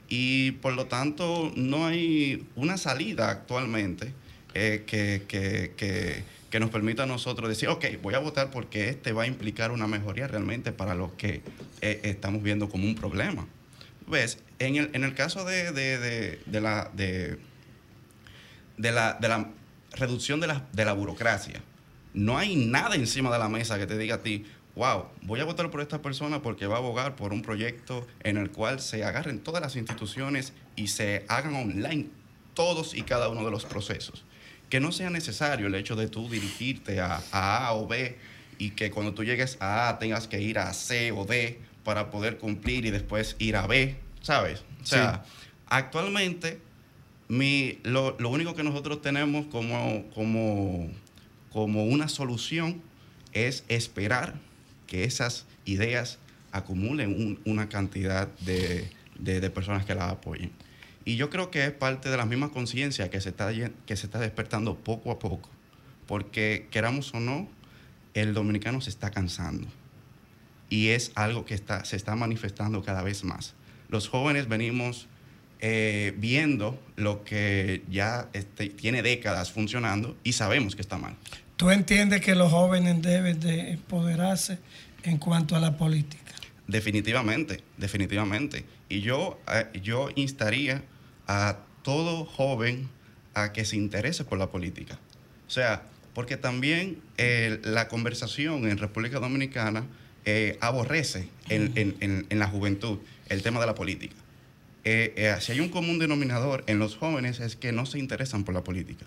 y 0.08 0.52
por 0.52 0.74
lo 0.74 0.86
tanto 0.86 1.50
no 1.56 1.86
hay 1.86 2.46
una 2.54 2.76
salida 2.76 3.28
actualmente 3.30 4.12
eh, 4.54 4.84
que, 4.86 5.22
que- 5.26 5.72
que- 5.76 6.22
que 6.50 6.60
nos 6.60 6.70
permita 6.70 7.02
a 7.02 7.06
nosotros 7.06 7.48
decir, 7.48 7.68
ok, 7.68 7.84
voy 8.02 8.14
a 8.14 8.18
votar 8.20 8.50
porque 8.52 8.88
este 8.88 9.12
va 9.12 9.24
a 9.24 9.26
implicar 9.26 9.72
una 9.72 9.88
mejoría 9.88 10.28
realmente 10.28 10.70
para 10.70 10.94
lo 10.94 11.14
que 11.16 11.42
estamos 11.80 12.40
viendo 12.42 12.68
como 12.68 12.84
un 12.84 12.94
problema. 12.94 13.46
¿Ves? 14.06 14.38
En 14.60 14.76
el, 14.76 14.90
en 14.92 15.02
el 15.02 15.12
caso 15.14 15.44
de- 15.44 15.72
de 15.72 16.60
la, 16.60 16.90
de, 16.94 17.36
de 18.76 18.92
la, 18.92 19.14
de 19.14 19.28
la 19.28 19.48
reducción 19.92 20.40
de 20.40 20.48
la, 20.48 20.66
de 20.72 20.84
la 20.84 20.92
burocracia, 20.92 21.60
no 22.14 22.38
hay 22.38 22.56
nada 22.56 22.94
encima 22.94 23.30
de 23.30 23.38
la 23.38 23.48
mesa 23.48 23.78
que 23.78 23.86
te 23.86 23.98
diga 23.98 24.16
a 24.16 24.22
ti, 24.22 24.44
wow, 24.74 25.06
voy 25.22 25.40
a 25.40 25.44
votar 25.44 25.70
por 25.70 25.80
esta 25.80 26.02
persona 26.02 26.42
porque 26.42 26.66
va 26.66 26.76
a 26.76 26.78
abogar 26.78 27.16
por 27.16 27.32
un 27.32 27.42
proyecto 27.42 28.06
en 28.22 28.36
el 28.36 28.50
cual 28.50 28.80
se 28.80 29.04
agarren 29.04 29.40
todas 29.40 29.62
las 29.62 29.76
instituciones 29.76 30.52
y 30.76 30.88
se 30.88 31.24
hagan 31.28 31.54
online 31.54 32.06
todos 32.54 32.94
y 32.94 33.02
cada 33.02 33.28
uno 33.28 33.44
de 33.44 33.50
los 33.50 33.64
procesos. 33.64 34.24
Que 34.68 34.80
no 34.80 34.92
sea 34.92 35.10
necesario 35.10 35.66
el 35.66 35.74
hecho 35.74 35.94
de 35.94 36.08
tú 36.08 36.28
dirigirte 36.28 37.00
a, 37.00 37.22
a 37.32 37.66
A 37.66 37.72
o 37.74 37.86
B 37.86 38.18
y 38.58 38.70
que 38.70 38.90
cuando 38.90 39.14
tú 39.14 39.24
llegues 39.24 39.56
a 39.60 39.88
A 39.88 39.98
tengas 39.98 40.26
que 40.26 40.40
ir 40.40 40.58
a 40.58 40.72
C 40.72 41.12
o 41.12 41.24
D 41.24 41.60
para 41.84 42.10
poder 42.10 42.38
cumplir 42.38 42.84
y 42.84 42.90
después 42.90 43.36
ir 43.38 43.56
a 43.56 43.66
B, 43.66 43.96
¿sabes? 44.22 44.64
O 44.82 44.86
sea, 44.86 45.24
actualmente 45.68 46.60
lo, 47.82 48.16
único 48.30 48.54
que 48.54 48.62
nosotros 48.62 49.02
tenemos 49.02 49.46
como, 49.46 50.04
como, 50.14 50.88
como 51.52 51.84
una 51.86 52.08
solución 52.08 52.80
es 53.32 53.64
esperar 53.68 54.34
que 54.86 55.04
esas 55.04 55.46
ideas 55.64 56.18
acumulen 56.52 57.10
un- 57.10 57.40
una 57.44 57.68
cantidad 57.68 58.28
de, 58.38 58.88
de- 59.18 59.40
personas 59.50 59.84
que 59.84 59.94
las 59.94 60.12
apoyen. 60.12 60.52
Y 61.04 61.16
yo 61.16 61.28
creo 61.30 61.50
que 61.50 61.64
es 61.64 61.72
parte 61.72 62.08
de 62.10 62.16
la 62.16 62.26
misma 62.26 62.50
conciencia 62.50 63.10
que, 63.10 63.20
se 63.20 63.30
está 63.30 63.52
que 63.52 63.96
se 63.96 64.06
está 64.06 64.18
despertando 64.20 64.76
poco 64.76 65.10
a 65.10 65.18
poco, 65.18 65.48
porque 66.06 66.68
queramos 66.70 67.12
o 67.14 67.20
no, 67.20 67.48
el 68.14 68.34
dominicano 68.34 68.80
se 68.80 68.90
está 68.90 69.10
cansando 69.10 69.66
y 70.70 70.88
es 70.88 71.12
algo 71.14 71.44
que 71.44 71.54
está, 71.54 71.84
se 71.84 71.96
está 71.96 72.16
manifestando 72.16 72.82
cada 72.82 73.02
vez 73.02 73.22
más. 73.24 73.54
Los 73.88 74.08
jóvenes 74.08 74.48
venimos 74.48 75.06
eh, 75.60 76.14
viendo 76.18 76.80
lo 76.96 77.24
que 77.24 77.82
ya 77.90 78.28
este, 78.32 78.68
tiene 78.68 79.02
décadas 79.02 79.52
funcionando 79.52 80.16
y 80.24 80.32
sabemos 80.32 80.74
que 80.76 80.82
está 80.82 80.98
mal. 80.98 81.14
¿Tú 81.56 81.70
entiendes 81.70 82.20
que 82.20 82.34
los 82.34 82.50
jóvenes 82.52 83.00
deben 83.02 83.40
de 83.40 83.72
empoderarse 83.72 84.58
en 85.04 85.16
cuanto 85.18 85.56
a 85.56 85.60
la 85.60 85.76
política? 85.76 86.22
Definitivamente, 86.66 87.60
definitivamente. 87.78 88.64
Y 88.88 89.00
yo, 89.00 89.40
eh, 89.52 89.66
yo 89.82 90.08
instaría 90.16 90.82
a 91.26 91.58
todo 91.82 92.24
joven 92.24 92.88
a 93.34 93.52
que 93.52 93.64
se 93.64 93.76
interese 93.76 94.24
por 94.24 94.38
la 94.38 94.50
política. 94.50 94.98
O 95.46 95.50
sea, 95.50 95.84
porque 96.14 96.36
también 96.36 96.98
eh, 97.18 97.60
la 97.64 97.88
conversación 97.88 98.68
en 98.68 98.78
República 98.78 99.20
Dominicana 99.20 99.84
eh, 100.24 100.58
aborrece 100.60 101.28
en, 101.48 101.72
en- 101.76 101.96
en- 102.00 102.26
en 102.28 102.38
la 102.38 102.48
juventud 102.48 102.98
el 103.28 103.42
tema 103.42 103.60
de 103.60 103.66
la 103.66 103.74
política. 103.74 104.16
Eh, 104.88 105.12
eh, 105.16 105.36
si 105.40 105.52
hay 105.52 105.60
un 105.60 105.68
común 105.68 105.98
denominador 105.98 106.64
en 106.68 106.78
los 106.78 106.96
jóvenes 106.96 107.40
es 107.40 107.56
que 107.56 107.72
no 107.72 107.84
se 107.84 107.98
interesan 107.98 108.44
por 108.44 108.54
la 108.54 108.64
política. 108.64 109.04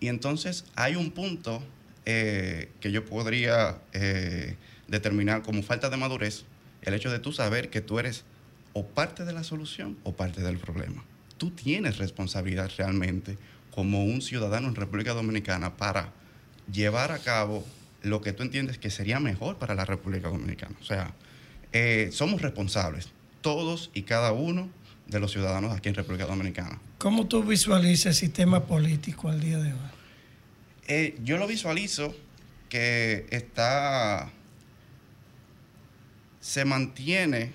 Y 0.00 0.08
entonces 0.08 0.64
hay 0.74 0.96
un 0.96 1.12
punto 1.12 1.62
eh, 2.10 2.70
que 2.80 2.90
yo 2.90 3.04
podría 3.04 3.82
eh, 3.92 4.56
determinar 4.86 5.42
como 5.42 5.62
falta 5.62 5.90
de 5.90 5.98
madurez, 5.98 6.44
el 6.80 6.94
hecho 6.94 7.10
de 7.10 7.18
tú 7.18 7.32
saber 7.32 7.68
que 7.68 7.82
tú 7.82 7.98
eres 7.98 8.24
o 8.72 8.86
parte 8.86 9.26
de 9.26 9.34
la 9.34 9.44
solución 9.44 9.98
o 10.04 10.12
parte 10.12 10.40
del 10.40 10.56
problema. 10.56 11.04
Tú 11.36 11.50
tienes 11.50 11.98
responsabilidad 11.98 12.70
realmente 12.78 13.36
como 13.70 14.04
un 14.04 14.22
ciudadano 14.22 14.68
en 14.68 14.74
República 14.74 15.12
Dominicana 15.12 15.76
para 15.76 16.14
llevar 16.72 17.12
a 17.12 17.18
cabo 17.18 17.66
lo 18.02 18.22
que 18.22 18.32
tú 18.32 18.42
entiendes 18.42 18.78
que 18.78 18.88
sería 18.88 19.20
mejor 19.20 19.58
para 19.58 19.74
la 19.74 19.84
República 19.84 20.28
Dominicana. 20.28 20.76
O 20.80 20.84
sea, 20.84 21.12
eh, 21.72 22.08
somos 22.10 22.40
responsables, 22.40 23.10
todos 23.42 23.90
y 23.92 24.04
cada 24.04 24.32
uno 24.32 24.70
de 25.08 25.20
los 25.20 25.32
ciudadanos 25.32 25.74
aquí 25.74 25.88
en 25.88 25.94
República 25.94 26.26
Dominicana. 26.26 26.78
¿Cómo 26.98 27.26
tú 27.26 27.42
visualizas 27.42 28.06
el 28.06 28.14
sistema 28.14 28.64
político 28.64 29.28
al 29.28 29.40
día 29.40 29.58
de 29.58 29.72
hoy? 29.72 29.78
Eh, 30.86 31.18
yo 31.24 31.38
lo 31.38 31.46
visualizo 31.46 32.14
que 32.68 33.26
está. 33.30 34.30
Se 36.40 36.64
mantiene 36.64 37.52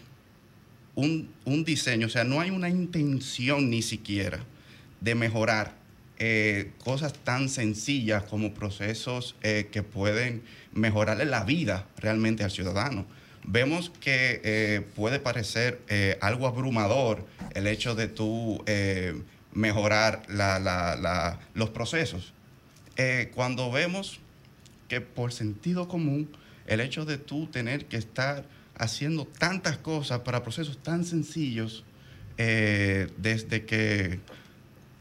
un, 0.95 1.31
un 1.45 1.63
diseño, 1.63 2.07
o 2.07 2.09
sea, 2.09 2.23
no 2.23 2.41
hay 2.41 2.51
una 2.51 2.69
intención 2.69 3.69
ni 3.69 3.81
siquiera 3.81 4.39
de 5.01 5.15
mejorar 5.15 5.83
eh, 6.19 6.71
cosas 6.83 7.13
tan 7.13 7.49
sencillas 7.49 8.23
como 8.23 8.53
procesos 8.53 9.35
eh, 9.41 9.69
que 9.71 9.83
pueden 9.83 10.43
mejorarle 10.71 11.25
la 11.25 11.43
vida 11.43 11.87
realmente 11.97 12.43
al 12.43 12.51
ciudadano. 12.51 13.05
Vemos 13.45 13.91
que 13.99 14.41
eh, 14.43 14.82
puede 14.95 15.19
parecer 15.19 15.82
eh, 15.89 16.17
algo 16.21 16.47
abrumador 16.47 17.25
el 17.53 17.67
hecho 17.67 17.93
de 17.93 18.08
tú 18.08 18.63
eh, 18.65 19.21
mejorar 19.51 20.23
los 21.53 21.69
procesos. 21.71 22.34
Cuando 23.34 23.71
vemos 23.71 24.19
que 24.88 25.01
por 25.01 25.34
sentido 25.34 25.88
común, 25.88 26.29
el 26.67 26.79
hecho 26.79 27.06
de 27.06 27.17
tú 27.17 27.47
tener 27.47 27.86
que 27.86 27.97
estar 27.97 28.45
haciendo 28.75 29.25
tantas 29.25 29.77
cosas 29.77 30.19
para 30.19 30.43
procesos 30.43 30.77
tan 30.82 31.03
sencillos, 31.03 31.84
desde 32.38 33.65
que 33.65 34.19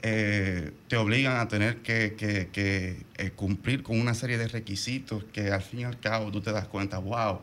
te 0.01 0.97
obligan 0.97 1.37
a 1.37 1.49
tener 1.49 1.83
que, 1.83 3.05
cumplir 3.37 3.83
con 3.83 4.01
una 4.01 4.15
serie 4.15 4.39
de 4.39 4.49
requisitos 4.49 5.25
que 5.33 5.51
al 5.51 5.63
fin 5.63 5.81
y 5.81 5.85
al 5.85 6.01
cabo 6.01 6.31
tú 6.31 6.41
te 6.41 6.51
das 6.51 6.67
cuenta, 6.67 6.99
wow, 6.99 7.41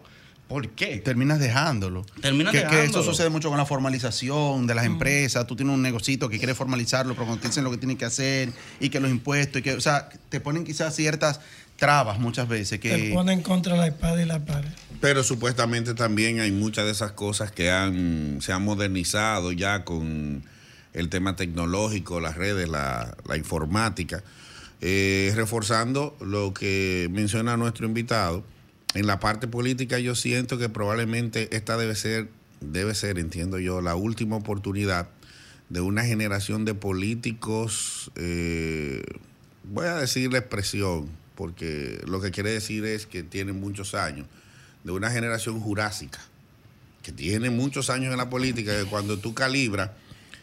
¿por 0.50 0.68
qué? 0.72 0.98
Terminas 0.98 1.40
dejándolo. 1.40 2.06
Terminas 2.22 2.52
que, 2.52 2.60
que 2.60 2.66
dejándolo. 2.66 2.90
eso 3.02 3.04
sucede 3.04 3.30
mucho 3.30 3.48
con 3.48 3.58
la 3.58 3.66
formalización 3.66 4.68
de 4.68 4.76
las 4.76 4.86
empresas. 4.86 5.48
Tú 5.48 5.56
tienes 5.56 5.74
un 5.74 5.82
negocito 5.82 6.28
que 6.28 6.38
quieres 6.40 6.58
formalizarlo, 6.58 7.14
pero 7.14 7.28
cuando 7.28 7.42
te 7.42 7.48
dicen 7.48 7.64
lo 7.64 7.72
que 7.72 7.78
tienes 7.78 7.98
que 7.98 8.06
hacer 8.06 8.52
y 8.82 8.90
que 8.90 9.00
los 9.00 9.10
impuestos, 9.12 9.60
y 9.62 9.64
que, 9.64 9.74
o 9.76 9.80
sea, 9.82 10.10
te 10.28 10.42
ponen 10.42 10.66
quizás 10.66 10.94
ciertas 10.94 11.40
trabas 11.78 12.20
muchas 12.20 12.50
veces 12.50 12.80
Te 12.82 12.90
que... 12.90 13.12
ponen 13.14 13.42
contra 13.42 13.78
la 13.78 13.88
espada 13.88 14.22
y 14.22 14.26
la 14.26 14.44
pared. 14.44 14.68
Pero 15.00 15.24
supuestamente 15.24 15.94
también 15.94 16.42
hay 16.42 16.52
muchas 16.52 16.84
de 16.84 16.92
esas 16.92 17.14
cosas 17.14 17.54
que 17.54 17.72
han, 17.72 18.40
se 18.42 18.52
han 18.52 18.64
modernizado 18.66 19.54
ya 19.54 19.86
con 19.86 20.44
el 20.94 21.08
tema 21.08 21.38
tecnológico, 21.38 22.20
las 22.20 22.36
redes, 22.36 22.68
la, 22.68 23.16
la 23.26 23.38
informática, 23.38 24.24
Eh, 24.82 25.34
reforzando 25.36 26.16
lo 26.22 26.54
que 26.54 27.10
menciona 27.12 27.58
nuestro 27.58 27.86
invitado. 27.86 28.46
En 28.96 29.06
la 29.06 29.20
parte 29.20 29.48
política 29.48 30.00
yo 30.00 30.16
siento 30.16 30.58
que 30.58 30.68
probablemente 30.68 31.56
esta 31.56 31.78
debe 31.78 31.96
ser, 31.96 32.30
debe 32.60 32.96
ser, 32.96 33.20
entiendo 33.20 33.60
yo, 33.60 33.82
la 33.82 33.96
última 33.96 34.36
oportunidad 34.36 35.10
de 35.70 35.82
una 35.82 36.04
generación 36.04 36.66
de 36.66 36.74
políticos, 36.74 38.12
eh, 38.16 39.04
voy 39.64 39.86
a 39.86 39.96
decir 39.96 40.32
la 40.32 40.40
expresión, 40.40 41.08
porque 41.36 42.02
lo 42.08 42.20
que 42.20 42.32
quiere 42.32 42.52
decir 42.52 42.84
es 42.86 43.06
que 43.06 43.22
tienen 43.22 43.60
muchos 43.60 43.94
años, 43.94 44.26
de 44.84 44.92
una 44.92 45.12
generación 45.12 45.60
jurásica, 45.60 46.20
que 47.04 47.12
tiene 47.12 47.52
muchos 47.52 47.92
años 47.92 48.12
en 48.12 48.18
la 48.18 48.32
política, 48.32 48.76
que 48.76 48.90
cuando 48.90 49.20
tú 49.20 49.36
calibras, 49.36 49.92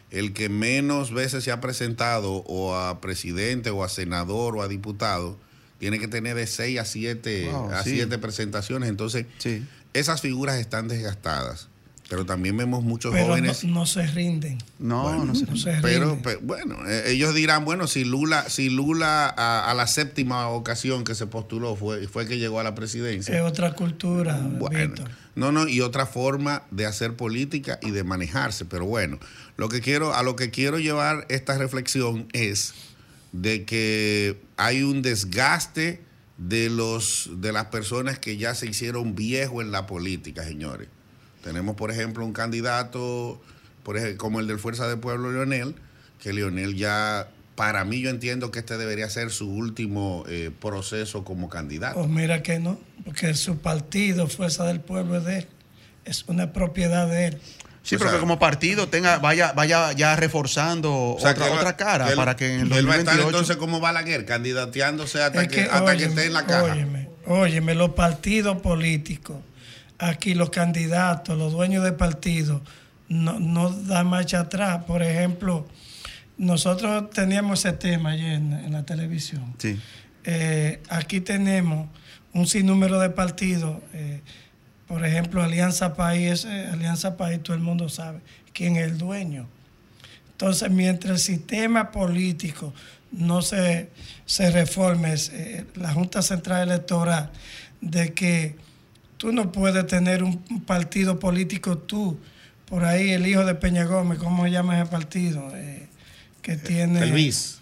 el 0.09 0.31
que 0.31 0.47
menos 0.47 1.11
veces 1.11 1.43
se 1.43 1.51
ha 1.51 1.59
presentado 1.59 2.31
o 2.47 2.75
a 2.75 3.01
presidente 3.01 3.71
o 3.71 3.83
a 3.83 3.89
senador 3.89 4.55
o 4.55 4.61
a 4.61 4.69
diputado, 4.69 5.37
tiene 5.79 5.99
que 5.99 6.07
tener 6.07 6.35
de 6.35 6.47
6 6.47 6.79
a 6.79 6.85
7 6.85 7.49
Wow, 7.51 7.71
a 7.71 7.83
sí. 7.83 7.91
siete 7.91 8.17
presentaciones. 8.17 8.89
Entonces, 8.89 9.25
Sí. 9.37 9.63
esas 9.93 10.21
figuras 10.21 10.57
están 10.59 10.87
desgastadas. 10.87 11.67
Pero 12.09 12.25
también 12.25 12.55
vemos 12.55 12.83
muchos 12.85 13.11
Pero 13.11 13.27
jóvenes. 13.27 13.65
no 13.65 13.85
se 13.85 14.07
rinden. 14.07 14.59
No, 14.79 15.03
Bueno, 15.03 15.25
no 15.25 15.35
se 15.35 15.45
Pero, 15.81 16.05
rinden. 16.15 16.21
pe- 16.21 16.37
bueno, 16.37 16.77
eh, 16.87 17.03
ellos 17.11 17.35
dirán, 17.35 17.65
bueno, 17.65 17.85
si 17.85 18.05
Lula, 18.05 18.49
si 18.49 18.69
Lula 18.69 19.27
a, 19.27 19.69
a 19.69 19.73
la 19.73 19.87
séptima 19.87 20.47
ocasión 20.47 21.03
que 21.03 21.15
se 21.15 21.27
postuló 21.27 21.75
fue, 21.75 22.07
fue 22.07 22.25
que 22.25 22.37
llegó 22.37 22.61
a 22.61 22.63
la 22.63 22.75
presidencia. 22.75 23.35
es 23.35 23.41
otra 23.43 23.73
cultura, 23.73 24.39
Bueno, 24.41 24.79
Víctor. 24.93 25.09
no, 25.35 25.51
no, 25.51 25.67
y 25.67 25.81
otra 25.81 26.05
forma 26.05 26.63
de 26.71 26.85
hacer 26.85 27.13
política 27.13 27.77
y 27.81 27.91
de 27.91 28.05
manejarse. 28.05 28.63
Pero 28.63 28.85
bueno, 28.85 29.19
lo 29.57 29.67
que 29.67 29.81
quiero, 29.81 30.15
a 30.15 30.23
lo 30.23 30.37
que 30.37 30.49
quiero 30.49 30.79
llevar 30.79 31.25
esta 31.27 31.57
reflexión 31.57 32.29
es 32.31 32.73
de 33.31 33.65
que 33.65 34.39
hay 34.57 34.83
un 34.83 35.01
desgaste 35.01 36.01
de 36.37 36.69
los 36.69 37.29
de 37.37 37.51
las 37.51 37.65
personas 37.65 38.19
que 38.19 38.37
ya 38.37 38.55
se 38.55 38.67
hicieron 38.67 39.15
viejos 39.15 39.63
en 39.63 39.71
la 39.71 39.87
política, 39.87 40.43
señores. 40.43 40.87
Tenemos, 41.43 41.75
por 41.75 41.91
ejemplo, 41.91 42.25
un 42.25 42.33
candidato, 42.33 43.41
por 43.83 44.17
como 44.17 44.39
el 44.39 44.47
del 44.47 44.59
Fuerza 44.59 44.87
del 44.87 44.99
Pueblo, 44.99 45.31
Leonel, 45.31 45.75
que 46.21 46.33
Leonel 46.33 46.75
ya, 46.75 47.29
para 47.55 47.85
mí 47.85 48.01
yo 48.01 48.09
entiendo 48.09 48.51
que 48.51 48.59
este 48.59 48.77
debería 48.77 49.09
ser 49.09 49.31
su 49.31 49.49
último 49.49 50.23
eh, 50.27 50.51
proceso 50.59 51.23
como 51.23 51.49
candidato. 51.49 51.95
Pues 51.95 52.09
mira 52.09 52.43
que 52.43 52.59
no, 52.59 52.79
porque 53.05 53.33
su 53.33 53.57
partido, 53.59 54.27
Fuerza 54.27 54.65
del 54.65 54.81
Pueblo, 54.81 55.17
es 55.17 55.25
de 55.25 55.37
él. 55.39 55.47
Es 56.05 56.25
una 56.27 56.53
propiedad 56.53 57.07
de 57.07 57.27
él. 57.27 57.37
Sí, 57.87 57.95
O 57.95 57.99
pero 57.99 58.09
sea- 58.11 58.17
que 58.17 58.21
como 58.21 58.37
partido 58.37 58.89
tenga, 58.89 59.17
vaya, 59.19 59.53
vaya 59.53 59.93
ya 59.93 60.15
reforzando 60.17 60.93
O 61.15 61.17
sea, 61.21 61.31
otra, 61.31 61.45
que 61.45 61.49
él 61.51 61.55
va- 61.55 61.59
otra 61.61 61.77
cara 61.77 62.05
que 62.05 62.11
él- 62.11 62.17
para 62.17 62.35
que 62.35 62.45
en 62.55 62.59
el 62.59 62.71
él 62.73 62.89
va 62.89 62.95
a 62.95 62.97
estar 62.97 63.15
2028 63.15 63.27
entonces 63.29 63.55
como 63.57 63.79
Balaguer, 63.79 64.25
candidateándose 64.25 65.23
hasta, 65.23 65.41
Es 65.43 65.47
que, 65.47 65.61
hasta 65.61 65.79
que 65.85 65.91
óyeme, 65.91 66.05
esté 66.07 66.25
en 66.25 66.33
la 66.33 66.45
caja. 66.45 66.63
Óyeme, 66.73 67.09
óyeme, 67.25 67.75
los 67.75 67.91
partidos 67.91 68.57
políticos, 68.61 69.37
aquí 69.99 70.33
los 70.33 70.49
candidatos, 70.49 71.37
los 71.37 71.53
dueños 71.53 71.83
de 71.85 71.93
partidos, 71.93 72.61
no, 73.07 73.39
no 73.39 73.69
dan 73.69 74.07
marcha 74.07 74.41
atrás. 74.41 74.83
Por 74.83 75.01
ejemplo, 75.01 75.65
nosotros 76.37 77.09
teníamos 77.11 77.59
ese 77.65 77.73
tema 77.77 78.11
ayer 78.11 78.33
en, 78.33 78.53
en 78.53 78.73
la 78.73 78.83
televisión. 78.83 79.55
Sí. 79.57 79.79
Eh, 80.25 80.81
aquí 80.89 81.21
tenemos 81.21 81.87
un 82.33 82.47
sinnúmero 82.47 82.99
de 82.99 83.09
partidos. 83.09 83.77
eh, 83.93 84.21
por 84.87 85.05
ejemplo, 85.05 85.43
Alianza 85.43 85.95
País, 85.95 86.45
eh, 86.45 86.67
Alianza 86.71 87.17
País, 87.17 87.41
todo 87.43 87.55
el 87.55 87.61
mundo 87.61 87.89
sabe 87.89 88.19
quién 88.53 88.75
es 88.77 88.87
el 88.91 88.97
dueño. 88.97 89.47
Entonces, 90.31 90.69
mientras 90.69 91.11
el 91.13 91.19
sistema 91.19 91.91
político 91.91 92.73
no 93.11 93.41
se, 93.41 93.89
se 94.25 94.51
reforme, 94.51 95.15
eh, 95.31 95.65
la 95.75 95.91
Junta 95.93 96.21
Central 96.21 96.69
Electoral, 96.69 97.31
de 97.81 98.13
que 98.13 98.55
tú 99.17 99.31
no 99.31 99.51
puedes 99.51 99.85
tener 99.87 100.23
un, 100.23 100.43
un 100.49 100.61
partido 100.61 101.19
político 101.19 101.77
tú, 101.77 102.19
por 102.65 102.85
ahí 102.85 103.11
el 103.11 103.25
hijo 103.25 103.45
de 103.45 103.55
Peña 103.55 103.85
Gómez, 103.85 104.19
¿cómo 104.19 104.43
se 104.43 104.51
llama 104.51 104.79
ese 104.79 104.89
partido? 104.91 105.51
Eh, 105.55 105.87
que 106.41 106.55
tiene... 106.57 107.01
El 107.01 107.13
BIS. 107.13 107.59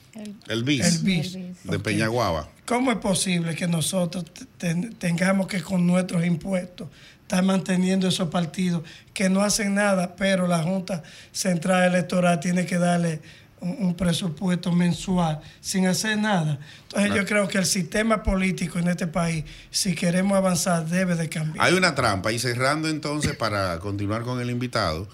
El 0.47 0.63
BIS. 0.63 0.85
El 0.85 1.03
BIS. 1.03 1.37
De. 1.63 1.79
Peñaguaba. 1.79 2.49
¿Cómo 2.65 2.91
es 2.91 2.97
posible 2.97 3.53
que 3.55 3.67
nosotros 3.67 4.25
te- 4.57 4.73
tengamos 4.97 5.47
que 5.47 5.61
con 5.61 5.85
nuestros 5.85 6.25
impuestos 6.25 6.87
estar 7.25 7.43
manteniendo 7.43 8.07
esos 8.07 8.29
partidos 8.29 8.83
que 9.13 9.29
no 9.29 9.41
hacen 9.41 9.73
nada, 9.73 10.15
pero 10.15 10.47
la 10.47 10.61
Junta 10.61 11.01
Central 11.31 11.85
Electoral 11.85 12.39
tiene 12.39 12.67
que 12.67 12.77
darle 12.77 13.19
un, 13.61 13.77
un 13.79 13.95
presupuesto 13.95 14.71
mensual 14.71 15.41
sin 15.59 15.87
hacer 15.87 16.19
nada? 16.19 16.59
Entonces 16.83 17.15
yo 17.15 17.25
creo 17.25 17.47
que 17.47 17.57
el 17.57 17.65
sistema 17.65 18.21
político 18.21 18.77
en 18.77 18.89
este 18.89 19.07
país, 19.07 19.43
si 19.71 19.95
queremos 19.95 20.37
avanzar, 20.37 20.85
debe 20.85 21.15
de 21.15 21.27
cambiar. 21.27 21.65
Hay 21.65 21.73
una 21.73 21.95
trampa. 21.95 22.31
Y 22.31 22.37
cerrando 22.37 22.89
entonces, 22.89 23.35
para 23.35 23.79
continuar 23.79 24.21
con 24.21 24.39
el 24.39 24.51
invitado, 24.51 25.07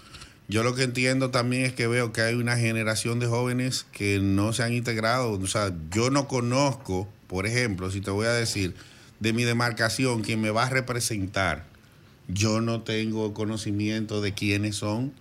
yo 0.50 0.64
lo 0.64 0.76
que 0.76 0.84
entiendo 0.84 1.32
también 1.32 1.64
es 1.64 1.72
que 1.72 1.88
veo 1.88 2.12
que 2.12 2.20
hay 2.24 2.34
una 2.34 2.58
generación 2.58 3.22
de 3.22 3.28
jóvenes 3.28 3.86
que 3.94 4.20
no 4.20 4.52
se 4.52 4.64
han 4.64 4.74
integrado. 4.74 5.32
O 5.32 5.48
sea, 5.48 5.72
yo 5.92 6.10
no 6.10 6.28
conozco, 6.28 7.08
por 7.28 7.48
ejemplo, 7.48 7.90
si 7.90 8.02
te 8.02 8.12
voy 8.12 8.28
a 8.28 8.34
decir, 8.34 8.76
de 9.22 9.32
mi 9.32 9.46
demarcación, 9.46 10.24
quien 10.24 10.42
me 10.42 10.52
va 10.52 10.66
a 10.66 10.70
representar. 10.70 11.71
Yo 12.34 12.62
no 12.62 12.82
tengo 12.82 13.34
conocimiento 13.34 14.22
de 14.22 14.34
quiénes 14.34 14.78
son, 14.78 15.14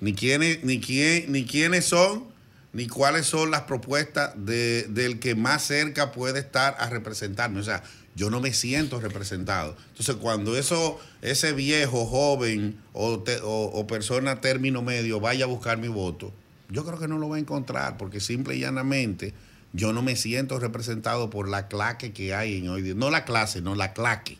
ni 0.00 0.14
quiénes, 0.14 0.64
ni 0.64 0.80
quién, 0.80 1.30
ni 1.32 1.44
quiénes 1.44 1.86
son, 1.86 2.24
ni 2.72 2.86
cuáles 2.86 3.26
son 3.26 3.50
las 3.50 3.62
propuestas 3.62 4.32
de, 4.36 4.84
del 4.88 5.18
que 5.18 5.34
más 5.34 5.62
cerca 5.62 6.12
puede 6.12 6.40
estar 6.40 6.76
a 6.78 6.88
representarme. 6.88 7.60
O 7.60 7.64
sea, 7.64 7.82
yo 8.14 8.30
no 8.30 8.40
me 8.40 8.52
siento 8.52 9.00
representado. 9.00 9.76
Entonces, 9.88 10.16
cuando 10.16 10.56
eso, 10.56 11.00
ese 11.22 11.52
viejo, 11.52 12.06
joven 12.06 12.78
o, 12.92 13.22
o 13.44 13.86
persona 13.86 14.40
término 14.40 14.82
medio 14.82 15.20
vaya 15.20 15.44
a 15.44 15.48
buscar 15.48 15.78
mi 15.78 15.88
voto, 15.88 16.32
yo 16.68 16.84
creo 16.84 16.98
que 16.98 17.08
no 17.08 17.18
lo 17.18 17.28
va 17.28 17.36
a 17.36 17.40
encontrar, 17.40 17.96
porque 17.96 18.20
simple 18.20 18.56
y 18.56 18.60
llanamente 18.60 19.34
yo 19.72 19.92
no 19.92 20.02
me 20.02 20.16
siento 20.16 20.58
representado 20.58 21.30
por 21.30 21.48
la 21.48 21.68
claque 21.68 22.12
que 22.12 22.34
hay 22.34 22.58
en 22.58 22.68
hoy 22.68 22.82
día. 22.82 22.94
No 22.94 23.10
la 23.10 23.24
clase, 23.24 23.62
no 23.62 23.74
la 23.74 23.92
claque. 23.92 24.38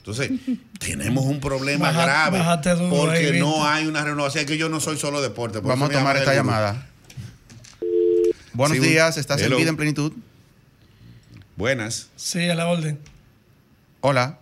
Entonces, 0.00 0.30
tenemos 0.78 1.24
un 1.26 1.40
problema 1.40 1.88
Baja- 1.92 2.02
grave 2.04 2.38
bájate 2.38 2.70
duro 2.74 2.88
porque 2.88 3.18
ahí, 3.18 3.38
no 3.38 3.66
hay 3.66 3.86
una 3.86 4.02
renovación. 4.02 4.42
Es 4.44 4.50
que 4.50 4.56
yo 4.58 4.68
no 4.70 4.80
soy 4.80 4.96
solo 4.96 5.20
deporte. 5.20 5.60
por 5.60 5.68
Vamos 5.68 5.90
a 5.90 5.92
tomar 5.92 6.16
esta 6.16 6.34
llamada. 6.34 6.86
Buenos 8.54 8.78
Sí, 8.78 8.82
días, 8.84 9.16
estás 9.18 9.40
Hello. 9.40 9.56
en 9.56 9.60
vida 9.60 9.70
en 9.70 9.76
plenitud. 9.76 10.12
Buenas. 11.56 12.08
Sí, 12.16 12.48
a 12.48 12.54
la 12.54 12.66
orden. 12.68 12.98
Hola. 14.00 14.38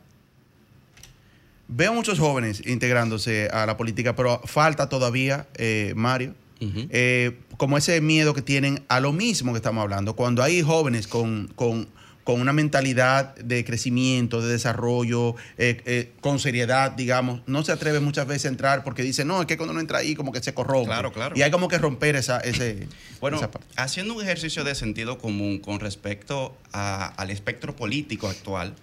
Veo 1.67 1.93
muchos 1.93 2.19
jóvenes 2.19 2.63
integrándose 2.67 3.49
a 3.53 3.67
la 3.67 3.77
política, 3.77 4.17
pero 4.17 4.41
falta 4.47 4.89
todavía, 4.89 5.47
eh, 5.57 5.93
Mario, 5.97 6.35
eh, 6.61 7.39
como 7.57 7.77
ese 7.77 8.01
miedo 8.01 8.33
que 8.33 8.43
tienen 8.43 8.85
a 8.89 9.01
lo 9.01 9.13
mismo 9.13 9.53
que 9.53 9.59
estamos 9.59 9.83
hablando. 9.83 10.15
Cuando 10.17 10.43
hay 10.43 10.63
jóvenes 10.63 11.07
con, 11.07 11.49
con- 11.55 11.89
con 12.29 12.43
una 12.43 12.53
mentalidad 12.53 13.35
de 13.37 13.65
crecimiento, 13.65 14.43
de 14.43 14.53
desarrollo, 14.53 15.35
eh, 15.57 15.81
eh, 15.87 16.13
con 16.21 16.39
seriedad, 16.39 16.91
digamos, 16.93 17.41
no 17.47 17.65
se 17.65 17.73
atreven 17.73 18.05
muchas 18.05 18.27
veces 18.27 18.45
a 18.45 18.49
entrar 18.49 18.85
porque 18.85 19.03
dicen, 19.03 19.29
no, 19.29 19.41
es 19.41 19.47
que 19.47 19.57
cuando 19.57 19.71
uno 19.71 19.81
entra 19.81 20.01
ahí 20.01 20.15
como 20.15 20.31
que 20.31 20.43
se 20.43 20.53
corrompe. 20.53 20.89
Claro, 20.89 21.11
claro. 21.11 21.35
Y 21.39 21.41
hay 21.41 21.51
como 21.51 21.69
que 21.69 21.79
romper 21.79 22.17
esa, 22.17 22.39
ese, 22.41 22.87
Bueno, 23.23 23.39
esa 23.39 23.51
parte. 23.51 23.67
haciendo 23.77 24.13
un 24.13 24.23
ejercicio 24.23 24.63
de 24.63 24.75
sentido 24.75 25.17
común 25.17 25.59
con 25.59 25.81
respecto 25.81 26.55
a- 26.75 27.07
al 27.17 27.31
espectro 27.31 27.75
político 27.75 28.29
actual, 28.29 28.75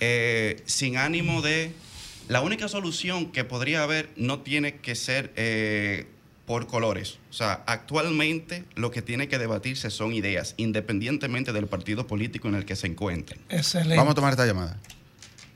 eh, 0.00 0.60
sin 0.66 0.98
ánimo 0.98 1.40
de... 1.40 1.72
La 2.28 2.42
única 2.42 2.68
solución 2.68 3.32
que 3.32 3.44
podría 3.44 3.84
haber 3.84 4.10
no 4.16 4.40
tiene 4.40 4.76
que 4.80 4.96
ser 4.96 5.32
por 6.52 6.66
colores. 6.66 7.18
O 7.30 7.32
sea, 7.32 7.62
actualmente 7.66 8.64
lo 8.76 8.90
que 8.90 9.00
tiene 9.00 9.26
que 9.26 9.38
debatirse 9.38 9.88
son 9.88 10.12
ideas, 10.12 10.54
independientemente 10.58 11.50
del 11.50 11.66
partido 11.66 12.06
político 12.06 12.46
en 12.46 12.56
el 12.56 12.66
que 12.66 12.76
se 12.76 12.88
encuentren. 12.88 13.40
Excelente. 13.48 13.96
Vamos 13.96 14.12
a 14.12 14.14
tomar 14.16 14.32
esta 14.32 14.44
llamada. 14.44 14.76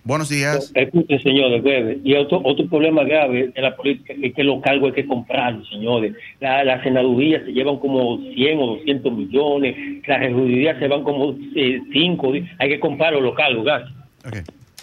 Buenos 0.05 0.31
días. 0.31 0.73
Escuchen, 0.75 1.23
señores, 1.23 1.63
breve. 1.63 1.99
Y 2.03 2.15
otro, 2.15 2.41
otro 2.43 2.67
problema 2.71 3.05
grave 3.05 3.53
de 3.55 3.61
la 3.61 3.77
política 3.77 4.15
es 4.23 4.33
que 4.33 4.43
los 4.43 4.63
cargos 4.63 4.89
hay 4.89 5.03
que 5.03 5.07
comprarlos, 5.07 5.69
señores. 5.69 6.15
La, 6.41 6.65
la 6.65 6.83
senaduría 6.83 7.45
se 7.45 7.53
llevan 7.53 7.79
como 7.79 8.17
100 8.33 8.59
o 8.59 8.67
200 8.79 9.13
millones, 9.13 9.77
las 10.07 10.21
regidurías 10.21 10.79
se 10.79 10.89
van 10.89 11.03
como 11.03 11.37
5, 11.93 12.33
hay 12.59 12.69
que 12.71 12.81
comprarlos 12.81 13.23
los 13.23 13.35
cargos, 13.35 13.67
gracias. 13.67 13.93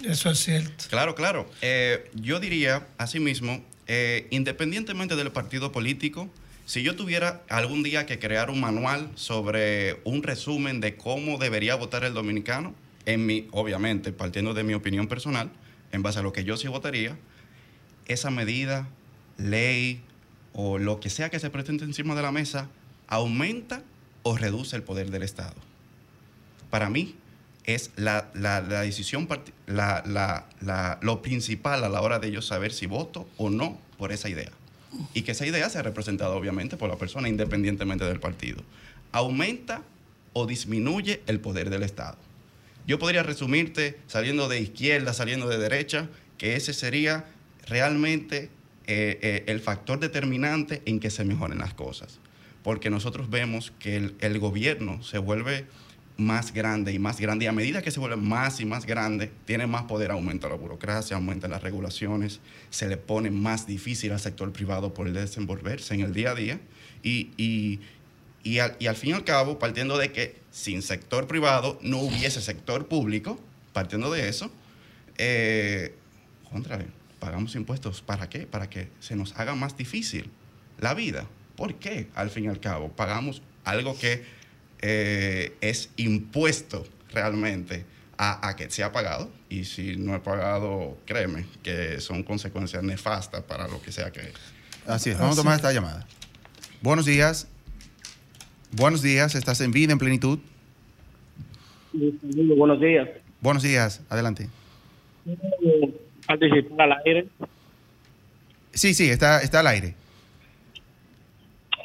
Eso 0.08 0.30
es 0.30 0.38
cierto. 0.38 0.86
Claro, 0.92 1.16
claro. 1.16 1.50
Eh, 1.64 2.04
yo 2.14 2.40
diría, 2.40 2.86
asimismo, 3.00 3.64
eh, 3.88 4.28
independientemente 4.32 5.16
del 5.16 5.32
partido 5.32 5.72
político, 5.72 6.30
si 6.66 6.82
yo 6.84 6.96
tuviera 6.96 7.44
algún 7.50 7.84
día 7.84 8.06
que 8.06 8.20
crear 8.20 8.50
un 8.50 8.62
manual 8.62 9.12
sobre 9.16 10.00
un 10.06 10.24
resumen 10.24 10.80
de 10.80 10.96
cómo 10.96 11.38
debería 11.38 11.76
votar 11.76 12.04
el 12.04 12.14
dominicano, 12.14 12.74
en 13.06 13.26
mi, 13.26 13.48
obviamente, 13.52 14.14
partiendo 14.14 14.54
de 14.54 14.64
mi 14.64 14.74
opinión 14.74 15.08
personal, 15.08 15.52
en 15.92 16.02
base 16.04 16.20
a 16.20 16.22
lo 16.22 16.32
que 16.32 16.46
yo 16.46 16.56
sí 16.56 16.68
votaría, 16.68 17.18
esa 18.08 18.32
medida, 18.32 18.88
ley 19.38 20.02
o 20.54 20.78
lo 20.78 21.00
que 21.00 21.10
sea 21.10 21.30
que 21.30 21.40
se 21.40 21.50
presente 21.50 21.84
encima 21.84 22.16
de 22.16 22.22
la 22.22 22.32
mesa, 22.32 22.70
aumenta 23.08 23.84
o 24.24 24.38
reduce 24.38 24.76
el 24.76 24.84
poder 24.84 25.12
del 25.12 25.24
Estado. 25.24 25.56
Para 26.70 26.90
mí, 26.90 27.16
es 27.66 27.92
la, 27.96 28.30
la- 28.34 28.62
la 28.62 28.82
decisión, 28.82 29.28
la, 29.68 30.98
lo 31.02 31.22
principal 31.22 31.84
a 31.84 31.90
la 31.90 32.02
hora 32.02 32.20
de 32.20 32.32
yo 32.32 32.42
saber 32.42 32.74
si 32.74 32.86
voto 32.86 33.28
o 33.38 33.50
no 33.50 33.80
por 33.98 34.12
esa 34.12 34.30
idea. 34.30 34.52
Y 35.14 35.24
que 35.24 35.32
esa 35.32 35.46
idea 35.46 35.70
sea 35.70 35.82
representada 35.82 36.32
obviamente 36.36 36.78
por 36.78 36.90
la 36.90 36.98
persona 36.98 37.28
independientemente 37.30 38.06
del 38.06 38.20
partido. 38.20 38.62
Aumenta 39.12 39.82
o 40.34 40.46
disminuye 40.46 41.22
el 41.28 41.40
poder 41.40 41.70
del 41.70 41.84
Estado. 41.84 42.18
Yo 42.86 43.00
podría 43.00 43.24
resumirte 43.24 43.98
saliendo 44.08 44.50
de 44.50 44.60
izquierda, 44.60 45.14
saliendo 45.14 45.48
de 45.48 45.58
derecha, 45.58 46.10
que 46.38 46.56
ese 46.56 46.74
sería 46.74 47.26
realmente 47.68 48.50
eh, 48.88 49.18
eh, 49.22 49.44
el 49.48 49.62
factor 49.62 50.00
determinante 50.00 50.82
en 50.86 51.00
que 51.00 51.10
se 51.10 51.24
mejoren 51.24 51.60
las 51.60 51.74
cosas. 51.74 52.20
Porque 52.62 52.90
nosotros 52.90 53.30
vemos 53.30 53.72
que 53.80 54.12
el 54.20 54.40
gobierno 54.40 55.02
se 55.04 55.18
vuelve 55.18 55.66
más 56.18 56.54
grande 56.54 56.94
y 56.94 57.00
más 57.00 57.20
grande. 57.20 57.46
Y 57.46 57.48
a 57.48 57.52
medida 57.52 57.82
que 57.82 57.92
se 57.92 58.00
vuelve 58.00 58.18
más 58.18 58.60
y 58.60 58.66
más 58.66 58.86
grande, 58.86 59.32
tiene 59.46 59.68
más 59.68 59.84
poder, 59.84 60.12
aumenta 60.12 60.48
la 60.48 60.56
burocracia, 60.56 61.16
aumenta 61.16 61.48
las 61.48 61.62
regulaciones, 61.62 62.40
se 62.70 62.88
le 62.88 62.98
pone 62.98 63.32
más 63.32 63.66
difícil 63.68 64.12
al 64.12 64.20
sector 64.20 64.52
privado 64.52 64.94
poder 64.94 65.14
desenvolverse 65.14 65.94
en 65.94 66.02
el 66.02 66.14
día 66.14 66.32
a 66.32 66.36
día. 66.36 66.60
Y, 67.02 67.32
y, 67.38 67.80
y, 68.44 68.60
al, 68.60 68.76
y 68.80 68.88
al 68.88 68.96
fin 68.96 69.12
y 69.12 69.14
al 69.14 69.24
cabo, 69.24 69.60
partiendo 69.60 69.98
de 69.98 70.12
que 70.12 70.36
sin 70.52 70.82
sector 70.82 71.28
privado 71.28 71.80
no 71.82 72.00
hubiese 72.00 72.42
sector 72.42 72.88
público, 72.88 73.40
partiendo 73.74 74.12
de 74.12 74.30
eso, 74.30 74.52
eh, 75.18 75.96
contra, 76.52 76.80
pagamos 77.20 77.56
impuestos. 77.56 78.02
¿Para 78.02 78.30
qué? 78.30 78.46
Para 78.46 78.70
que 78.70 78.90
se 79.00 79.16
nos 79.16 79.36
haga 79.38 79.56
más 79.56 79.78
difícil 79.78 80.30
la 80.80 80.94
vida. 80.94 81.26
¿Por 81.56 81.76
qué? 81.76 82.08
Al 82.16 82.30
fin 82.30 82.46
y 82.46 82.48
al 82.48 82.60
cabo, 82.60 82.90
pagamos 82.90 83.42
algo 83.64 83.98
que 83.98 84.24
eh, 84.86 85.56
es 85.62 85.92
impuesto 85.96 86.86
realmente 87.14 87.86
a, 88.18 88.50
a, 88.50 88.56
que 88.58 88.70
se 88.70 88.84
ha 88.84 88.92
pagado. 88.92 89.32
Y 89.50 89.64
si 89.64 89.96
no 89.96 90.14
he 90.14 90.20
pagado, 90.20 90.98
créeme 91.06 91.46
que 91.64 92.02
son 92.02 92.24
consecuencias 92.24 92.84
nefastas 92.84 93.44
para 93.44 93.68
lo 93.70 93.82
que 93.82 93.94
sea 93.94 94.12
que. 94.12 94.22
Así 94.86 95.10
es, 95.10 95.18
vamos 95.18 95.38
a 95.38 95.42
tomar 95.42 95.56
esta 95.56 95.72
llamada. 95.72 96.06
Buenos 96.82 97.06
días. 97.06 97.48
Buenos 98.74 99.02
días, 99.02 99.36
estás 99.36 99.62
en 99.62 99.72
vida 99.72 99.94
en 99.94 100.00
plenitud. 100.00 100.40
Buenos 101.94 102.82
días. 102.82 103.08
Buenos 103.40 103.64
días, 103.64 104.02
adelante. 104.10 104.50
Participar 106.28 106.92
al 106.92 107.02
aire. 107.06 107.28
Sí, 108.74 108.94
sí, 108.94 109.10
está, 109.10 109.42
está 109.42 109.62
al 109.62 109.68
aire. 109.68 109.96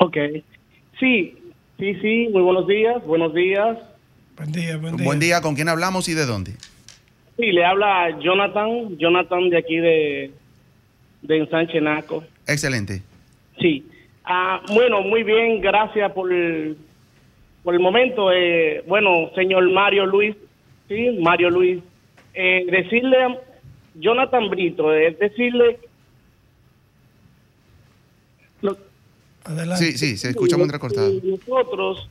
Ok. 0.00 0.16
Sí, 0.98 1.37
sí, 1.78 1.94
sí, 2.00 2.28
muy 2.32 2.42
buenos 2.42 2.66
días, 2.66 3.04
buenos 3.04 3.32
días. 3.34 3.78
Buen 4.36 4.52
día, 4.52 4.76
buen 4.76 4.96
día. 4.96 5.06
Buen 5.06 5.20
día, 5.20 5.40
¿con 5.40 5.54
quién 5.54 5.68
hablamos 5.68 6.08
y 6.08 6.14
de 6.14 6.26
dónde? 6.26 6.52
Sí, 7.36 7.52
le 7.52 7.64
habla 7.64 8.18
Jonathan, 8.20 8.96
Jonathan 8.98 9.50
de 9.50 9.58
aquí 9.58 9.76
de, 9.76 10.30
de 11.22 11.36
Ensanche 11.38 11.80
Naco. 11.80 12.24
Excelente. 12.46 13.02
Sí. 13.60 13.86
Ah, 14.24 14.60
bueno, 14.74 15.02
muy 15.02 15.22
bien, 15.22 15.60
gracias 15.60 16.12
por 16.12 16.32
el, 16.32 16.76
por 17.62 17.74
el 17.74 17.80
momento. 17.80 18.30
Eh, 18.32 18.82
bueno, 18.86 19.30
señor 19.34 19.70
Mario 19.70 20.06
Luis, 20.06 20.36
sí, 20.88 21.18
Mario 21.20 21.50
Luis, 21.50 21.82
eh, 22.34 22.66
decirle 22.70 23.22
a 23.22 23.36
Jonathan 23.94 24.48
Brito, 24.50 24.92
es 24.92 25.18
decirle... 25.18 25.78
Lo, 28.60 28.76
Adelante. 29.48 29.84
Sí, 29.92 29.98
sí, 29.98 30.16
se 30.16 30.30
escucha 30.30 30.56
muy 30.56 30.68
recortado. 30.68 31.10
Nosotros, 31.22 32.08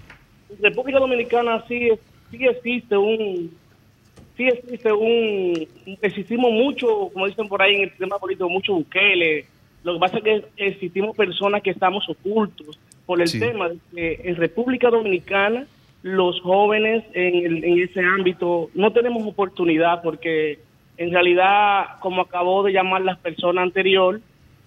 en 0.50 0.64
República 0.64 1.00
Dominicana 1.00 1.64
sí, 1.68 1.90
sí 2.32 2.38
existe 2.46 2.98
un 2.98 3.52
sí 4.36 4.48
existe 4.48 4.92
un 4.92 5.68
existimos 6.02 6.52
mucho, 6.52 7.10
como 7.14 7.28
dicen 7.28 7.48
por 7.48 7.62
ahí 7.62 7.76
en 7.76 7.82
el 7.84 7.90
sistema 7.90 8.18
político, 8.20 8.50
mucho 8.50 8.74
buquele. 8.74 9.46
Lo 9.84 9.94
que 9.94 10.00
pasa 10.00 10.18
es 10.18 10.24
que 10.24 10.46
existimos 10.58 11.16
personas 11.16 11.62
que 11.64 11.70
estamos 11.72 12.08
ocultos 12.10 12.78
por 13.06 13.22
el 13.22 13.28
Sí. 13.28 13.40
tema 13.40 13.70
de 13.70 13.78
que 13.96 14.22
en 14.26 14.36
República 14.36 14.90
Dominicana 14.90 15.66
los 16.04 16.40
jóvenes 16.42 17.04
en, 17.14 17.36
el- 17.46 17.64
en 17.64 17.80
ese 17.84 18.02
ámbito 18.02 18.70
no 18.76 18.92
tenemos 18.94 19.26
oportunidad 19.26 20.02
porque 20.04 20.60
en 20.98 21.12
realidad, 21.12 22.00
como 22.00 22.22
acabó 22.22 22.64
de 22.64 22.74
llamar 22.74 23.02
la 23.02 23.16
persona 23.18 23.62
anterior, 23.62 24.20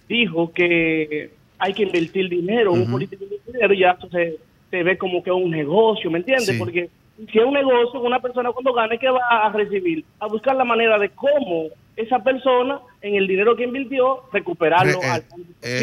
dijo 0.09 0.51
que 0.53 1.31
hay 1.61 1.73
que 1.73 1.83
invertir 1.83 2.27
dinero, 2.27 2.73
un 2.73 2.89
político 2.91 3.23
de 3.25 3.39
dinero, 3.53 3.73
y 3.73 3.79
ya 3.79 3.91
eso 3.91 4.09
se, 4.09 4.37
se 4.69 4.83
ve 4.83 4.97
como 4.97 5.21
que 5.23 5.29
es 5.29 5.35
un 5.35 5.51
negocio, 5.51 6.09
¿me 6.11 6.17
entiendes? 6.19 6.47
Sí. 6.47 6.57
Porque 6.59 6.89
si 7.31 7.37
es 7.37 7.45
un 7.45 7.53
negocio, 7.53 7.99
una 8.01 8.19
persona 8.19 8.51
cuando 8.51 8.73
gane, 8.73 8.97
¿qué 8.97 9.09
va 9.09 9.21
a 9.45 9.51
recibir? 9.51 10.03
A 10.19 10.25
buscar 10.27 10.55
la 10.55 10.63
manera 10.63 10.97
de 10.97 11.09
cómo 11.09 11.67
esa 11.95 12.19
persona, 12.23 12.79
en 13.01 13.15
el 13.15 13.27
dinero 13.27 13.55
que 13.55 13.65
invirtió, 13.65 14.21
recuperarlo. 14.33 14.93
Eh, 14.93 15.01
eh, 15.03 15.09
al 15.09 15.23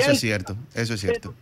eso 0.00 0.10
es 0.10 0.20
cierto, 0.20 0.56
eso 0.74 0.94
es 0.94 1.00
cierto. 1.00 1.32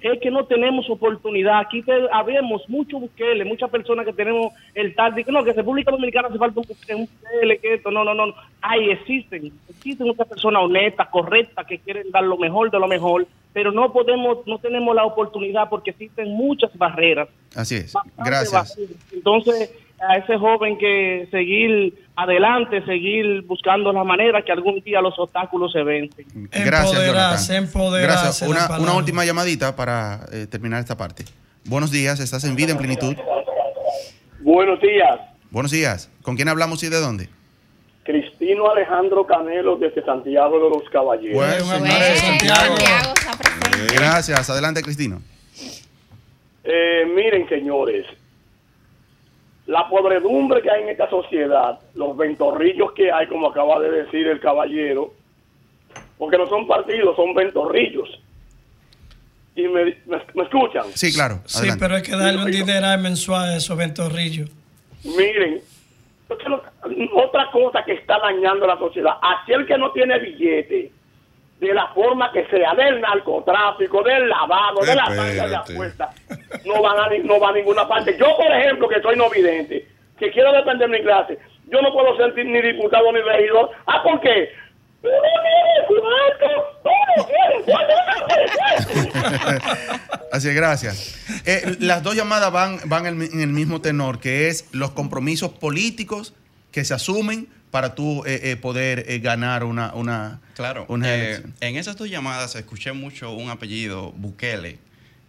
es 0.00 0.20
que 0.20 0.30
no 0.30 0.44
tenemos 0.44 0.90
oportunidad. 0.90 1.60
Aquí 1.60 1.82
te- 1.82 1.92
habemos 2.12 2.62
muchos 2.68 3.00
buqueles, 3.00 3.46
muchas 3.46 3.70
personas 3.70 4.04
que 4.04 4.12
tenemos 4.12 4.52
el 4.74 4.94
tal, 4.94 5.14
de 5.14 5.22
que 5.24 5.30
no, 5.32 5.44
que 5.44 5.52
República 5.52 5.90
Dominicana 5.92 6.28
hace 6.28 6.38
falta 6.38 6.60
un 6.60 6.66
buque- 6.66 6.94
un 6.94 7.06
buquele, 7.08 7.58
que 7.58 7.74
esto, 7.74 7.90
no, 7.90 8.02
no, 8.04 8.12
no. 8.14 8.34
Ahí 8.60 8.90
existen, 8.90 9.52
existen 9.68 10.06
muchas 10.08 10.26
personas 10.26 10.62
honestas, 10.64 11.08
correctas, 11.08 11.64
que 11.66 11.78
quieren 11.78 12.10
dar 12.10 12.24
lo 12.24 12.36
mejor 12.36 12.70
de 12.70 12.78
lo 12.80 12.88
mejor, 12.88 13.26
pero 13.54 13.72
no 13.72 13.92
podemos, 13.92 14.38
no 14.46 14.58
tenemos 14.58 14.94
la 14.94 15.04
oportunidad 15.04 15.70
porque 15.70 15.90
existen 15.90 16.28
muchas 16.36 16.76
barreras. 16.76 17.28
Así 17.54 17.76
es. 17.76 17.94
Gracias. 18.18 18.52
barreras. 18.52 18.78
Entonces, 19.12 19.70
a 20.06 20.16
ese 20.16 20.36
joven 20.36 20.76
que 20.76 21.28
seguir 21.30 22.06
adelante, 22.16 22.84
seguir 22.84 23.42
buscando 23.42 23.92
la 23.92 24.04
manera 24.04 24.42
que 24.42 24.52
algún 24.52 24.80
día 24.80 25.00
los 25.00 25.18
obstáculos 25.18 25.72
se 25.72 25.82
vencen. 25.84 26.26
Gracias, 26.50 27.06
Jonathan. 27.06 27.70
Gracias. 28.02 28.42
Una, 28.42 28.78
una 28.78 28.94
última 28.94 29.24
llamadita 29.24 29.74
para 29.76 30.26
eh, 30.32 30.46
terminar 30.46 30.80
esta 30.80 30.96
parte. 30.96 31.24
Buenos 31.64 31.92
días, 31.92 32.20
estás 32.20 32.44
en 32.44 32.56
vida 32.56 32.72
en 32.72 32.78
plenitud. 32.78 33.16
Buenos 34.40 34.78
días, 34.80 35.18
Buenos 35.50 35.70
días. 35.70 36.10
¿Con 36.22 36.34
quién 36.34 36.48
hablamos 36.48 36.82
y 36.82 36.88
de 36.88 36.98
dónde? 37.00 37.28
Cristino 38.04 38.70
Alejandro 38.70 39.26
Canelo 39.26 39.76
desde 39.76 40.04
Santiago 40.04 40.60
de 40.60 40.70
los 40.70 40.88
Caballeros. 40.90 41.36
Un 41.66 41.72
abrazo, 41.72 42.16
Santiago. 42.16 42.76
Santiago 42.76 43.14
está 43.16 43.32
presente. 43.38 43.94
Gracias. 43.94 44.50
Adelante, 44.50 44.82
Cristino. 44.82 45.22
Eh, 46.62 47.04
miren, 47.14 47.48
señores, 47.48 48.06
la 49.66 49.88
podredumbre 49.88 50.60
que 50.62 50.70
hay 50.70 50.82
en 50.82 50.90
esta 50.90 51.08
sociedad, 51.08 51.78
los 51.94 52.16
ventorrillos 52.16 52.92
que 52.92 53.10
hay, 53.10 53.26
como 53.26 53.48
acaba 53.48 53.80
de 53.80 53.90
decir 53.90 54.26
el 54.26 54.38
caballero, 54.38 55.14
porque 56.18 56.36
no 56.36 56.46
son 56.46 56.66
partidos, 56.66 57.16
son 57.16 57.34
ventorrillos. 57.34 58.20
¿Y 59.56 59.62
me, 59.68 59.84
me, 59.84 60.20
me 60.34 60.42
escuchan? 60.42 60.84
Sí, 60.94 61.12
claro. 61.12 61.40
Sí, 61.46 61.68
pero 61.78 61.94
hay 61.96 62.02
que 62.02 62.12
darle 62.12 62.42
un 62.42 62.50
dinero 62.50 62.86
mensual 62.98 63.50
a 63.50 63.56
esos 63.56 63.76
ventorrillos. 63.76 64.50
Miren, 65.04 65.60
otra 67.14 67.50
cosa 67.50 67.82
que 67.84 67.92
está 67.94 68.18
dañando 68.18 68.66
la 68.66 68.78
sociedad, 68.78 69.14
aquel 69.22 69.66
que 69.66 69.78
no 69.78 69.90
tiene 69.92 70.18
billete, 70.18 70.90
de 71.60 71.72
la 71.74 71.86
forma 71.88 72.30
que 72.32 72.44
sea, 72.46 72.74
del 72.74 73.00
narcotráfico, 73.00 74.02
del 74.02 74.28
lavado, 74.28 74.84
de 74.84 74.94
la 74.94 75.04
banca 75.04 75.46
de 75.48 75.56
apuestas, 75.56 76.14
no 76.66 76.82
van 76.82 76.98
a, 76.98 77.08
ni- 77.08 77.20
no 77.20 77.38
va 77.40 77.50
a 77.50 77.52
ninguna 77.52 77.86
parte. 77.88 78.16
Yo, 78.18 78.36
por 78.36 78.50
ejemplo, 78.52 78.88
que 78.88 79.00
soy 79.00 79.16
no 79.16 79.30
vidente, 79.30 79.86
que 80.18 80.30
quiero 80.30 80.52
defender 80.52 80.88
mi 80.88 81.00
clase, 81.02 81.38
yo 81.68 81.80
no 81.80 81.92
puedo 81.92 82.16
ser 82.16 82.34
ni 82.44 82.60
diputado 82.60 83.10
ni 83.12 83.20
regidor. 83.20 83.70
¿Ah, 83.86 84.02
por 84.02 84.20
qué? 84.20 84.52
Así 90.32 90.48
es, 90.48 90.54
gracias. 90.54 91.23
Eh, 91.46 91.76
las 91.80 92.02
dos 92.02 92.14
llamadas 92.16 92.50
van, 92.52 92.78
van 92.86 93.06
en 93.06 93.40
el- 93.40 93.48
mismo 93.48 93.80
tenor, 93.80 94.18
que 94.20 94.48
es 94.48 94.66
los 94.72 94.92
compromisos 94.92 95.50
políticos 95.52 96.32
que 96.72 96.84
se 96.84 96.94
asumen 96.94 97.48
para 97.70 97.94
tú 97.94 98.22
eh, 98.24 98.40
eh, 98.44 98.56
poder 98.56 99.04
eh, 99.08 99.18
ganar 99.18 99.64
una, 99.64 99.92
una, 99.94 100.40
Claro. 100.54 100.86
una 100.88 101.12
eh, 101.12 101.24
elección. 101.24 101.54
en 101.60 101.76
esas 101.76 101.96
dos 101.96 102.08
llamadas 102.08 102.54
escuché 102.54 102.92
mucho 102.92 103.32
un 103.32 103.50
apellido, 103.50 104.12
Bukele. 104.12 104.78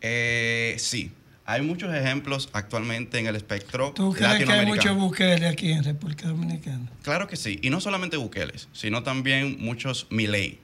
Eh, 0.02 0.76
sí, 0.78 1.12
hay 1.46 1.62
muchos 1.62 1.94
ejemplos 1.94 2.50
actualmente 2.54 3.18
en 3.20 3.28
el 3.28 3.36
espectro 3.36 3.92
¿Tú 3.96 4.14
crees 4.14 4.44
que 4.44 4.52
hay 4.52 4.66
muchos 4.66 4.96
buqueles 4.96 5.52
aquí 5.52 5.72
en 5.72 5.84
República 5.84 6.28
Dominicana? 6.28 6.88
Claro 7.04 7.28
que 7.28 7.36
sí, 7.36 7.60
y 7.64 7.70
no 7.70 7.82
solamente 7.82 8.18
Bukeles, 8.18 8.68
sino 8.74 9.04
también 9.04 9.58
muchos 9.60 10.08
Milei. 10.10 10.60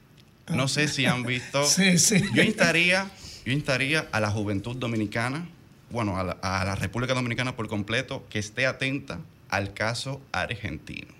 No 0.49 0.67
sé 0.67 0.87
si 0.87 1.05
han 1.05 1.23
visto. 1.23 1.63
Sí, 1.67 1.97
sí. 1.97 2.21
Yo 2.33 2.43
instaría, 2.43 3.09
yo 3.45 3.51
instaría 3.51 4.07
a 4.11 4.19
la 4.19 4.31
juventud 4.31 4.75
dominicana, 4.75 5.47
bueno, 5.89 6.17
a 6.17 6.23
la, 6.23 6.75
República 6.75 7.13
Dominicana 7.13 7.55
por 7.55 7.67
completo, 7.67 8.25
que 8.29 8.39
esté 8.39 8.65
atenta 8.65 9.19
al 9.49 9.73
caso 9.73 10.21
argentino. 10.31 11.13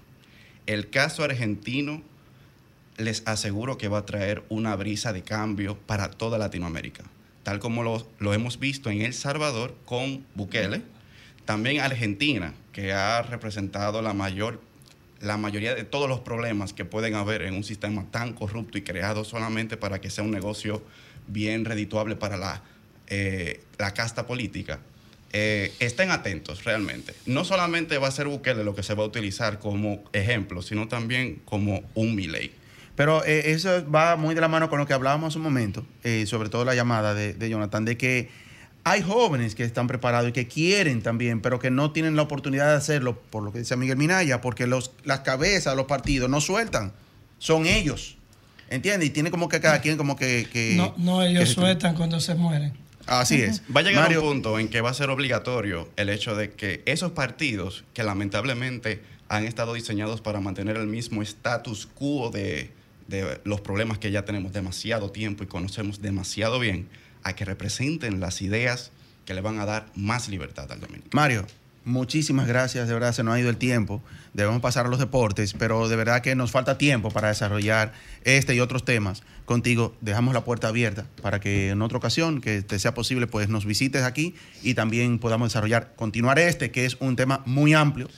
El 0.65 0.89
caso 0.89 1.23
argentino 1.23 2.01
les 2.97 3.23
aseguro 3.25 3.77
que 3.77 3.87
va 3.87 3.99
a 3.99 4.05
traer 4.05 4.43
una 4.49 4.75
brisa 4.75 5.13
de 5.13 5.23
cambio 5.23 5.77
para 5.77 6.11
toda 6.11 6.37
Latinoamérica, 6.37 7.03
tal 7.43 7.59
como 7.59 7.83
lo, 7.83 8.07
lo 8.19 8.33
hemos 8.33 8.59
visto 8.59 8.89
en 8.89 9.01
El 9.01 9.13
Salvador 9.13 9.75
con 9.85 10.25
Bukele, 10.35 10.83
también 11.45 11.81
Argentina, 11.81 12.53
que 12.71 12.93
ha 12.93 13.21
representado 13.23 14.01
la 14.01 14.13
mayor 14.13 14.61
la 15.21 15.37
mayoría 15.37 15.75
de 15.75 15.83
todos 15.83 16.09
los 16.09 16.21
problemas 16.21 16.73
que 16.73 16.83
pueden 16.83 17.13
haber 17.13 17.43
en 17.43 17.53
un 17.53 17.63
sistema 17.63 18.05
tan 18.09 18.33
corrupto 18.33 18.77
y 18.77 18.81
creado 18.81 19.23
solamente 19.23 19.77
para 19.77 20.01
que 20.01 20.09
sea 20.09 20.23
un 20.23 20.31
negocio 20.31 20.81
bien 21.27 21.65
redituable 21.65 22.15
para 22.15 22.37
la, 22.37 22.61
eh, 23.07 23.61
la 23.77 23.93
casta 23.93 24.25
política. 24.25 24.79
Eh, 25.33 25.73
estén 25.79 26.11
atentos 26.11 26.63
realmente. 26.63 27.13
No 27.25 27.45
solamente 27.45 27.97
va 27.97 28.07
a 28.07 28.11
ser 28.11 28.27
Bukele 28.27 28.63
lo 28.63 28.75
que 28.75 28.83
se 28.83 28.93
va 28.93 29.03
a 29.03 29.07
utilizar 29.07 29.59
como 29.59 30.03
ejemplo, 30.13 30.61
sino 30.61 30.87
también 30.87 31.41
como 31.45 31.83
un 31.95 32.15
Milei. 32.15 32.51
Pero 32.95 33.23
eh, 33.23 33.51
eso 33.51 33.89
va 33.89 34.17
muy 34.17 34.35
de 34.35 34.41
la 34.41 34.49
mano 34.49 34.69
con 34.69 34.79
lo 34.79 34.85
que 34.85 34.93
hablábamos 34.93 35.29
hace 35.29 35.37
un 35.37 35.45
momento, 35.45 35.85
sobre 36.25 36.49
todo 36.49 36.65
la 36.65 36.75
llamada 36.75 37.13
de, 37.13 37.33
de 37.33 37.49
Jonathan, 37.49 37.85
de 37.85 37.97
que 37.97 38.29
hay 38.83 39.01
jóvenes 39.01 39.55
que 39.55 39.63
están 39.63 39.87
preparados 39.87 40.29
y 40.29 40.31
que 40.33 40.47
quieren 40.47 41.01
también, 41.01 41.41
pero 41.41 41.59
que 41.59 41.69
no 41.69 41.91
tienen 41.91 42.15
la 42.15 42.23
oportunidad 42.23 42.69
de 42.69 42.77
hacerlo, 42.77 43.19
por 43.29 43.43
lo 43.43 43.51
que 43.51 43.59
dice 43.59 43.75
Miguel 43.75 43.97
Minaya, 43.97 44.41
porque 44.41 44.65
los, 44.67 44.91
las 45.03 45.19
cabezas 45.19 45.75
los 45.75 45.85
partidos 45.85 46.29
no 46.29 46.41
sueltan, 46.41 46.91
son 47.37 47.65
ellos. 47.65 48.17
¿Entiendes? 48.71 49.09
Y 49.09 49.11
tiene 49.11 49.29
como 49.29 49.47
que 49.49 49.59
cada 49.59 49.81
quien 49.81 49.97
como 49.97 50.15
que... 50.15 50.47
que 50.51 50.73
No, 50.75 50.95
no 50.97 51.21
ellos 51.21 51.41
que 51.43 51.53
sueltan 51.53 51.93
cuando 51.95 52.19
se 52.19 52.33
mueren. 52.35 52.73
Así 53.05 53.41
es. 53.41 53.61
Va 53.75 53.81
a 53.81 53.83
llegar 53.83 54.03
Mario- 54.03 54.21
un 54.21 54.27
punto 54.29 54.57
en 54.59 54.69
que 54.69 54.79
va 54.81 54.89
a 54.89 54.93
ser 54.93 55.09
obligatorio 55.09 55.89
el 55.97 56.09
hecho 56.09 56.35
de 56.35 56.51
que 56.51 56.81
esos 56.85 57.11
partidos 57.11 57.83
que 57.93 58.03
lamentablemente 58.03 59.01
han 59.27 59.45
estado 59.45 59.73
diseñados 59.73 60.21
para 60.21 60.39
mantener 60.39 60.77
el 60.77 60.87
mismo 60.87 61.21
status 61.21 61.87
quo 61.93 62.29
de, 62.31 62.71
de 63.07 63.39
los 63.43 63.61
problemas 63.61 63.97
que 63.97 64.11
ya 64.11 64.23
tenemos 64.25 64.53
demasiado 64.53 65.11
tiempo 65.11 65.43
y 65.43 65.47
conocemos 65.47 66.01
demasiado 66.01 66.59
bien, 66.59 66.87
a 67.23 67.33
que 67.35 67.43
representen 67.45 68.19
las 68.19 68.41
ideas 68.41 68.91
que 69.25 69.33
le 69.33 69.41
van 69.41 69.59
a 69.59 69.65
dar 69.65 69.85
más 69.95 70.27
libertad 70.29 70.71
al 70.71 70.79
dominicano. 70.79 71.09
Mario, 71.13 71.45
muchísimas 71.83 72.47
gracias, 72.47 72.87
de 72.87 72.93
verdad 72.93 73.13
se 73.13 73.23
nos 73.23 73.33
ha 73.33 73.39
ido 73.39 73.49
el 73.49 73.57
tiempo, 73.57 74.01
debemos 74.33 74.61
pasar 74.61 74.85
a 74.85 74.89
los 74.89 74.99
deportes, 74.99 75.53
pero 75.53 75.89
de 75.89 75.95
verdad 75.95 76.21
que 76.21 76.35
nos 76.35 76.51
falta 76.51 76.77
tiempo 76.77 77.09
para 77.11 77.29
desarrollar 77.29 77.93
este 78.23 78.55
y 78.55 78.59
otros 78.59 78.85
temas. 78.85 79.23
Contigo 79.45 79.95
dejamos 80.01 80.33
la 80.33 80.45
puerta 80.45 80.67
abierta 80.67 81.05
para 81.21 81.39
que 81.39 81.69
en 81.69 81.81
otra 81.81 81.97
ocasión, 81.97 82.41
que 82.41 82.61
te 82.61 82.79
sea 82.79 82.93
posible, 82.93 83.27
pues 83.27 83.49
nos 83.49 83.65
visites 83.65 84.03
aquí 84.03 84.35
y 84.63 84.75
también 84.75 85.19
podamos 85.19 85.49
desarrollar, 85.49 85.93
continuar 85.95 86.39
este, 86.39 86.71
que 86.71 86.85
es 86.85 86.97
un 86.99 87.15
tema 87.15 87.41
muy 87.45 87.73
amplio. 87.73 88.09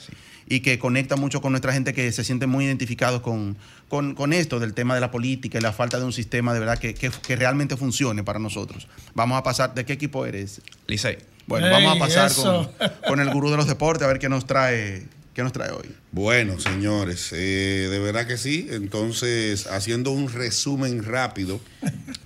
Y 0.46 0.60
que 0.60 0.78
conecta 0.78 1.16
mucho 1.16 1.42
con 1.42 1.54
nuestra 1.54 1.72
gente 1.72 1.94
que 1.94 2.12
se 2.12 2.26
siente 2.26 2.48
muy 2.48 2.66
identificados 2.66 3.22
con, 3.22 3.58
con, 3.88 4.34
esto 4.34 4.60
del 4.60 4.74
tema 4.74 4.94
de 4.94 5.00
la 5.00 5.10
política 5.10 5.58
y 5.58 5.62
la 5.62 5.72
falta 5.72 6.00
de 6.00 6.06
un 6.06 6.12
sistema 6.12 6.54
de 6.54 6.60
verdad 6.60 6.78
que, 6.78 6.94
que, 6.94 7.10
que 7.10 7.36
realmente 7.38 7.78
funcione 7.78 8.26
para 8.26 8.40
nosotros. 8.40 8.90
Vamos 9.16 9.40
a 9.40 9.44
pasar, 9.44 9.74
¿de 9.74 9.86
qué 9.86 9.94
equipo 9.94 10.26
eres? 10.26 10.62
Licey. 10.86 11.33
Bueno, 11.48 11.68
Ey, 11.68 11.74
vamos 11.74 11.96
a 11.96 12.00
pasar 12.00 12.34
con, 12.34 12.70
con 13.08 13.20
el 13.20 13.30
gurú 13.32 13.52
de 13.52 13.58
los 13.58 13.68
deportes 13.68 14.04
a 14.04 14.08
ver 14.08 14.20
qué 14.20 14.30
nos 14.30 14.46
trae, 14.46 15.08
qué 15.34 15.44
nos 15.44 15.54
trae 15.54 15.72
hoy. 15.72 15.90
Bueno, 16.12 16.60
señores, 16.60 17.32
eh, 17.34 17.88
de 17.90 18.00
verdad 18.00 18.28
que 18.28 18.38
sí. 18.38 18.68
Entonces, 18.72 19.68
haciendo 19.68 20.12
un 20.12 20.32
resumen 20.32 21.04
rápido 21.04 21.60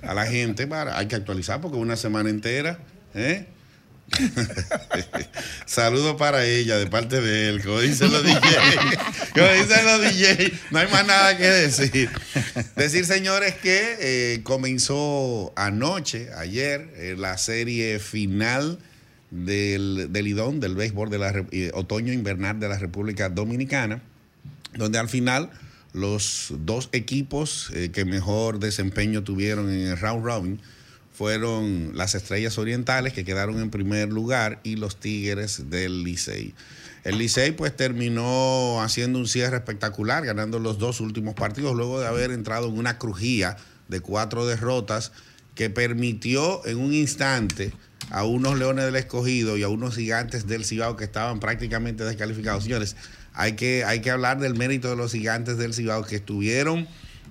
a 0.01 0.13
la 0.13 0.25
gente, 0.25 0.67
para, 0.67 0.97
hay 0.97 1.07
que 1.07 1.15
actualizar 1.15 1.61
porque 1.61 1.77
una 1.77 1.95
semana 1.95 2.29
entera. 2.29 2.79
¿eh? 3.15 3.47
Saludos 5.65 6.15
para 6.17 6.45
ella 6.45 6.77
de 6.77 6.87
parte 6.87 7.21
de 7.21 7.49
él, 7.49 7.63
como 7.63 7.79
dicen 7.81 8.11
los 8.11 8.23
DJ. 8.25 8.39
Como 9.33 9.47
dicen 9.47 9.85
los 9.85 10.01
DJ, 10.01 10.53
no 10.71 10.79
hay 10.79 10.87
más 10.87 11.05
nada 11.05 11.37
que 11.37 11.43
decir. 11.43 12.09
Decir, 12.75 13.05
señores, 13.05 13.55
que 13.55 13.97
eh, 13.99 14.43
comenzó 14.43 15.53
anoche, 15.55 16.29
ayer, 16.37 16.89
eh, 16.95 17.15
la 17.17 17.37
serie 17.37 17.99
final 17.99 18.79
del, 19.31 20.11
del 20.11 20.59
del 20.59 20.75
béisbol 20.75 21.09
de 21.09 21.17
la 21.17 21.45
eh, 21.51 21.71
otoño 21.73 22.13
invernal 22.13 22.59
de 22.59 22.69
la 22.69 22.77
República 22.77 23.29
Dominicana, 23.29 24.01
donde 24.75 24.97
al 24.99 25.09
final 25.09 25.49
los 25.93 26.53
dos 26.59 26.89
equipos 26.91 27.71
eh, 27.73 27.89
que 27.91 28.05
mejor 28.05 28.59
desempeño 28.59 29.23
tuvieron 29.23 29.69
en 29.69 29.87
el 29.87 29.97
round 29.97 30.23
robin 30.23 30.59
fueron 31.17 31.93
las 31.95 32.13
Estrellas 32.13 32.59
Orientales, 32.59 33.11
que 33.11 33.25
quedaron 33.25 33.59
en 33.59 33.71
primer 33.71 34.09
lugar, 34.09 34.59
y 34.63 34.75
los 34.75 34.99
Tigres 34.99 35.71
del 35.71 36.03
Licey. 36.03 36.53
El 37.03 37.17
Licey 37.17 37.53
pues 37.53 37.75
terminó 37.75 38.83
haciendo 38.83 39.17
un 39.17 39.27
cierre 39.27 39.57
espectacular, 39.57 40.23
ganando 40.23 40.59
los 40.59 40.77
dos 40.77 41.01
últimos 41.01 41.33
partidos, 41.33 41.75
luego 41.75 41.99
de 41.99 42.05
haber 42.05 42.29
entrado 42.29 42.67
en 42.67 42.77
una 42.77 42.99
crujía 42.99 43.57
de 43.87 43.99
cuatro 43.99 44.45
derrotas 44.45 45.11
que 45.55 45.71
permitió 45.71 46.63
en 46.67 46.77
un 46.77 46.93
instante 46.93 47.73
a 48.09 48.23
unos 48.23 48.57
Leones 48.57 48.85
del 48.85 48.95
Escogido 48.95 49.57
y 49.57 49.63
a 49.63 49.69
unos 49.69 49.95
Gigantes 49.95 50.47
del 50.47 50.65
Cibao 50.65 50.95
que 50.95 51.03
estaban 51.03 51.39
prácticamente 51.39 52.03
descalificados. 52.03 52.63
Señores, 52.63 52.95
hay 53.33 53.53
que, 53.53 53.83
hay 53.83 54.01
que 54.01 54.11
hablar 54.11 54.39
del 54.39 54.55
mérito 54.55 54.89
de 54.89 54.95
los 54.95 55.11
Gigantes 55.11 55.57
del 55.57 55.73
Cibao 55.73 56.03
que 56.03 56.15
estuvieron 56.15 56.87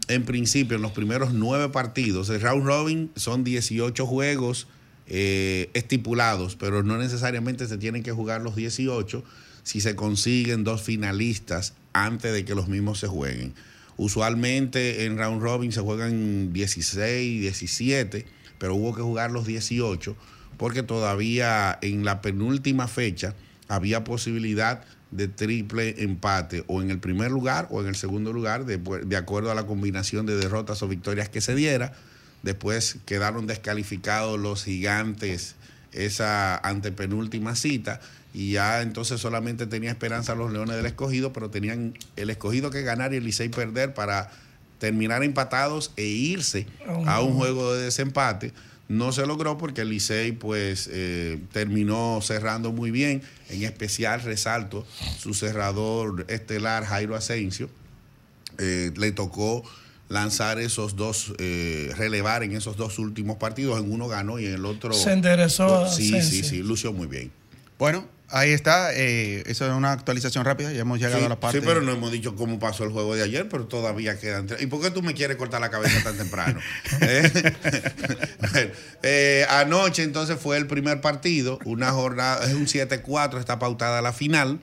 en 0.09 0.25
principio 0.25 0.77
en 0.77 0.83
los 0.83 0.93
primeros 0.93 1.33
nueve 1.33 1.69
partidos. 1.71 2.29
El 2.31 2.41
round 2.41 2.65
robin 2.65 3.11
son 3.17 3.45
18 3.45 4.07
juegos 4.07 4.69
eh, 5.09 5.71
estipulados, 5.75 6.57
pero 6.57 6.83
no 6.83 6.99
necesariamente 6.99 7.67
se 7.67 7.79
tienen 7.79 8.03
que 8.03 8.13
jugar 8.13 8.43
los 8.43 8.57
18 8.57 9.25
si 9.63 9.81
se 9.81 9.97
consiguen 9.97 10.63
dos 10.63 10.83
finalistas 10.83 11.75
antes 11.93 12.33
de 12.33 12.45
que 12.45 12.55
los 12.55 12.69
mismos 12.69 13.01
se 13.01 13.09
jueguen. 13.09 13.55
Usualmente 13.97 15.07
en 15.07 15.17
round 15.17 15.43
robin 15.43 15.73
se 15.73 15.81
juegan 15.81 16.53
16, 16.53 17.41
17, 17.41 18.27
pero 18.59 18.75
hubo 18.75 18.95
que 18.95 19.03
jugar 19.03 19.31
los 19.31 19.47
18 19.47 20.15
porque 20.57 20.83
todavía 20.83 21.79
en 21.83 22.05
la 22.05 22.21
penúltima 22.23 22.89
fecha 22.89 23.35
había 23.69 24.05
posibilidad 24.05 24.83
de 25.11 25.29
triple 25.29 26.03
empate 26.03 26.65
o 26.67 26.83
en 26.83 26.91
el 26.91 26.99
primer 26.99 27.31
lugar 27.31 27.69
o 27.71 27.81
en 27.81 27.87
el 27.87 27.97
segundo 27.97 28.33
lugar 28.33 28.65
de, 28.65 28.79
de 28.79 29.17
acuerdo 29.17 29.51
a 29.51 29.55
la 29.55 29.67
combinación 29.67 30.27
de 30.27 30.37
derrotas 30.37 30.83
o 30.83 30.89
victorias 30.89 31.29
que 31.29 31.41
se 31.41 31.55
diera. 31.55 31.93
Después 32.43 32.99
quedaron 33.07 33.47
descalificados 33.47 34.39
los 34.39 34.65
gigantes 34.65 35.57
esa 35.93 36.57
antepenúltima 36.59 37.55
cita 37.57 38.01
y 38.35 38.53
ya 38.53 38.83
entonces 38.83 39.21
solamente 39.21 39.67
tenía 39.67 39.91
esperanza 39.91 40.35
los 40.35 40.53
Leones 40.53 40.77
del 40.77 40.87
Escogido, 40.87 41.33
pero 41.33 41.49
tenían 41.49 41.95
el 42.17 42.29
Escogido 42.29 42.71
que 42.71 42.83
ganar 42.83 43.15
y 43.15 43.17
el 43.17 43.25
Licey 43.25 43.49
perder 43.49 43.95
para 43.95 44.31
terminar 44.79 45.25
empatados 45.25 45.93
e 45.97 46.05
irse 46.05 46.67
a 47.07 47.21
un 47.23 47.35
juego 47.35 47.75
de 47.75 47.85
desempate. 47.85 48.53
No 48.89 49.11
se 49.13 49.27
logró 49.27 49.59
porque 49.59 49.81
el 49.81 49.91
Licey 49.91 50.33
pues 50.33 50.89
eh, 50.93 51.41
terminó 51.53 52.21
cerrando 52.23 52.73
muy 52.73 52.91
bien, 52.91 53.23
en 53.49 53.65
especial 53.65 54.23
resalto 54.23 54.87
su 55.19 55.35
cerrador 55.35 56.25
estelar 56.29 56.85
Jairo 56.85 57.17
Asensio, 57.17 57.69
eh, 58.59 58.93
le 58.97 59.11
tocó 59.11 59.65
lanzar 60.09 60.61
esos 60.61 60.95
dos, 60.95 61.35
eh, 61.39 61.93
relevar 61.97 62.45
en 62.45 62.55
esos 62.55 62.77
dos 62.77 62.99
últimos 63.01 63.39
partidos, 63.39 63.81
en 63.81 63.91
uno 63.91 64.07
ganó 64.07 64.39
y 64.39 64.47
en 64.47 64.55
el 64.55 64.65
otro... 64.65 64.93
Se 64.93 65.13
enderezó 65.13 65.91
Sí, 65.91 66.23
sí, 66.23 66.45
sí, 66.45 66.63
lució 66.63 66.93
muy 66.93 67.09
bien. 67.09 67.33
Bueno, 67.79 68.07
ahí 68.31 68.51
está. 68.53 68.93
eh, 68.95 69.43
eso 69.47 69.67
es 69.67 69.73
una 69.73 69.93
actualización 69.93 70.45
rápida. 70.45 70.73
Ya 70.73 70.81
hemos 70.81 70.99
llegado 70.99 71.19
Sí, 71.21 71.25
a 71.27 71.29
la 71.29 71.41
parte. 71.41 71.61
sí, 71.61 71.65
pero 71.67 71.81
no 71.83 71.93
hemos 71.93 72.11
dicho 72.13 72.35
cómo 72.37 72.59
pasó 72.59 72.85
el 72.85 72.91
juego 72.91 73.15
de 73.15 73.23
ayer, 73.23 73.49
pero 73.49 73.67
todavía 73.67 74.19
quedan 74.19 74.47
tres. 74.47 74.63
¿Y 74.63 74.67
por 74.67 74.81
qué 74.81 74.91
tú 74.91 75.03
me 75.03 75.15
quieres 75.15 75.37
cortar 75.37 75.61
la 75.61 75.71
cabeza 75.71 76.03
tan 76.03 76.17
temprano? 76.17 76.61
¿Eh? 77.01 77.53
Bueno, 78.53 78.71
eh, 79.03 79.47
anoche 79.51 80.03
entonces 80.03 80.39
fue 80.41 80.57
el 80.57 80.67
primer 80.67 81.01
partido, 81.01 81.59
una 81.65 81.91
jornada, 81.93 82.45
es 82.47 82.55
un 82.55 82.67
7-4, 82.67 83.39
está 83.39 83.59
pautada 83.59 84.01
la 84.03 84.13
final. 84.13 84.61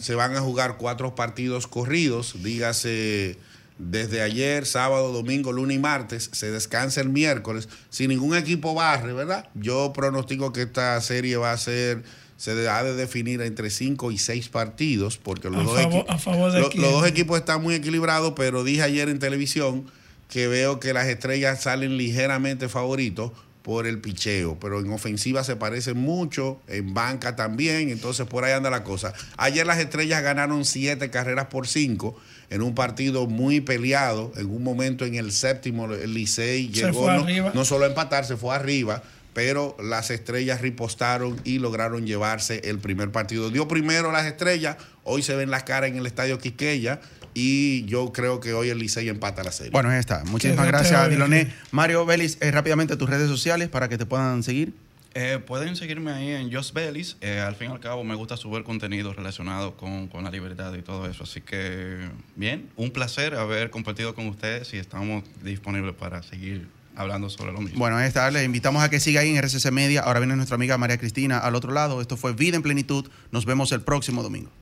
Se 0.00 0.14
van 0.14 0.36
a 0.36 0.40
jugar 0.40 0.76
cuatro 0.78 1.14
partidos 1.14 1.66
corridos, 1.66 2.42
dígase 2.42 3.38
desde 3.78 4.22
ayer, 4.22 4.64
sábado, 4.66 5.12
domingo, 5.12 5.50
lunes 5.50 5.76
y 5.76 5.80
martes, 5.80 6.30
se 6.32 6.50
descansa 6.52 7.00
el 7.00 7.08
miércoles, 7.08 7.68
sin 7.90 8.10
ningún 8.10 8.36
equipo 8.36 8.74
barre, 8.74 9.12
¿verdad? 9.12 9.48
Yo 9.54 9.92
pronostico 9.92 10.52
que 10.52 10.62
esta 10.62 11.00
serie 11.00 11.36
va 11.36 11.50
a 11.52 11.58
ser, 11.58 12.02
se 12.42 12.68
ha 12.68 12.82
de 12.82 12.94
definir 12.96 13.40
entre 13.40 13.70
cinco 13.70 14.10
y 14.10 14.18
seis 14.18 14.48
partidos, 14.48 15.16
porque 15.16 15.48
los, 15.48 15.60
A 15.60 15.62
dos, 15.62 15.80
favor- 15.80 16.04
equi- 16.04 16.04
a 16.08 16.18
favor 16.18 16.50
de 16.50 16.58
lo- 16.60 16.70
quién. 16.70 16.82
los 16.82 16.90
dos 16.92 17.06
equipos 17.06 17.38
están 17.38 17.62
muy 17.62 17.76
equilibrados, 17.76 18.32
pero 18.34 18.64
dije 18.64 18.82
ayer 18.82 19.08
en 19.08 19.20
televisión 19.20 19.84
que 20.28 20.48
veo 20.48 20.80
que 20.80 20.92
las 20.92 21.06
estrellas 21.06 21.62
salen 21.62 21.96
ligeramente 21.96 22.68
favoritos 22.68 23.30
por 23.62 23.86
el 23.86 24.00
picheo, 24.00 24.58
pero 24.58 24.80
en 24.80 24.90
ofensiva 24.92 25.44
se 25.44 25.54
parecen 25.54 25.96
mucho, 25.96 26.58
en 26.66 26.94
banca 26.94 27.36
también, 27.36 27.90
entonces 27.90 28.26
por 28.26 28.42
ahí 28.42 28.52
anda 28.52 28.70
la 28.70 28.82
cosa. 28.82 29.12
Ayer 29.36 29.64
las 29.64 29.78
estrellas 29.78 30.20
ganaron 30.24 30.64
siete 30.64 31.10
carreras 31.10 31.46
por 31.46 31.68
cinco 31.68 32.18
en 32.50 32.60
un 32.62 32.74
partido 32.74 33.28
muy 33.28 33.60
peleado, 33.60 34.32
en 34.36 34.46
un 34.50 34.64
momento 34.64 35.04
en 35.04 35.14
el 35.14 35.30
séptimo 35.30 35.84
el 35.92 36.12
Licey 36.12 36.70
llegó 36.70 37.08
no, 37.12 37.24
no 37.54 37.64
solo 37.64 37.84
a 37.84 37.88
empatar, 37.88 38.24
se 38.24 38.36
fue 38.36 38.52
arriba, 38.52 39.04
pero 39.34 39.76
las 39.82 40.10
estrellas 40.10 40.60
ripostaron 40.60 41.40
y 41.44 41.58
lograron 41.58 42.06
llevarse 42.06 42.60
el 42.64 42.78
primer 42.78 43.10
partido. 43.10 43.50
Dio 43.50 43.68
primero 43.68 44.12
las 44.12 44.26
estrellas, 44.26 44.76
hoy 45.04 45.22
se 45.22 45.34
ven 45.34 45.50
las 45.50 45.64
caras 45.64 45.90
en 45.90 45.96
el 45.96 46.06
estadio 46.06 46.38
Quisqueya 46.38 47.00
y 47.34 47.84
yo 47.86 48.12
creo 48.12 48.40
que 48.40 48.52
hoy 48.52 48.68
el 48.68 48.78
Licey 48.78 49.08
empata 49.08 49.42
la 49.42 49.52
serie. 49.52 49.70
Bueno, 49.70 49.88
ahí 49.88 49.98
está. 49.98 50.22
Muchísimas 50.24 50.66
gracias, 50.66 51.04
hoy 51.04 51.10
Diloné. 51.10 51.40
aquí. 51.42 51.52
Mario 51.70 52.04
Vélez, 52.04 52.36
eh, 52.40 52.50
rápidamente 52.50 52.96
tus 52.96 53.08
redes 53.08 53.28
sociales 53.28 53.68
para 53.68 53.88
que 53.88 53.96
te 53.96 54.06
puedan 54.06 54.42
seguir. 54.42 54.74
Eh, 55.14 55.38
pueden 55.46 55.76
seguirme 55.76 56.10
ahí 56.10 56.30
en 56.30 56.52
Just 56.52 56.74
Bellis. 56.74 57.16
Eh, 57.20 57.38
al 57.38 57.54
fin 57.54 57.68
y 57.68 57.72
al 57.72 57.80
cabo 57.80 58.02
me 58.02 58.14
gusta 58.14 58.36
subir 58.38 58.64
contenido 58.64 59.12
relacionado 59.12 59.76
con, 59.76 60.08
con 60.08 60.24
la 60.24 60.30
libertad 60.30 60.72
y 60.74 60.82
todo 60.82 61.06
eso. 61.06 61.24
Así 61.24 61.42
que, 61.42 62.08
bien, 62.34 62.70
un 62.76 62.90
placer 62.90 63.34
haber 63.34 63.70
compartido 63.70 64.14
con 64.14 64.26
ustedes 64.28 64.72
y 64.72 64.78
estamos 64.78 65.24
disponibles 65.42 65.94
para 65.94 66.22
seguir 66.22 66.66
hablando 66.94 67.28
sobre 67.30 67.52
lo 67.52 67.60
mismo. 67.60 67.78
Bueno, 67.78 67.96
ahí 67.96 68.06
está. 68.06 68.30
Les 68.30 68.44
invitamos 68.44 68.82
a 68.82 68.88
que 68.88 69.00
siga 69.00 69.22
ahí 69.22 69.30
en 69.30 69.42
RCC 69.42 69.72
Media. 69.72 70.02
Ahora 70.02 70.20
viene 70.20 70.36
nuestra 70.36 70.54
amiga 70.54 70.78
María 70.78 70.98
Cristina 70.98 71.38
al 71.38 71.54
otro 71.56 71.72
lado. 71.72 72.00
Esto 72.00 72.16
fue 72.16 72.32
Vida 72.32 72.56
en 72.56 72.62
Plenitud. 72.62 73.08
Nos 73.32 73.46
vemos 73.46 73.72
el 73.72 73.80
próximo 73.80 74.22
domingo. 74.22 74.50